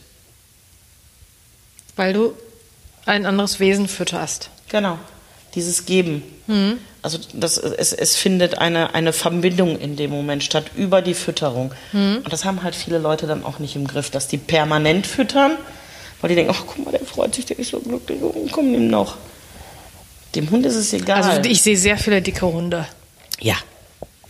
weil 1.96 2.12
du 2.14 2.34
ein 3.10 3.26
anderes 3.26 3.60
Wesen 3.60 3.88
fütterst. 3.88 4.50
Genau. 4.70 4.98
Dieses 5.56 5.86
Geben. 5.86 6.24
Mhm. 6.48 6.78
Also 7.02 7.18
das, 7.34 7.58
es, 7.58 7.94
es 7.94 8.16
findet 8.16 8.58
eine, 8.58 8.94
eine 8.94 9.14
Verbindung 9.14 9.80
in 9.80 9.96
dem 9.96 10.12
Moment 10.12 10.44
statt 10.44 10.66
über 10.76 11.02
die 11.02 11.14
Fütterung. 11.14 11.74
Mhm. 11.92 12.18
Und 12.24 12.32
das 12.32 12.46
haben 12.46 12.62
halt 12.64 12.76
viele 12.76 12.98
Leute 12.98 13.26
dann 13.26 13.44
auch 13.44 13.60
nicht 13.60 13.76
im 13.76 13.88
Griff, 13.88 14.10
dass 14.10 14.28
die 14.28 14.38
permanent 14.38 15.08
füttern, 15.08 15.54
weil 16.22 16.30
die 16.30 16.36
denken, 16.36 16.54
ach 16.56 16.64
guck 16.68 16.86
mal, 16.86 16.92
der 16.92 17.06
freut 17.06 17.34
sich, 17.34 17.46
der 17.46 17.58
ist 17.58 17.72
so 17.72 17.80
glücklich, 17.80 18.20
oh, 18.22 18.48
komm, 18.52 18.72
nimm 18.72 18.88
noch. 18.88 19.18
Dem 20.36 20.50
Hund 20.52 20.66
ist 20.66 20.76
es 20.76 20.94
egal. 20.94 21.24
Also 21.24 21.50
ich 21.50 21.62
sehe 21.62 21.78
sehr 21.78 21.98
viele 21.98 22.22
dicke 22.22 22.46
Hunde. 22.46 22.86
ja. 23.40 23.56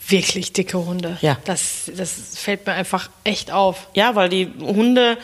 wirklich 0.08 0.54
dicke 0.54 0.78
Hunde. 0.78 1.18
Ja. 1.22 1.38
Das, 1.46 1.92
das 1.96 2.14
fällt 2.36 2.66
mir 2.66 2.74
einfach 2.74 3.10
echt 3.24 3.52
auf. 3.52 3.88
Ja, 3.94 4.16
weil 4.16 4.30
die 4.30 4.52
Hunde 4.60 5.18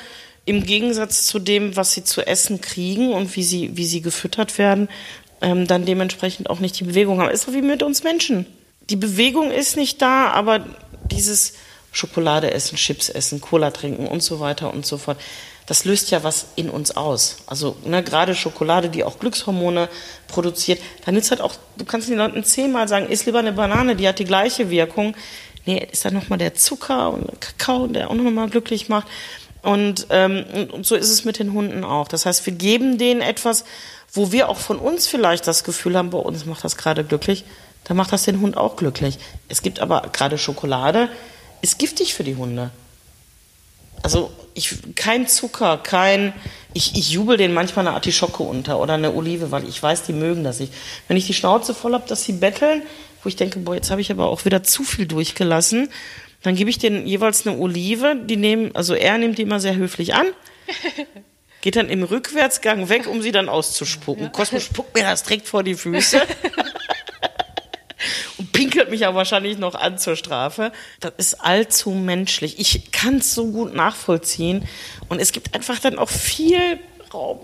im 0.45 0.63
Gegensatz 0.63 1.25
zu 1.25 1.39
dem, 1.39 1.75
was 1.75 1.93
sie 1.93 2.03
zu 2.03 2.25
essen 2.25 2.61
kriegen 2.61 3.11
und 3.13 3.35
wie 3.35 3.43
sie, 3.43 3.75
wie 3.75 3.85
sie 3.85 4.01
gefüttert 4.01 4.57
werden, 4.57 4.89
ähm, 5.41 5.67
dann 5.67 5.85
dementsprechend 5.85 6.49
auch 6.49 6.59
nicht 6.59 6.79
die 6.79 6.83
Bewegung 6.83 7.19
haben. 7.19 7.29
Ist 7.29 7.45
so 7.45 7.53
wie 7.53 7.61
mit 7.61 7.83
uns 7.83 8.03
Menschen. 8.03 8.45
Die 8.89 8.95
Bewegung 8.95 9.51
ist 9.51 9.75
nicht 9.75 10.01
da, 10.01 10.29
aber 10.29 10.65
dieses 11.11 11.53
Schokolade 11.91 12.51
essen, 12.51 12.75
Chips 12.75 13.09
essen, 13.09 13.41
Cola 13.41 13.71
trinken 13.71 14.07
und 14.07 14.21
so 14.21 14.39
weiter 14.39 14.71
und 14.71 14.85
so 14.85 14.97
fort, 14.97 15.17
das 15.65 15.85
löst 15.85 16.11
ja 16.11 16.23
was 16.23 16.47
in 16.55 16.69
uns 16.69 16.95
aus. 16.95 17.37
Also 17.47 17.75
ne, 17.85 18.03
gerade 18.03 18.35
Schokolade, 18.35 18.89
die 18.89 19.03
auch 19.03 19.17
Glückshormone 19.17 19.89
produziert, 20.27 20.79
da 21.05 21.11
nützt 21.11 21.31
halt 21.31 21.41
auch, 21.41 21.55
du 21.77 21.85
kannst 21.85 22.09
den 22.09 22.17
Leuten 22.17 22.43
zehnmal 22.43 22.87
sagen, 22.87 23.09
iss 23.09 23.25
lieber 23.25 23.39
eine 23.39 23.53
Banane, 23.53 23.95
die 23.95 24.07
hat 24.07 24.19
die 24.19 24.25
gleiche 24.25 24.69
Wirkung. 24.69 25.15
Nee, 25.65 25.87
ist 25.91 26.05
dann 26.05 26.13
nochmal 26.13 26.37
der 26.37 26.53
Zucker 26.53 27.11
und 27.11 27.27
der 27.27 27.37
Kakao, 27.39 27.87
der 27.87 28.11
auch 28.11 28.13
nochmal 28.13 28.49
glücklich 28.49 28.87
macht. 28.89 29.07
Und, 29.65 30.05
ähm, 30.11 30.45
und, 30.71 30.85
so 30.85 30.93
ist 30.93 31.09
es 31.09 31.25
mit 31.25 31.39
den 31.39 31.53
Hunden 31.53 31.83
auch. 31.83 32.07
Das 32.07 32.27
heißt, 32.27 32.45
wir 32.45 32.53
geben 32.53 32.99
denen 32.99 33.21
etwas, 33.21 33.65
wo 34.13 34.31
wir 34.31 34.47
auch 34.47 34.59
von 34.59 34.77
uns 34.77 35.07
vielleicht 35.07 35.47
das 35.47 35.63
Gefühl 35.63 35.97
haben, 35.97 36.11
bei 36.11 36.19
uns 36.19 36.45
macht 36.45 36.63
das 36.63 36.77
gerade 36.77 37.03
glücklich, 37.03 37.45
dann 37.85 37.97
macht 37.97 38.13
das 38.13 38.23
den 38.23 38.41
Hund 38.41 38.57
auch 38.57 38.75
glücklich. 38.75 39.17
Es 39.49 39.63
gibt 39.63 39.79
aber 39.79 40.03
gerade 40.13 40.37
Schokolade, 40.37 41.09
ist 41.63 41.79
giftig 41.79 42.13
für 42.13 42.23
die 42.23 42.35
Hunde. 42.35 42.69
Also 44.03 44.31
ich, 44.53 44.75
kein 44.93 45.27
Zucker, 45.27 45.77
kein. 45.77 46.33
Ich, 46.75 46.95
ich 46.95 47.09
jubel 47.09 47.37
denen 47.37 47.55
manchmal 47.55 47.87
eine 47.87 47.95
Artischocke 47.95 48.43
unter 48.43 48.79
oder 48.79 48.93
eine 48.93 49.15
Olive, 49.15 49.49
weil 49.49 49.67
ich 49.67 49.81
weiß, 49.81 50.03
die 50.03 50.13
mögen 50.13 50.43
das 50.43 50.59
nicht. 50.59 50.73
Wenn 51.07 51.17
ich 51.17 51.25
die 51.25 51.33
Schnauze 51.33 51.73
voll 51.73 51.93
habe, 51.93 52.07
dass 52.07 52.23
sie 52.23 52.33
betteln, 52.33 52.83
wo 53.23 53.29
ich 53.29 53.35
denke, 53.35 53.57
boah, 53.57 53.73
jetzt 53.73 53.89
habe 53.89 54.01
ich 54.01 54.11
aber 54.11 54.27
auch 54.27 54.45
wieder 54.45 54.61
zu 54.61 54.83
viel 54.83 55.07
durchgelassen, 55.07 55.89
dann 56.45 56.55
gebe 56.55 56.69
ich 56.69 56.77
denen 56.77 57.07
jeweils 57.07 57.47
eine 57.47 57.57
Olive. 57.57 58.15
Die 58.15 58.37
nehmen, 58.37 58.75
also 58.75 58.93
er 58.93 59.17
nimmt 59.17 59.39
die 59.39 59.41
immer 59.41 59.59
sehr 59.59 59.75
höflich 59.75 60.13
an, 60.13 60.27
geht 61.61 61.75
dann 61.75 61.89
im 61.89 62.03
Rückwärtsgang 62.03 62.87
weg, 62.87 63.07
um 63.07 63.23
sie 63.23 63.31
dann 63.31 63.49
auszuspucken. 63.49 64.31
Cosmo 64.31 64.59
spuckt 64.59 64.93
mir 64.95 65.03
das 65.03 65.23
direkt 65.23 65.47
vor 65.47 65.63
die 65.63 65.73
Füße. 65.73 66.21
und 68.37 68.51
pinkelt 68.51 68.91
mich 68.91 68.99
ja 68.99 69.15
wahrscheinlich 69.15 69.57
noch 69.57 69.73
an 69.73 69.97
zur 69.97 70.15
Strafe. 70.15 70.71
Das 70.99 71.13
ist 71.17 71.33
allzu 71.41 71.89
menschlich. 71.89 72.59
Ich 72.59 72.91
kann 72.91 73.17
es 73.17 73.33
so 73.33 73.47
gut 73.47 73.73
nachvollziehen. 73.73 74.67
Und 75.09 75.19
es 75.19 75.31
gibt 75.31 75.55
einfach 75.55 75.79
dann 75.79 75.97
auch 75.97 76.09
viel 76.09 76.79
Raum 77.11 77.39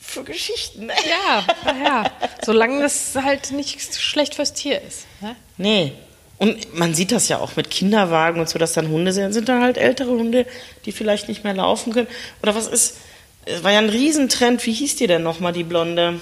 für 0.00 0.24
Geschichten. 0.24 0.88
Ja, 0.88 1.44
ja. 1.84 2.10
Solange 2.44 2.80
das 2.82 3.14
halt 3.14 3.52
nicht 3.52 3.94
schlecht 3.94 4.34
fürs 4.34 4.52
Tier 4.52 4.82
ist. 4.82 5.06
Ne? 5.20 5.36
Nee. 5.58 5.92
Und 6.38 6.72
man 6.78 6.94
sieht 6.94 7.10
das 7.12 7.28
ja 7.28 7.38
auch 7.38 7.56
mit 7.56 7.68
Kinderwagen 7.70 8.40
und 8.40 8.48
so, 8.48 8.58
dass 8.58 8.72
dann 8.72 8.88
Hunde 8.88 9.12
sind, 9.12 9.32
sind 9.32 9.48
dann 9.48 9.60
halt 9.62 9.76
ältere 9.76 10.10
Hunde, 10.10 10.46
die 10.84 10.92
vielleicht 10.92 11.28
nicht 11.28 11.42
mehr 11.44 11.54
laufen 11.54 11.92
können. 11.92 12.06
Oder 12.42 12.54
was 12.54 12.66
ist, 12.68 12.96
es 13.44 13.64
war 13.64 13.72
ja 13.72 13.78
ein 13.78 13.88
Riesentrend, 13.88 14.64
wie 14.64 14.72
hieß 14.72 14.96
die 14.96 15.08
denn 15.08 15.22
nochmal, 15.24 15.52
die 15.52 15.64
Blonde? 15.64 16.20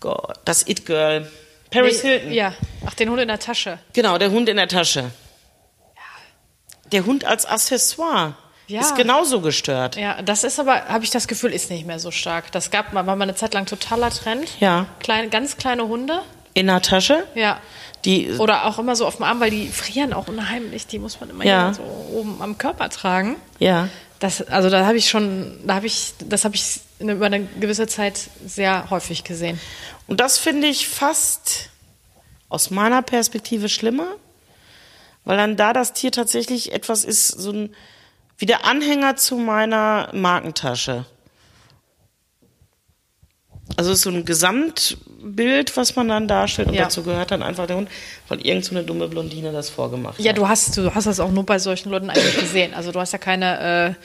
Gott, 0.00 0.36
das 0.44 0.66
It-Girl. 0.68 1.30
Paris 1.70 2.02
Nee, 2.04 2.10
Hilton. 2.10 2.32
Ja. 2.32 2.54
Ach, 2.86 2.94
den 2.94 3.10
Hund 3.10 3.20
in 3.20 3.28
der 3.28 3.38
Tasche. 3.40 3.78
Genau, 3.92 4.18
der 4.18 4.30
Hund 4.30 4.48
in 4.48 4.56
der 4.56 4.68
Tasche. 4.68 5.10
Der 6.92 7.06
Hund 7.06 7.24
als 7.24 7.46
Accessoire 7.46 8.34
Ja. 8.68 8.80
ist 8.82 8.94
genauso 8.94 9.40
gestört. 9.40 9.96
Ja, 9.96 10.22
das 10.22 10.44
ist 10.44 10.60
aber, 10.60 10.84
habe 10.84 11.02
ich 11.02 11.10
das 11.10 11.26
Gefühl, 11.26 11.52
ist 11.52 11.70
nicht 11.70 11.86
mehr 11.86 11.98
so 11.98 12.10
stark. 12.10 12.52
Das 12.52 12.70
gab 12.70 12.92
mal, 12.92 13.06
war 13.06 13.16
mal 13.16 13.24
eine 13.24 13.34
Zeit 13.34 13.54
lang 13.54 13.66
totaler 13.66 14.10
Trend. 14.10 14.48
Ja. 14.60 14.86
Kleine, 15.00 15.28
ganz 15.28 15.56
kleine 15.56 15.88
Hunde. 15.88 16.20
In 16.54 16.66
der 16.68 16.80
Tasche. 16.82 17.26
Ja. 17.34 17.60
Die, 18.04 18.30
Oder 18.32 18.66
auch 18.66 18.78
immer 18.78 18.96
so 18.96 19.06
auf 19.06 19.16
dem 19.16 19.24
Arm, 19.24 19.40
weil 19.40 19.50
die 19.50 19.66
frieren 19.68 20.12
auch 20.12 20.28
unheimlich. 20.28 20.86
Die 20.86 20.98
muss 20.98 21.20
man 21.20 21.30
immer 21.30 21.44
Ja. 21.44 21.72
so 21.74 21.82
oben 22.12 22.40
am 22.42 22.58
Körper 22.58 22.88
tragen. 22.90 23.36
ja. 23.58 23.88
Das, 24.20 24.40
also 24.40 24.70
da 24.70 24.86
habe 24.86 24.96
ich 24.96 25.10
schon, 25.10 25.58
da 25.66 25.74
habe 25.74 25.86
ich, 25.86 26.14
das 26.20 26.44
habe 26.46 26.54
ich 26.54 26.80
über 26.98 27.26
eine 27.26 27.44
gewisse 27.44 27.86
Zeit 27.88 28.30
sehr 28.46 28.88
häufig 28.88 29.22
gesehen. 29.24 29.60
Und 30.06 30.18
das 30.20 30.38
finde 30.38 30.66
ich 30.68 30.88
fast 30.88 31.68
aus 32.48 32.70
meiner 32.70 33.02
Perspektive 33.02 33.68
schlimmer, 33.68 34.06
weil 35.26 35.36
dann 35.36 35.56
da 35.56 35.74
das 35.74 35.92
Tier 35.92 36.10
tatsächlich 36.10 36.72
etwas 36.72 37.04
ist, 37.04 37.28
so 37.28 37.50
ein, 37.50 37.74
wie 38.38 38.46
der 38.46 38.64
Anhänger 38.64 39.16
zu 39.16 39.36
meiner 39.36 40.08
Markentasche. 40.14 41.04
Also 43.76 43.90
es 43.90 43.98
ist 43.98 44.02
so 44.04 44.10
ein 44.10 44.24
Gesamtbild, 44.24 45.76
was 45.76 45.96
man 45.96 46.08
dann 46.08 46.28
darstellt 46.28 46.68
und 46.68 46.74
Ja. 46.74 46.84
dazu 46.84 47.02
gehört 47.02 47.30
dann 47.30 47.42
einfach 47.42 47.66
der 47.66 47.76
Hund, 47.76 47.88
weil 48.28 48.40
irgend 48.46 48.64
so 48.64 48.74
eine 48.74 48.84
dumme 48.84 49.08
Blondine 49.08 49.52
das 49.52 49.70
vorgemacht 49.70 50.20
Ja, 50.20 50.30
hat. 50.30 50.38
du 50.38 50.48
hast, 50.48 50.76
du 50.76 50.94
hast 50.94 51.06
das 51.06 51.18
auch 51.20 51.30
nur 51.30 51.44
bei 51.44 51.58
solchen 51.58 51.90
Leuten 51.90 52.10
eigentlich 52.10 52.38
gesehen. 52.38 52.74
Also 52.74 52.92
du 52.92 53.00
hast 53.00 53.12
ja 53.12 53.18
keine 53.18 53.96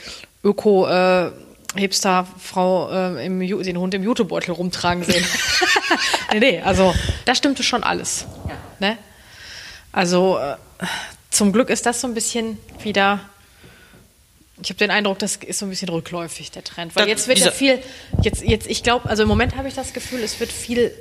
äh, 0.43 0.47
Öko 0.47 0.87
äh, 0.87 1.31
Hipster-Frau 1.75 2.91
äh, 3.17 3.25
im 3.25 3.39
den 3.39 3.77
Hund 3.77 3.93
im 3.93 4.03
Jutebeutel 4.03 4.53
rumtragen 4.53 5.03
sehen. 5.03 5.25
nee, 6.33 6.39
nee, 6.39 6.61
also 6.61 6.95
da 7.25 7.35
stimmte 7.35 7.61
schon 7.63 7.83
alles. 7.83 8.25
Ne? 8.79 8.97
Also 9.91 10.39
äh, 10.39 10.55
zum 11.29 11.51
Glück 11.51 11.69
ist 11.69 11.85
das 11.85 12.01
so 12.01 12.07
ein 12.07 12.13
bisschen 12.13 12.57
wieder. 12.81 13.19
Ich 14.61 14.69
habe 14.69 14.77
den 14.79 14.91
Eindruck, 14.91 15.19
das 15.19 15.37
ist 15.37 15.59
so 15.59 15.65
ein 15.65 15.69
bisschen 15.69 15.89
rückläufig, 15.89 16.51
der 16.51 16.63
Trend. 16.63 16.95
Weil 16.95 17.03
Das- 17.03 17.09
jetzt 17.11 17.27
wird 17.27 17.39
ja 17.39 17.51
viel, 17.51 17.79
jetzt, 18.23 18.43
jetzt, 18.43 18.67
ich 18.69 18.83
glaube, 18.83 19.09
also 19.09 19.23
im 19.23 19.29
Moment 19.29 19.55
habe 19.55 19.67
ich 19.67 19.73
das 19.73 19.93
Gefühl, 19.93 20.19
es 20.21 20.39
wird 20.39 20.51
viel 20.51 20.91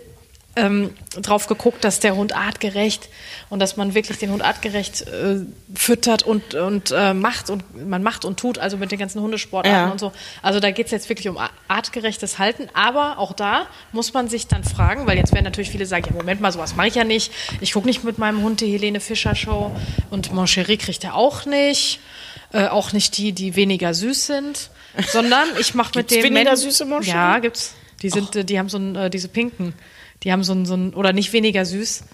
ähm, 0.56 0.92
drauf 1.20 1.46
geguckt, 1.46 1.84
dass 1.84 2.00
der 2.00 2.16
Hund 2.16 2.34
artgerecht 2.34 3.09
und 3.48 3.61
dass 3.61 3.76
man 3.76 3.94
wirklich 3.94 4.18
den 4.18 4.32
Hund 4.32 4.42
artgerecht 4.42 5.02
äh, 5.02 5.36
füttert 5.72 6.24
und, 6.24 6.54
und 6.54 6.90
äh, 6.90 7.14
macht 7.14 7.48
und 7.50 7.88
man 7.88 8.02
macht 8.02 8.24
und 8.24 8.40
tut, 8.40 8.59
also 8.59 8.76
mit 8.76 8.90
den 8.90 8.98
ganzen 8.98 9.20
Hundesportarten 9.22 9.86
Ja. 9.86 9.92
und 9.92 10.00
so. 10.00 10.11
Also 10.42 10.59
da 10.59 10.72
geht 10.72 10.86
es 10.86 10.92
jetzt 10.92 11.09
wirklich 11.11 11.28
um 11.28 11.38
artgerechtes 11.68 12.40
Halten, 12.40 12.68
aber 12.74 13.18
auch 13.18 13.34
da 13.34 13.66
muss 13.92 14.14
man 14.14 14.28
sich 14.28 14.48
dann 14.48 14.64
fragen, 14.64 15.06
weil 15.06 15.16
jetzt 15.16 15.32
werden 15.32 15.44
natürlich 15.44 15.70
viele 15.70 15.86
sagen, 15.86 16.06
ja 16.09 16.12
Moment 16.12 16.40
mal, 16.40 16.50
sowas 16.50 16.74
mache 16.74 16.88
ich 16.88 16.94
ja 16.96 17.04
nicht. 17.04 17.30
Ich 17.61 17.72
gucke 17.72 17.86
nicht 17.86 18.02
mit 18.02 18.18
meinem 18.18 18.42
Hund 18.42 18.61
die 18.61 18.72
Helene 18.72 18.98
Fischer 18.98 19.36
Show 19.36 19.70
und 20.11 20.32
Mon 20.32 20.46
Chéri 20.46 20.76
kriegt 20.76 21.04
er 21.04 21.14
auch 21.14 21.44
nicht. 21.46 22.00
Äh, 22.53 22.66
auch 22.68 22.92
nicht 22.92 23.16
die, 23.18 23.32
die 23.32 23.57
weniger 23.57 23.92
süß 23.92 24.26
sind, 24.26 24.70
sondern 25.12 25.49
ich 25.61 25.74
mache 25.74 25.92
mit 25.96 26.11
dem 26.11 26.22
weniger 26.24 26.51
Men- 26.51 26.57
süße 26.57 26.84
Chéri? 26.84 27.05
Ja, 27.07 27.38
gibt's. 27.40 27.74
Die 28.03 28.11
sind, 28.11 28.34
äh, 28.36 28.44
die 28.44 28.59
haben 28.59 28.68
so 28.68 28.78
ein, 28.78 28.96
äh, 28.96 29.11
diese 29.11 29.28
pinken. 29.28 29.74
Die 30.22 30.32
haben 30.32 30.42
so 30.44 30.53
ein, 30.55 30.64
so 30.66 30.74
ein, 30.74 30.94
oder 30.94 31.12
nicht 31.12 31.32
weniger 31.32 31.64
süß, 31.64 32.05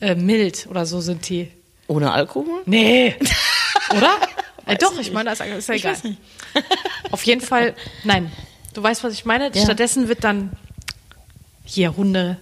äh, 0.00 0.14
mild 0.14 0.66
oder 0.70 0.84
so 0.84 1.00
sind 1.00 1.28
die. 1.28 1.50
Ohne 1.86 2.12
Alkohol? 2.12 2.62
Nee. 2.66 3.14
Oder? 3.96 4.18
äh, 4.66 4.76
doch, 4.76 4.98
ich 4.98 5.10
meine, 5.12 5.30
das 5.30 5.40
ist 5.40 5.68
ja 5.68 5.74
egal. 5.74 5.96
Auf 7.10 7.22
jeden 7.24 7.40
Fall, 7.40 7.74
nein. 8.04 8.30
Du 8.74 8.82
weißt, 8.82 9.02
was 9.02 9.14
ich 9.14 9.24
meine? 9.24 9.50
Ja. 9.54 9.62
Stattdessen 9.62 10.08
wird 10.08 10.22
dann 10.24 10.52
hier 11.64 11.96
Hunde, 11.96 12.36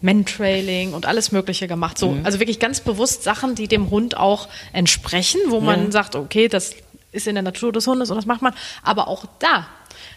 Mentrailing 0.00 0.94
und 0.94 1.06
alles 1.06 1.32
Mögliche 1.32 1.68
gemacht. 1.68 1.98
So, 1.98 2.16
also 2.24 2.38
wirklich 2.40 2.58
ganz 2.60 2.80
bewusst 2.80 3.22
Sachen, 3.24 3.54
die 3.54 3.68
dem 3.68 3.90
Hund 3.90 4.16
auch 4.16 4.48
entsprechen, 4.72 5.40
wo 5.48 5.60
man 5.60 5.86
Ja. 5.86 5.90
sagt, 5.92 6.14
okay, 6.16 6.48
das 6.48 6.74
ist 7.12 7.26
in 7.26 7.34
der 7.34 7.42
Natur 7.42 7.72
des 7.72 7.86
Hundes 7.86 8.10
und 8.10 8.16
das 8.16 8.26
macht 8.26 8.42
man. 8.42 8.54
Aber 8.82 9.08
auch 9.08 9.24
da 9.38 9.66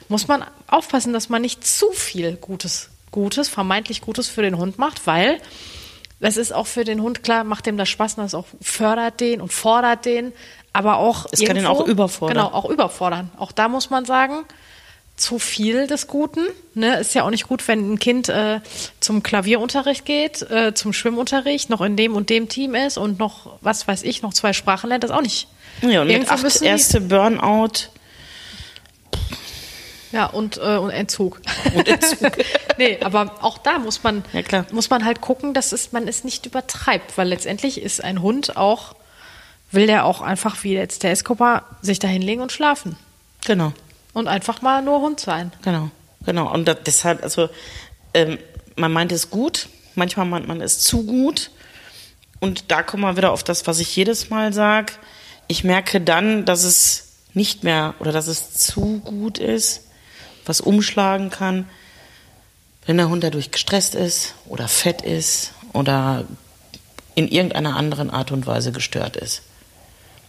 muss 0.09 0.27
man 0.27 0.43
aufpassen, 0.67 1.13
dass 1.13 1.29
man 1.29 1.41
nicht 1.41 1.65
zu 1.65 1.91
viel 1.91 2.35
Gutes, 2.35 2.89
Gutes, 3.11 3.49
vermeintlich 3.49 4.01
Gutes 4.01 4.27
für 4.27 4.41
den 4.41 4.57
Hund 4.57 4.77
macht, 4.77 5.07
weil 5.07 5.39
das 6.19 6.37
ist 6.37 6.53
auch 6.53 6.67
für 6.67 6.83
den 6.83 7.01
Hund 7.01 7.23
klar, 7.23 7.43
macht 7.43 7.65
dem 7.65 7.77
das 7.77 7.89
Spaß, 7.89 8.17
und 8.17 8.23
das 8.23 8.35
auch 8.35 8.45
fördert 8.61 9.19
den 9.19 9.41
und 9.41 9.51
fordert 9.51 10.05
den, 10.05 10.33
aber 10.73 10.97
auch 10.97 11.25
Es 11.31 11.43
kann 11.43 11.57
ihn 11.57 11.65
auch 11.65 11.85
überfordern. 11.87 12.37
Genau, 12.37 12.49
auch 12.49 12.69
überfordern. 12.69 13.31
Auch 13.37 13.51
da 13.51 13.67
muss 13.67 13.89
man 13.89 14.05
sagen, 14.05 14.45
zu 15.21 15.39
viel 15.39 15.87
des 15.87 16.07
Guten. 16.07 16.45
Ne? 16.73 16.99
Ist 16.99 17.13
ja 17.15 17.23
auch 17.23 17.29
nicht 17.29 17.47
gut, 17.47 17.67
wenn 17.67 17.93
ein 17.93 17.99
Kind 17.99 18.27
äh, 18.29 18.59
zum 18.99 19.21
Klavierunterricht 19.23 20.03
geht, 20.05 20.41
äh, 20.49 20.73
zum 20.73 20.93
Schwimmunterricht, 20.93 21.69
noch 21.69 21.81
in 21.81 21.95
dem 21.95 22.15
und 22.15 22.29
dem 22.29 22.49
Team 22.49 22.75
ist 22.75 22.97
und 22.97 23.19
noch, 23.19 23.57
was 23.61 23.87
weiß 23.87 24.03
ich, 24.03 24.21
noch 24.21 24.33
zwei 24.33 24.51
Sprachen 24.53 24.89
lernt, 24.89 25.03
das 25.03 25.11
auch 25.11 25.21
nicht. 25.21 25.47
Ja, 25.81 26.01
und 26.01 26.07
mit 26.07 26.15
Irgendwo 26.15 26.33
acht 26.33 26.43
müssen 26.43 26.63
die- 26.63 26.69
erste 26.69 26.99
Burnout. 27.01 27.89
Ja, 30.11 30.25
und, 30.25 30.57
äh, 30.57 30.75
und 30.75 30.89
Entzug. 30.89 31.39
Und 31.73 31.87
Entzug. 31.87 32.31
nee, 32.77 32.97
aber 33.01 33.35
auch 33.41 33.57
da 33.57 33.79
muss 33.79 34.03
man, 34.03 34.25
Ja, 34.33 34.65
muss 34.73 34.89
man 34.89 35.05
halt 35.05 35.21
gucken, 35.21 35.53
dass 35.53 35.71
es, 35.71 35.93
man 35.93 36.05
es 36.07 36.25
nicht 36.25 36.45
übertreibt, 36.45 37.17
weil 37.17 37.29
letztendlich 37.29 37.81
ist 37.81 38.03
ein 38.03 38.21
Hund 38.21 38.57
auch, 38.57 38.95
will 39.71 39.87
der 39.87 40.03
auch 40.05 40.19
einfach 40.21 40.63
wie 40.65 40.73
jetzt 40.73 41.03
der 41.03 41.11
Escobar 41.11 41.63
sich 41.81 41.99
da 41.99 42.09
hinlegen 42.09 42.41
und 42.41 42.51
schlafen. 42.51 42.97
Genau. 43.45 43.71
Und 44.13 44.27
einfach 44.27 44.61
mal 44.61 44.81
nur 44.81 45.01
Hund 45.01 45.19
sein. 45.19 45.51
Genau, 45.61 45.89
genau. 46.25 46.53
Und 46.53 46.69
deshalb, 46.85 47.23
also 47.23 47.49
ähm, 48.13 48.37
man 48.75 48.91
meint 48.91 49.11
es 49.11 49.29
gut, 49.29 49.69
manchmal 49.95 50.25
meint 50.25 50.47
man 50.47 50.61
es 50.61 50.79
zu 50.79 51.05
gut. 51.05 51.51
Und 52.39 52.71
da 52.71 52.83
kommen 52.83 53.03
wir 53.03 53.17
wieder 53.17 53.31
auf 53.31 53.43
das, 53.43 53.67
was 53.67 53.79
ich 53.79 53.95
jedes 53.95 54.29
Mal 54.29 54.51
sage. 54.51 54.93
Ich 55.47 55.63
merke 55.63 56.01
dann, 56.01 56.45
dass 56.45 56.63
es 56.63 57.11
nicht 57.33 57.63
mehr 57.63 57.93
oder 57.99 58.11
dass 58.11 58.27
es 58.27 58.53
zu 58.53 58.99
gut 58.99 59.37
ist, 59.37 59.85
was 60.45 60.59
umschlagen 60.59 61.29
kann, 61.29 61.69
wenn 62.85 62.97
der 62.97 63.09
Hund 63.09 63.23
dadurch 63.23 63.51
gestresst 63.51 63.95
ist 63.95 64.33
oder 64.47 64.67
fett 64.67 65.01
ist 65.01 65.53
oder 65.73 66.25
in 67.15 67.27
irgendeiner 67.27 67.75
anderen 67.75 68.09
Art 68.09 68.31
und 68.31 68.47
Weise 68.47 68.71
gestört 68.71 69.15
ist. 69.17 69.43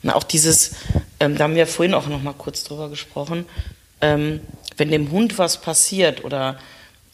Na, 0.02 0.14
auch 0.16 0.24
dieses, 0.24 0.72
ähm, 1.20 1.36
da 1.36 1.44
haben 1.44 1.54
wir 1.54 1.66
vorhin 1.66 1.94
auch 1.94 2.06
noch 2.06 2.22
mal 2.22 2.34
kurz 2.34 2.64
drüber 2.64 2.88
gesprochen, 2.88 3.46
ähm, 4.00 4.40
wenn 4.76 4.90
dem 4.90 5.10
Hund 5.12 5.38
was 5.38 5.60
passiert 5.60 6.24
oder 6.24 6.58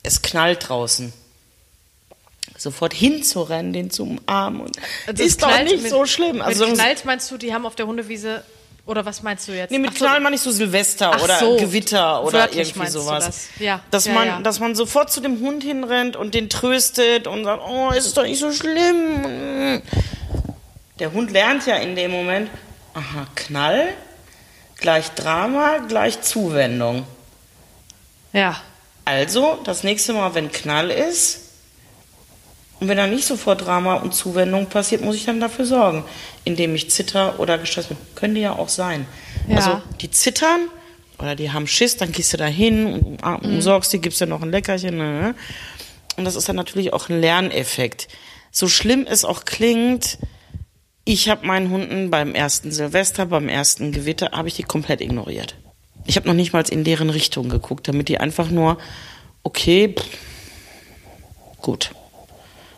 es 0.02 0.22
knallt 0.22 0.68
draußen, 0.68 1.12
sofort 2.56 2.94
hinzurennen, 2.94 3.72
den 3.72 3.90
zu 3.90 4.04
umarmen. 4.04 4.62
Und 4.62 4.76
Also 5.06 5.22
ist 5.22 5.42
doch 5.42 5.62
nicht 5.62 5.82
mit- 5.82 5.90
so 5.90 6.06
schlimm. 6.06 6.40
Also 6.40 6.66
mit 6.66 6.74
knallt 6.76 7.04
meinst 7.04 7.30
du, 7.30 7.36
die 7.36 7.52
haben 7.52 7.66
auf 7.66 7.74
der 7.76 7.86
Hundewiese, 7.86 8.42
oder 8.86 9.04
was 9.04 9.22
meinst 9.22 9.46
du 9.48 9.52
jetzt? 9.52 9.70
Nee, 9.70 9.78
mit 9.78 9.90
Ach 9.92 9.96
so, 9.98 10.04
Knall 10.06 10.20
meine 10.20 10.34
ich 10.36 10.40
so 10.40 10.50
Silvester 10.50 11.10
Ach 11.14 11.22
oder 11.22 11.38
so, 11.38 11.56
Gewitter 11.58 12.24
oder 12.24 12.38
wörtlich 12.38 12.70
irgendwie 12.70 12.88
sowas. 12.90 13.26
das. 13.26 13.48
Ja, 13.58 13.80
Dass, 13.90 14.06
ja, 14.06 14.14
man, 14.14 14.26
ja. 14.26 14.40
dass 14.40 14.60
man 14.60 14.74
sofort 14.74 15.12
zu 15.12 15.20
dem 15.20 15.40
Hund 15.40 15.62
hinrennt 15.62 16.16
und 16.16 16.32
den 16.34 16.48
tröstet 16.48 17.26
und 17.26 17.44
sagt, 17.44 17.62
oh, 17.68 17.90
es 17.94 18.06
ist 18.06 18.16
doch 18.16 18.22
nicht 18.24 18.38
so 18.40 18.50
schlimm. 18.50 19.82
Der 20.98 21.12
Hund 21.12 21.30
lernt 21.32 21.66
ja 21.66 21.76
in 21.76 21.94
dem 21.96 22.10
Moment, 22.10 22.50
aha, 22.94 23.26
Knall, 23.34 23.88
gleich 24.78 25.10
Drama, 25.10 25.78
gleich 25.88 26.20
Zuwendung. 26.22 27.04
Ja, 28.32 28.60
Also, 29.04 29.58
das 29.64 29.84
nächste 29.84 30.12
Mal, 30.12 30.34
wenn 30.34 30.52
Knall 30.52 30.90
ist, 30.90 31.40
und 32.80 32.86
wenn 32.88 32.96
da 32.98 33.06
nicht 33.08 33.24
sofort 33.26 33.62
Drama 33.66 33.94
und 33.94 34.14
Zuwendung 34.14 34.66
passiert, 34.66 35.00
muss 35.00 35.16
ich 35.16 35.24
dann 35.24 35.40
dafür 35.40 35.64
sorgen, 35.64 36.04
indem 36.44 36.74
ich 36.76 36.90
zitter 36.90 37.40
oder 37.40 37.58
gestresst 37.58 37.88
bin. 37.88 37.96
Können 38.14 38.34
die 38.36 38.42
ja 38.42 38.52
auch 38.52 38.68
sein. 38.68 39.06
Ja. 39.48 39.56
Also, 39.56 39.82
die 40.00 40.10
zittern 40.10 40.68
oder 41.18 41.34
die 41.34 41.50
haben 41.50 41.66
Schiss, 41.66 41.96
dann 41.96 42.12
gehst 42.12 42.32
du 42.32 42.36
da 42.36 42.44
hin 42.46 42.86
und 42.86 43.20
umarm- 43.20 43.44
Mhm. 43.44 43.54
umsorgst 43.54 43.92
die, 43.92 44.00
gibst 44.00 44.20
dir 44.20 44.26
noch 44.26 44.42
ein 44.42 44.50
Leckerchen. 44.52 44.96
Ne? 44.98 45.34
Und 46.16 46.24
das 46.24 46.36
ist 46.36 46.48
dann 46.48 46.54
natürlich 46.56 46.92
auch 46.92 47.08
ein 47.08 47.20
Lerneffekt. 47.20 48.06
So 48.52 48.68
schlimm 48.68 49.06
es 49.08 49.24
auch 49.24 49.44
klingt, 49.44 50.18
ich 51.08 51.30
habe 51.30 51.46
meinen 51.46 51.70
Hunden 51.70 52.10
beim 52.10 52.34
ersten 52.34 52.70
Silvester, 52.70 53.24
beim 53.24 53.48
ersten 53.48 53.92
Gewitter, 53.92 54.32
habe 54.32 54.48
ich 54.48 54.56
die 54.56 54.62
komplett 54.62 55.00
ignoriert. 55.00 55.54
Ich 56.04 56.16
habe 56.16 56.28
noch 56.28 56.34
nicht 56.34 56.52
mal 56.52 56.62
in 56.68 56.84
deren 56.84 57.08
Richtung 57.08 57.48
geguckt, 57.48 57.88
damit 57.88 58.10
die 58.10 58.18
einfach 58.18 58.50
nur, 58.50 58.76
okay, 59.42 59.94
pff, 59.98 60.06
gut, 61.62 61.92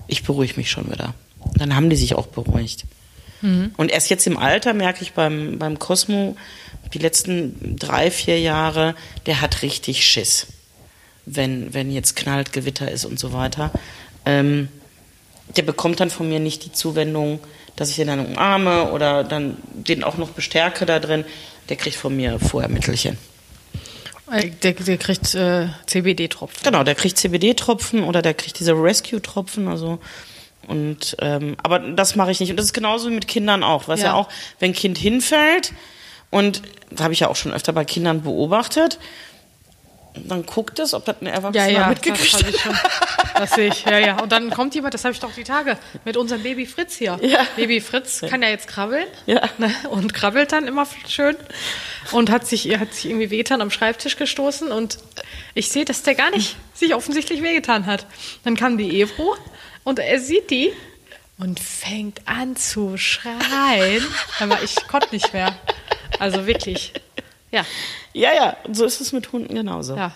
ich 0.06 0.22
beruhige 0.22 0.54
mich 0.58 0.70
schon 0.70 0.88
wieder. 0.92 1.12
Dann 1.56 1.74
haben 1.74 1.90
die 1.90 1.96
sich 1.96 2.14
auch 2.14 2.28
beruhigt. 2.28 2.84
Und 3.76 3.90
erst 3.90 4.10
jetzt 4.10 4.28
im 4.28 4.38
Alter 4.38 4.74
merke 4.74 5.02
ich 5.02 5.12
beim, 5.12 5.58
beim 5.58 5.80
Cosmo, 5.80 6.36
die 6.94 6.98
letzten 6.98 7.74
drei, 7.76 8.12
vier 8.12 8.38
Jahre, 8.38 8.94
der 9.26 9.40
hat 9.40 9.62
richtig 9.62 10.06
Schiss, 10.06 10.46
wenn, 11.26 11.74
wenn 11.74 11.90
jetzt 11.90 12.14
knallt, 12.14 12.52
Gewitter 12.52 12.92
ist 12.92 13.04
und 13.06 13.18
so 13.18 13.32
weiter. 13.32 13.72
Ähm, 14.24 14.68
der 15.56 15.62
bekommt 15.62 15.98
dann 15.98 16.10
von 16.10 16.28
mir 16.28 16.38
nicht 16.38 16.64
die 16.64 16.72
Zuwendung, 16.72 17.40
dass 17.80 17.88
ich 17.88 17.96
den 17.96 18.08
dann 18.08 18.26
umarme 18.26 18.90
oder 18.92 19.24
dann 19.24 19.56
den 19.72 20.04
auch 20.04 20.18
noch 20.18 20.28
bestärke 20.28 20.84
da 20.84 20.98
drin. 20.98 21.24
Der 21.70 21.76
kriegt 21.76 21.96
von 21.96 22.14
mir 22.14 22.38
vorher 22.38 22.68
Mittelchen. 22.68 23.16
Äh, 24.30 24.50
der, 24.50 24.74
der 24.74 24.98
kriegt 24.98 25.34
äh, 25.34 25.68
CBD-Tropfen. 25.86 26.62
Genau, 26.62 26.84
der 26.84 26.94
kriegt 26.94 27.16
CBD-Tropfen 27.16 28.04
oder 28.04 28.20
der 28.20 28.34
kriegt 28.34 28.60
diese 28.60 28.74
Rescue-Tropfen, 28.74 29.66
also 29.66 29.98
und 30.68 31.16
ähm, 31.20 31.56
aber 31.62 31.78
das 31.78 32.16
mache 32.16 32.30
ich 32.32 32.40
nicht. 32.40 32.50
Und 32.50 32.58
das 32.58 32.66
ist 32.66 32.74
genauso 32.74 33.08
wie 33.08 33.14
mit 33.14 33.26
Kindern 33.26 33.62
auch. 33.62 33.88
Was 33.88 34.00
ja. 34.00 34.08
Ja. 34.08 34.14
auch, 34.14 34.28
wenn 34.58 34.72
ein 34.72 34.74
Kind 34.74 34.98
hinfällt, 34.98 35.72
und 36.28 36.60
das 36.90 37.00
habe 37.00 37.14
ich 37.14 37.20
ja 37.20 37.28
auch 37.28 37.36
schon 37.36 37.54
öfter 37.54 37.72
bei 37.72 37.86
Kindern 37.86 38.22
beobachtet, 38.22 38.98
dann 40.14 40.44
guckt 40.44 40.78
es, 40.78 40.92
ob 40.94 41.04
das 41.04 41.16
ein 41.20 41.26
Ja, 41.26 41.32
Erwachsener 41.34 41.68
ja, 41.68 41.88
mitgekriegt 41.88 42.34
das, 42.34 42.42
hab 42.42 42.48
ich 42.48 42.60
schon. 42.60 42.76
das 43.36 43.50
sehe 43.52 43.68
ich. 43.68 43.84
Ja, 43.84 43.98
ja. 43.98 44.20
Und 44.22 44.32
dann 44.32 44.50
kommt 44.50 44.74
jemand, 44.74 44.94
das 44.94 45.04
habe 45.04 45.12
ich 45.12 45.20
doch 45.20 45.32
die 45.32 45.44
Tage, 45.44 45.78
mit 46.04 46.16
unserem 46.16 46.42
Baby 46.42 46.66
Fritz 46.66 46.96
hier. 46.96 47.18
Ja. 47.22 47.46
Baby 47.56 47.80
Fritz 47.80 48.22
kann 48.28 48.42
ja 48.42 48.48
jetzt 48.48 48.66
krabbeln 48.68 49.06
Ja. 49.26 49.48
ne? 49.58 49.72
und 49.90 50.12
krabbelt 50.14 50.52
dann 50.52 50.66
immer 50.66 50.86
schön 51.08 51.36
und 52.12 52.30
hat 52.30 52.46
sich, 52.46 52.76
hat 52.78 52.92
sich 52.94 53.06
irgendwie 53.06 53.30
wehgetan 53.30 53.60
am 53.62 53.70
Schreibtisch 53.70 54.16
gestoßen 54.16 54.72
und 54.72 54.98
ich 55.54 55.70
sehe, 55.70 55.84
dass 55.84 56.02
der 56.02 56.14
gar 56.16 56.30
nicht 56.30 56.56
sich 56.74 56.94
offensichtlich 56.94 57.42
wehgetan 57.42 57.86
hat. 57.86 58.06
Dann 58.44 58.56
kam 58.56 58.78
die 58.78 59.00
Ebro 59.00 59.36
und 59.84 59.98
er 60.00 60.18
sieht 60.20 60.50
die 60.50 60.72
und 61.38 61.60
fängt 61.60 62.20
an 62.26 62.56
zu 62.56 62.96
schreien. 62.96 64.04
Aber 64.40 64.58
ich 64.62 64.74
konnte 64.88 65.08
nicht 65.12 65.32
mehr. 65.32 65.54
Also 66.18 66.46
wirklich. 66.46 66.92
Ja, 67.52 67.64
Ja, 68.12 68.32
ja, 68.34 68.56
und 68.64 68.74
so 68.76 68.84
ist 68.84 69.00
es 69.00 69.12
mit 69.12 69.32
Hunden 69.32 69.54
genauso. 69.54 69.96
ja. 69.96 70.12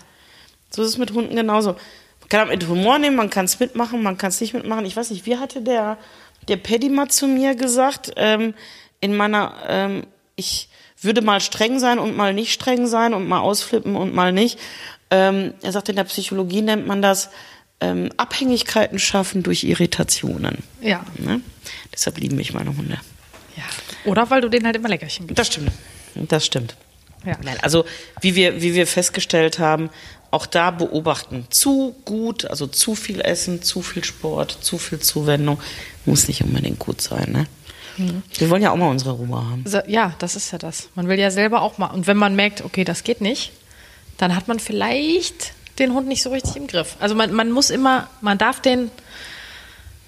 So 0.71 0.81
ist 0.81 0.89
es 0.89 0.97
mit 0.97 1.11
Hunden 1.13 1.35
genauso. 1.35 1.73
Man 2.19 2.29
kann 2.29 2.47
das 2.47 2.49
mit 2.57 2.67
Humor 2.67 2.97
nehmen, 2.99 3.15
man 3.15 3.29
kann 3.29 3.45
es 3.45 3.59
mitmachen, 3.59 4.01
man 4.03 4.17
kann 4.17 4.29
es 4.29 4.41
nicht 4.41 4.53
mitmachen. 4.53 4.85
Ich 4.85 4.95
weiß 4.97 5.11
nicht, 5.11 5.25
wie 5.25 5.37
hatte 5.37 5.61
der, 5.61 5.97
der 6.49 6.57
Paddy 6.57 6.89
mal 6.89 7.07
zu 7.07 7.27
mir 7.27 7.55
gesagt, 7.55 8.11
ähm, 8.17 8.53
in 8.99 9.15
meiner, 9.15 9.53
ähm, 9.67 10.07
ich 10.35 10.67
würde 10.99 11.21
mal 11.21 11.39
streng 11.39 11.79
sein 11.79 11.99
und 11.99 12.17
mal 12.17 12.33
nicht 12.33 12.51
streng 12.51 12.87
sein 12.87 13.13
und 13.13 13.27
mal 13.27 13.39
ausflippen 13.39 13.95
und 13.95 14.13
mal 14.13 14.31
nicht. 14.33 14.59
Ähm, 15.11 15.53
er 15.61 15.71
sagt, 15.71 15.87
in 15.87 15.95
der 15.95 16.03
Psychologie 16.05 16.61
nennt 16.61 16.87
man 16.87 17.01
das 17.01 17.29
ähm, 17.79 18.09
Abhängigkeiten 18.17 18.97
schaffen 18.99 19.43
durch 19.43 19.63
Irritationen. 19.63 20.57
Ja. 20.81 21.05
Ne? 21.19 21.41
Deshalb 21.93 22.17
lieben 22.17 22.35
mich 22.37 22.53
meine 22.53 22.75
Hunde. 22.75 22.97
ja. 23.55 23.63
Oder 24.05 24.29
weil 24.29 24.41
du 24.41 24.49
denen 24.49 24.65
halt 24.65 24.75
immer 24.75 24.89
Leckerchen 24.89 25.27
gibst. 25.27 25.39
Das 25.39 25.47
stimmt. 25.47 25.71
Das 26.15 26.45
stimmt. 26.45 26.75
Ja. 27.25 27.37
Nein, 27.43 27.57
also 27.61 27.85
wie 28.21 28.35
wir, 28.35 28.61
wie 28.61 28.73
wir 28.75 28.87
festgestellt 28.87 29.59
haben, 29.59 29.89
auch 30.31 30.45
da 30.45 30.71
beobachten. 30.71 31.47
Zu 31.49 31.95
gut, 32.05 32.45
also 32.45 32.67
zu 32.67 32.95
viel 32.95 33.21
Essen, 33.21 33.61
zu 33.61 33.81
viel 33.81 34.03
Sport, 34.03 34.57
zu 34.61 34.77
viel 34.77 34.99
Zuwendung, 34.99 35.59
muss 36.05 36.27
nicht 36.27 36.41
unbedingt 36.43 36.79
gut 36.79 37.01
sein. 37.01 37.31
Ne? 37.31 37.47
Mhm. 37.97 38.23
Wir 38.37 38.49
wollen 38.49 38.61
ja 38.61 38.71
auch 38.71 38.75
mal 38.75 38.89
unsere 38.89 39.11
Ruhe 39.11 39.37
haben. 39.37 39.63
So, 39.65 39.79
ja, 39.87 40.13
das 40.19 40.35
ist 40.35 40.51
ja 40.51 40.57
das. 40.57 40.89
Man 40.95 41.07
will 41.07 41.19
ja 41.19 41.31
selber 41.31 41.61
auch 41.61 41.77
mal. 41.77 41.87
Und 41.87 42.07
wenn 42.07 42.17
man 42.17 42.35
merkt, 42.35 42.63
okay, 42.63 42.83
das 42.83 43.03
geht 43.03 43.21
nicht, 43.21 43.53
dann 44.17 44.35
hat 44.35 44.47
man 44.47 44.59
vielleicht 44.59 45.53
den 45.79 45.93
Hund 45.93 46.07
nicht 46.07 46.23
so 46.23 46.29
richtig 46.29 46.55
im 46.55 46.67
Griff. 46.67 46.95
Also 46.99 47.15
man, 47.15 47.33
man 47.33 47.51
muss 47.51 47.69
immer, 47.69 48.09
man 48.21 48.37
darf 48.37 48.61
den 48.61 48.91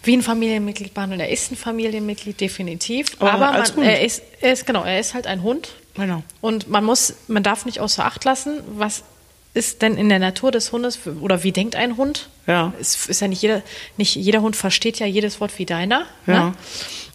wie 0.04 0.16
ein 0.16 0.22
Familienmitglied 0.22 0.94
behandeln. 0.94 1.20
Er 1.20 1.30
ist 1.30 1.52
ein 1.52 1.58
Familienmitglied, 1.58 2.40
definitiv. 2.40 3.18
Aber 3.20 3.34
Aber 3.34 3.52
man, 3.52 3.84
er, 3.84 4.02
ist, 4.02 4.24
er 4.40 4.54
ist, 4.54 4.66
genau, 4.66 4.84
er 4.84 5.00
ist 5.00 5.14
halt 5.14 5.28
ein 5.28 5.44
Hund. 5.44 5.70
Genau. 5.98 6.24
Und 6.42 6.70
man 6.70 6.84
muss, 6.84 7.16
man 7.28 7.44
darf 7.44 7.66
nicht 7.66 7.80
außer 7.80 8.06
Acht 8.06 8.24
lassen, 8.24 8.62
was 8.76 9.04
ist 9.54 9.82
denn 9.82 9.98
in 9.98 10.08
der 10.10 10.20
Natur 10.20 10.52
des 10.52 10.72
Hundes 10.72 11.00
oder 11.20 11.44
wie 11.44 11.52
denkt 11.52 11.76
ein 11.76 11.98
Hund? 11.98 12.30
Ja. 12.46 12.74
Es 12.80 13.08
ist 13.08 13.20
ja 13.20 13.28
nicht 13.28 13.42
jeder, 13.42 13.64
nicht 13.98 14.16
jeder 14.16 14.42
Hund 14.42 14.56
versteht 14.56 15.00
ja 15.00 15.08
jedes 15.08 15.42
Wort 15.42 15.58
wie 15.58 15.66
deiner. 15.66 16.06
Ja. 16.28 16.50
Ne? 16.50 16.54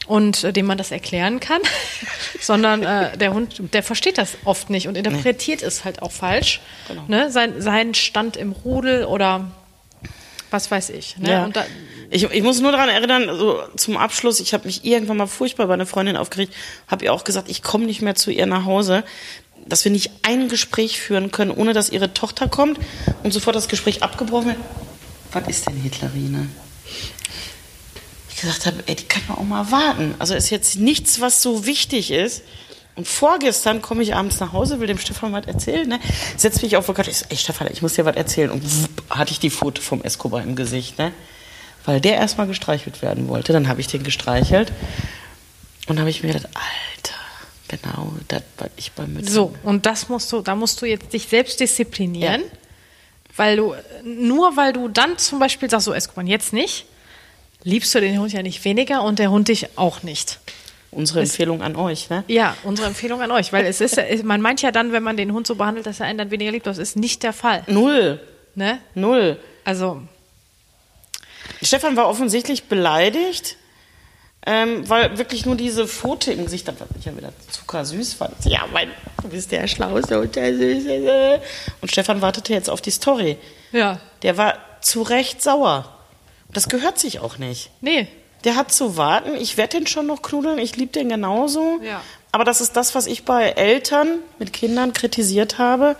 Und 0.08 0.42
äh, 0.42 0.52
dem 0.52 0.66
man 0.66 0.76
das 0.76 0.90
erklären 0.90 1.38
kann, 1.38 1.60
sondern 2.40 2.82
äh, 2.82 3.16
der 3.16 3.32
Hund, 3.32 3.62
der 3.72 3.84
versteht 3.84 4.18
das 4.18 4.36
oft 4.44 4.68
nicht 4.68 4.88
und 4.88 4.96
interpretiert 4.96 5.62
es 5.62 5.84
halt 5.84 6.02
auch 6.02 6.10
falsch. 6.10 6.60
Genau. 6.88 7.04
Ne? 7.06 7.30
Sein, 7.30 7.62
sein 7.62 7.94
Stand 7.94 8.36
im 8.36 8.50
Rudel 8.50 9.04
oder 9.04 9.52
was 10.50 10.70
weiß 10.70 10.90
ich. 10.90 11.16
Ne? 11.18 11.30
Ja. 11.30 11.44
Und 11.44 11.54
da, 11.54 11.64
Ich, 12.12 12.24
ich 12.24 12.42
muss 12.42 12.60
nur 12.60 12.72
daran 12.72 12.90
erinnern, 12.90 13.38
so 13.38 13.62
zum 13.74 13.96
Abschluss, 13.96 14.38
ich 14.38 14.52
habe 14.52 14.66
mich 14.66 14.84
irgendwann 14.84 15.16
mal 15.16 15.26
furchtbar 15.26 15.66
bei 15.66 15.72
einer 15.72 15.86
Freundin 15.86 16.18
aufgeregt, 16.18 16.52
habe 16.86 17.06
ihr 17.06 17.12
auch 17.14 17.24
gesagt, 17.24 17.48
ich 17.48 17.62
komme 17.62 17.86
nicht 17.86 18.02
mehr 18.02 18.14
zu 18.14 18.30
ihr 18.30 18.44
nach 18.44 18.66
Hause, 18.66 19.02
dass 19.64 19.82
wir 19.86 19.92
nicht 19.92 20.10
ein 20.22 20.50
Gespräch 20.50 21.00
führen 21.00 21.30
können, 21.30 21.50
ohne 21.50 21.72
dass 21.72 21.88
ihre 21.88 22.12
Tochter 22.12 22.48
kommt 22.48 22.78
und 23.22 23.32
sofort 23.32 23.56
das 23.56 23.66
Gespräch 23.66 24.02
abgebrochen 24.02 24.48
wird. 24.48 24.58
Was 25.32 25.48
ist 25.48 25.66
denn 25.66 25.76
Hitlerine? 25.76 26.48
Ich 28.28 28.42
gesagt 28.42 28.66
habe, 28.66 28.82
ey, 28.84 28.94
die 28.94 29.04
kann 29.04 29.22
man 29.28 29.38
auch 29.38 29.44
mal 29.44 29.70
warten. 29.70 30.14
Also 30.18 30.34
ist 30.34 30.50
jetzt 30.50 30.76
nichts, 30.76 31.22
was 31.22 31.40
so 31.40 31.64
wichtig 31.64 32.10
ist. 32.10 32.42
Und 32.94 33.08
vorgestern 33.08 33.80
komme 33.80 34.02
ich 34.02 34.14
abends 34.14 34.38
nach 34.38 34.52
Hause, 34.52 34.80
will 34.80 34.86
dem 34.86 34.98
Stefan 34.98 35.32
was 35.32 35.46
erzählen, 35.46 35.88
ne? 35.88 35.98
Setz 36.36 36.60
mich 36.60 36.76
auf 36.76 36.84
den 36.84 36.94
Couch, 36.94 37.08
ich 37.08 37.22
ey 37.30 37.38
Stefan, 37.38 37.68
ich 37.72 37.80
muss 37.80 37.94
dir 37.94 38.04
was 38.04 38.16
erzählen. 38.16 38.50
Und 38.50 38.62
wupp, 38.82 39.02
hatte 39.08 39.32
ich 39.32 39.40
die 39.40 39.48
Foto 39.48 39.80
vom 39.80 40.02
Escobar 40.02 40.42
im 40.42 40.56
Gesicht, 40.56 40.98
ne? 40.98 41.12
Weil 41.84 42.00
der 42.00 42.14
erstmal 42.14 42.46
gestreichelt 42.46 43.02
werden 43.02 43.28
wollte. 43.28 43.52
Dann 43.52 43.68
habe 43.68 43.80
ich 43.80 43.86
den 43.88 44.02
gestreichelt. 44.04 44.72
Und 45.88 45.98
habe 45.98 46.10
ich 46.10 46.22
mir 46.22 46.32
gedacht, 46.32 46.48
Alter, 46.54 47.14
genau 47.68 48.12
das, 48.28 48.42
was 48.58 48.70
ich 48.76 48.92
beim 48.92 49.14
Müttern. 49.14 49.32
so, 49.32 49.54
und 49.64 49.84
das 49.86 50.08
musst 50.08 50.30
du, 50.32 50.40
da 50.40 50.54
musst 50.54 50.80
du 50.80 50.86
jetzt 50.86 51.12
dich 51.12 51.26
selbst 51.26 51.58
disziplinieren, 51.58 52.42
weil 53.36 53.56
du, 53.56 53.74
nur 54.04 54.56
weil 54.56 54.72
du 54.72 54.86
dann 54.88 55.18
zum 55.18 55.40
Beispiel 55.40 55.68
sagst, 55.68 55.86
so, 55.86 55.92
Escobar, 55.92 56.24
jetzt 56.24 56.52
nicht, 56.52 56.84
liebst 57.64 57.92
du 57.94 58.00
den 58.00 58.18
Hund 58.20 58.32
ja 58.32 58.42
nicht 58.42 58.64
weniger 58.64 59.02
und 59.02 59.18
der 59.18 59.30
Hund 59.32 59.48
dich 59.48 59.76
auch 59.76 60.04
nicht. 60.04 60.38
Unsere 60.92 61.20
Empfehlung 61.20 61.62
an 61.62 61.74
euch, 61.74 62.10
ne? 62.10 62.22
Ja, 62.28 62.56
unsere 62.64 62.86
Empfehlung 62.86 63.20
an 63.22 63.30
euch, 63.32 63.52
weil 63.52 63.64
es 63.64 63.80
ist, 63.80 63.96
ja- 63.96 64.04
man 64.22 64.40
meint 64.40 64.62
ja 64.62 64.70
dann, 64.70 64.92
wenn 64.92 65.02
man 65.02 65.16
den 65.16 65.32
Hund 65.32 65.46
so 65.48 65.56
behandelt, 65.56 65.86
dass 65.86 65.98
er 66.00 66.06
einen 66.06 66.18
dann 66.18 66.30
weniger 66.30 66.52
liebt, 66.52 66.66
das 66.66 66.78
ist 66.78 66.96
nicht 66.96 67.22
der 67.24 67.32
Fall. 67.32 67.64
Null. 67.66 68.20
Ne? 68.54 68.78
Null. 68.94 69.38
Also, 69.64 70.02
Stefan 71.62 71.96
war 71.96 72.08
offensichtlich 72.08 72.64
beleidigt, 72.64 73.56
ähm, 74.44 74.88
weil 74.88 75.18
wirklich 75.18 75.46
nur 75.46 75.54
diese 75.54 75.86
Pfote 75.86 76.32
im 76.32 76.44
Gesicht, 76.44 76.66
was 76.66 76.74
ich 76.98 77.04
ja 77.04 77.16
wieder 77.16 77.32
zuckersüß 77.50 78.14
fand. 78.14 78.34
Ja, 78.44 78.66
mein, 78.72 78.90
du 79.22 79.28
bist 79.28 79.52
der 79.52 79.68
Schlauste 79.68 80.20
und 80.20 80.34
der 80.34 80.54
Süße. 80.54 81.40
Und 81.80 81.90
Stefan 81.90 82.20
wartete 82.20 82.52
jetzt 82.52 82.68
auf 82.68 82.80
die 82.80 82.90
Story. 82.90 83.38
ja. 83.70 84.00
Der 84.22 84.36
war 84.36 84.58
zu 84.80 85.02
Recht 85.02 85.42
sauer. 85.42 85.88
Das 86.52 86.68
gehört 86.68 86.98
sich 86.98 87.20
auch 87.20 87.38
nicht. 87.38 87.70
Nee. 87.80 88.08
Der 88.44 88.56
hat 88.56 88.72
zu 88.72 88.96
warten. 88.96 89.36
Ich 89.36 89.56
werde 89.56 89.78
den 89.78 89.86
schon 89.86 90.06
noch 90.06 90.22
knudeln. 90.22 90.58
Ich 90.58 90.76
liebe 90.76 90.92
den 90.92 91.08
genauso. 91.08 91.80
Ja. 91.82 92.02
Aber 92.32 92.44
das 92.44 92.60
ist 92.60 92.72
das, 92.76 92.94
was 92.94 93.06
ich 93.06 93.24
bei 93.24 93.50
Eltern 93.50 94.18
mit 94.38 94.52
Kindern 94.52 94.92
kritisiert 94.92 95.58
habe. 95.58 95.96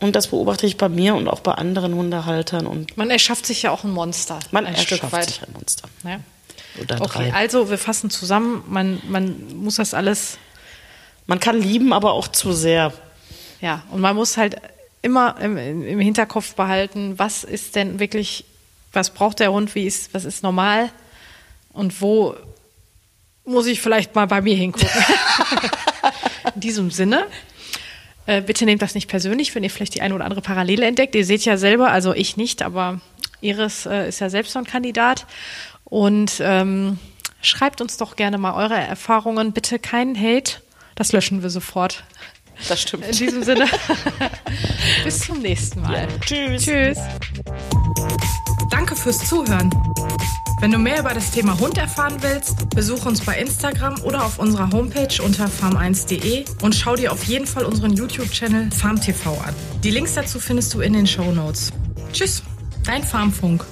Und 0.00 0.14
das 0.14 0.28
beobachte 0.28 0.66
ich 0.66 0.76
bei 0.76 0.88
mir 0.88 1.14
und 1.14 1.26
auch 1.28 1.40
bei 1.40 1.52
anderen 1.52 1.94
Hundehaltern. 1.94 2.66
Und 2.66 2.96
Man 2.96 3.10
erschafft 3.10 3.46
sich 3.46 3.62
ja 3.62 3.70
auch 3.70 3.82
ein 3.84 3.92
Monster. 3.92 4.38
man 4.50 4.66
ein 4.66 4.74
erschafft 4.74 4.98
Stück 5.00 5.12
weit. 5.12 5.28
sich 5.28 5.42
ein 5.42 5.52
Monster. 5.52 5.88
Ja. 6.04 6.20
Oder 6.82 7.00
Okay, 7.00 7.30
drei. 7.30 7.32
also 7.32 7.70
wir 7.70 7.78
fassen 7.78 8.10
zusammen. 8.10 8.62
Man, 8.68 9.00
man 9.08 9.56
muss 9.56 9.76
das 9.76 9.94
alles, 9.94 10.36
Man 11.26 11.40
kann 11.40 11.60
lieben, 11.60 11.92
aber 11.94 12.12
auch 12.12 12.28
zu 12.28 12.52
sehr. 12.52 12.92
ja, 13.62 13.82
und 13.90 14.00
man 14.02 14.14
muss 14.14 14.36
halt 14.36 14.56
immer 15.00 15.36
im, 15.40 15.56
im 15.56 15.98
Hinterkopf 16.00 16.54
behalten, 16.54 17.18
was 17.18 17.42
ist 17.44 17.74
denn 17.76 17.98
wirklich, 17.98 18.44
was 18.92 19.10
braucht 19.10 19.38
der 19.40 19.52
Hund, 19.52 19.74
wie 19.74 19.86
ist, 19.86 20.12
was 20.12 20.24
ist 20.24 20.42
normal 20.42 20.90
und 21.72 22.00
wo 22.02 22.34
muss 23.46 23.66
ich 23.66 23.80
vielleicht 23.80 24.14
mal 24.14 24.26
bei 24.26 24.40
mir 24.42 24.56
hingucken. 24.56 24.88
In 26.54 26.60
diesem 26.60 26.90
Sinne. 26.90 27.26
Äh, 28.26 28.42
bitte 28.42 28.64
nehmt 28.64 28.82
das 28.82 28.94
nicht 28.94 29.08
persönlich, 29.08 29.54
wenn 29.54 29.64
ihr 29.64 29.70
vielleicht 29.70 29.94
die 29.94 30.02
eine 30.02 30.14
oder 30.14 30.24
andere 30.24 30.42
Parallele 30.42 30.86
entdeckt. 30.86 31.14
Ihr 31.14 31.24
seht 31.24 31.44
ja 31.44 31.56
selber, 31.56 31.90
also 31.90 32.12
ich 32.12 32.36
nicht, 32.36 32.62
aber 32.62 33.00
Iris 33.40 33.86
äh, 33.86 34.08
ist 34.08 34.20
ja 34.20 34.28
selbst 34.30 34.52
so 34.52 34.58
ein 34.58 34.64
Kandidat. 34.64 35.26
Und 35.84 36.40
ähm, 36.40 36.98
schreibt 37.40 37.80
uns 37.80 37.96
doch 37.96 38.16
gerne 38.16 38.38
mal 38.38 38.54
eure 38.54 38.74
Erfahrungen. 38.74 39.52
Bitte 39.52 39.78
keinen 39.78 40.20
Hate. 40.20 40.60
Das 40.96 41.12
löschen 41.12 41.42
wir 41.42 41.50
sofort. 41.50 42.04
Das 42.68 42.80
stimmt. 42.80 43.04
In 43.06 43.12
diesem 43.12 43.42
Sinne, 43.42 43.66
bis 45.04 45.20
zum 45.20 45.40
nächsten 45.40 45.82
Mal. 45.82 46.08
Tschüss. 46.20 46.64
Tschüss. 46.64 46.98
Danke 48.70 48.96
fürs 48.96 49.18
Zuhören. 49.28 49.70
Wenn 50.58 50.72
du 50.72 50.78
mehr 50.78 51.00
über 51.00 51.10
das 51.10 51.32
Thema 51.32 51.58
Hund 51.60 51.76
erfahren 51.76 52.16
willst, 52.20 52.70
besuch 52.70 53.04
uns 53.04 53.20
bei 53.20 53.38
Instagram 53.38 54.00
oder 54.02 54.24
auf 54.24 54.38
unserer 54.38 54.70
Homepage 54.72 55.22
unter 55.22 55.46
farm1.de 55.46 56.46
und 56.62 56.74
schau 56.74 56.96
dir 56.96 57.12
auf 57.12 57.24
jeden 57.24 57.46
Fall 57.46 57.66
unseren 57.66 57.92
YouTube-Channel 57.92 58.70
FarmTV 58.70 59.26
an. 59.46 59.54
Die 59.84 59.90
Links 59.90 60.14
dazu 60.14 60.40
findest 60.40 60.72
du 60.72 60.80
in 60.80 60.94
den 60.94 61.06
Show 61.06 61.30
Notes. 61.30 61.72
Tschüss, 62.10 62.42
dein 62.84 63.04
Farmfunk. 63.04 63.66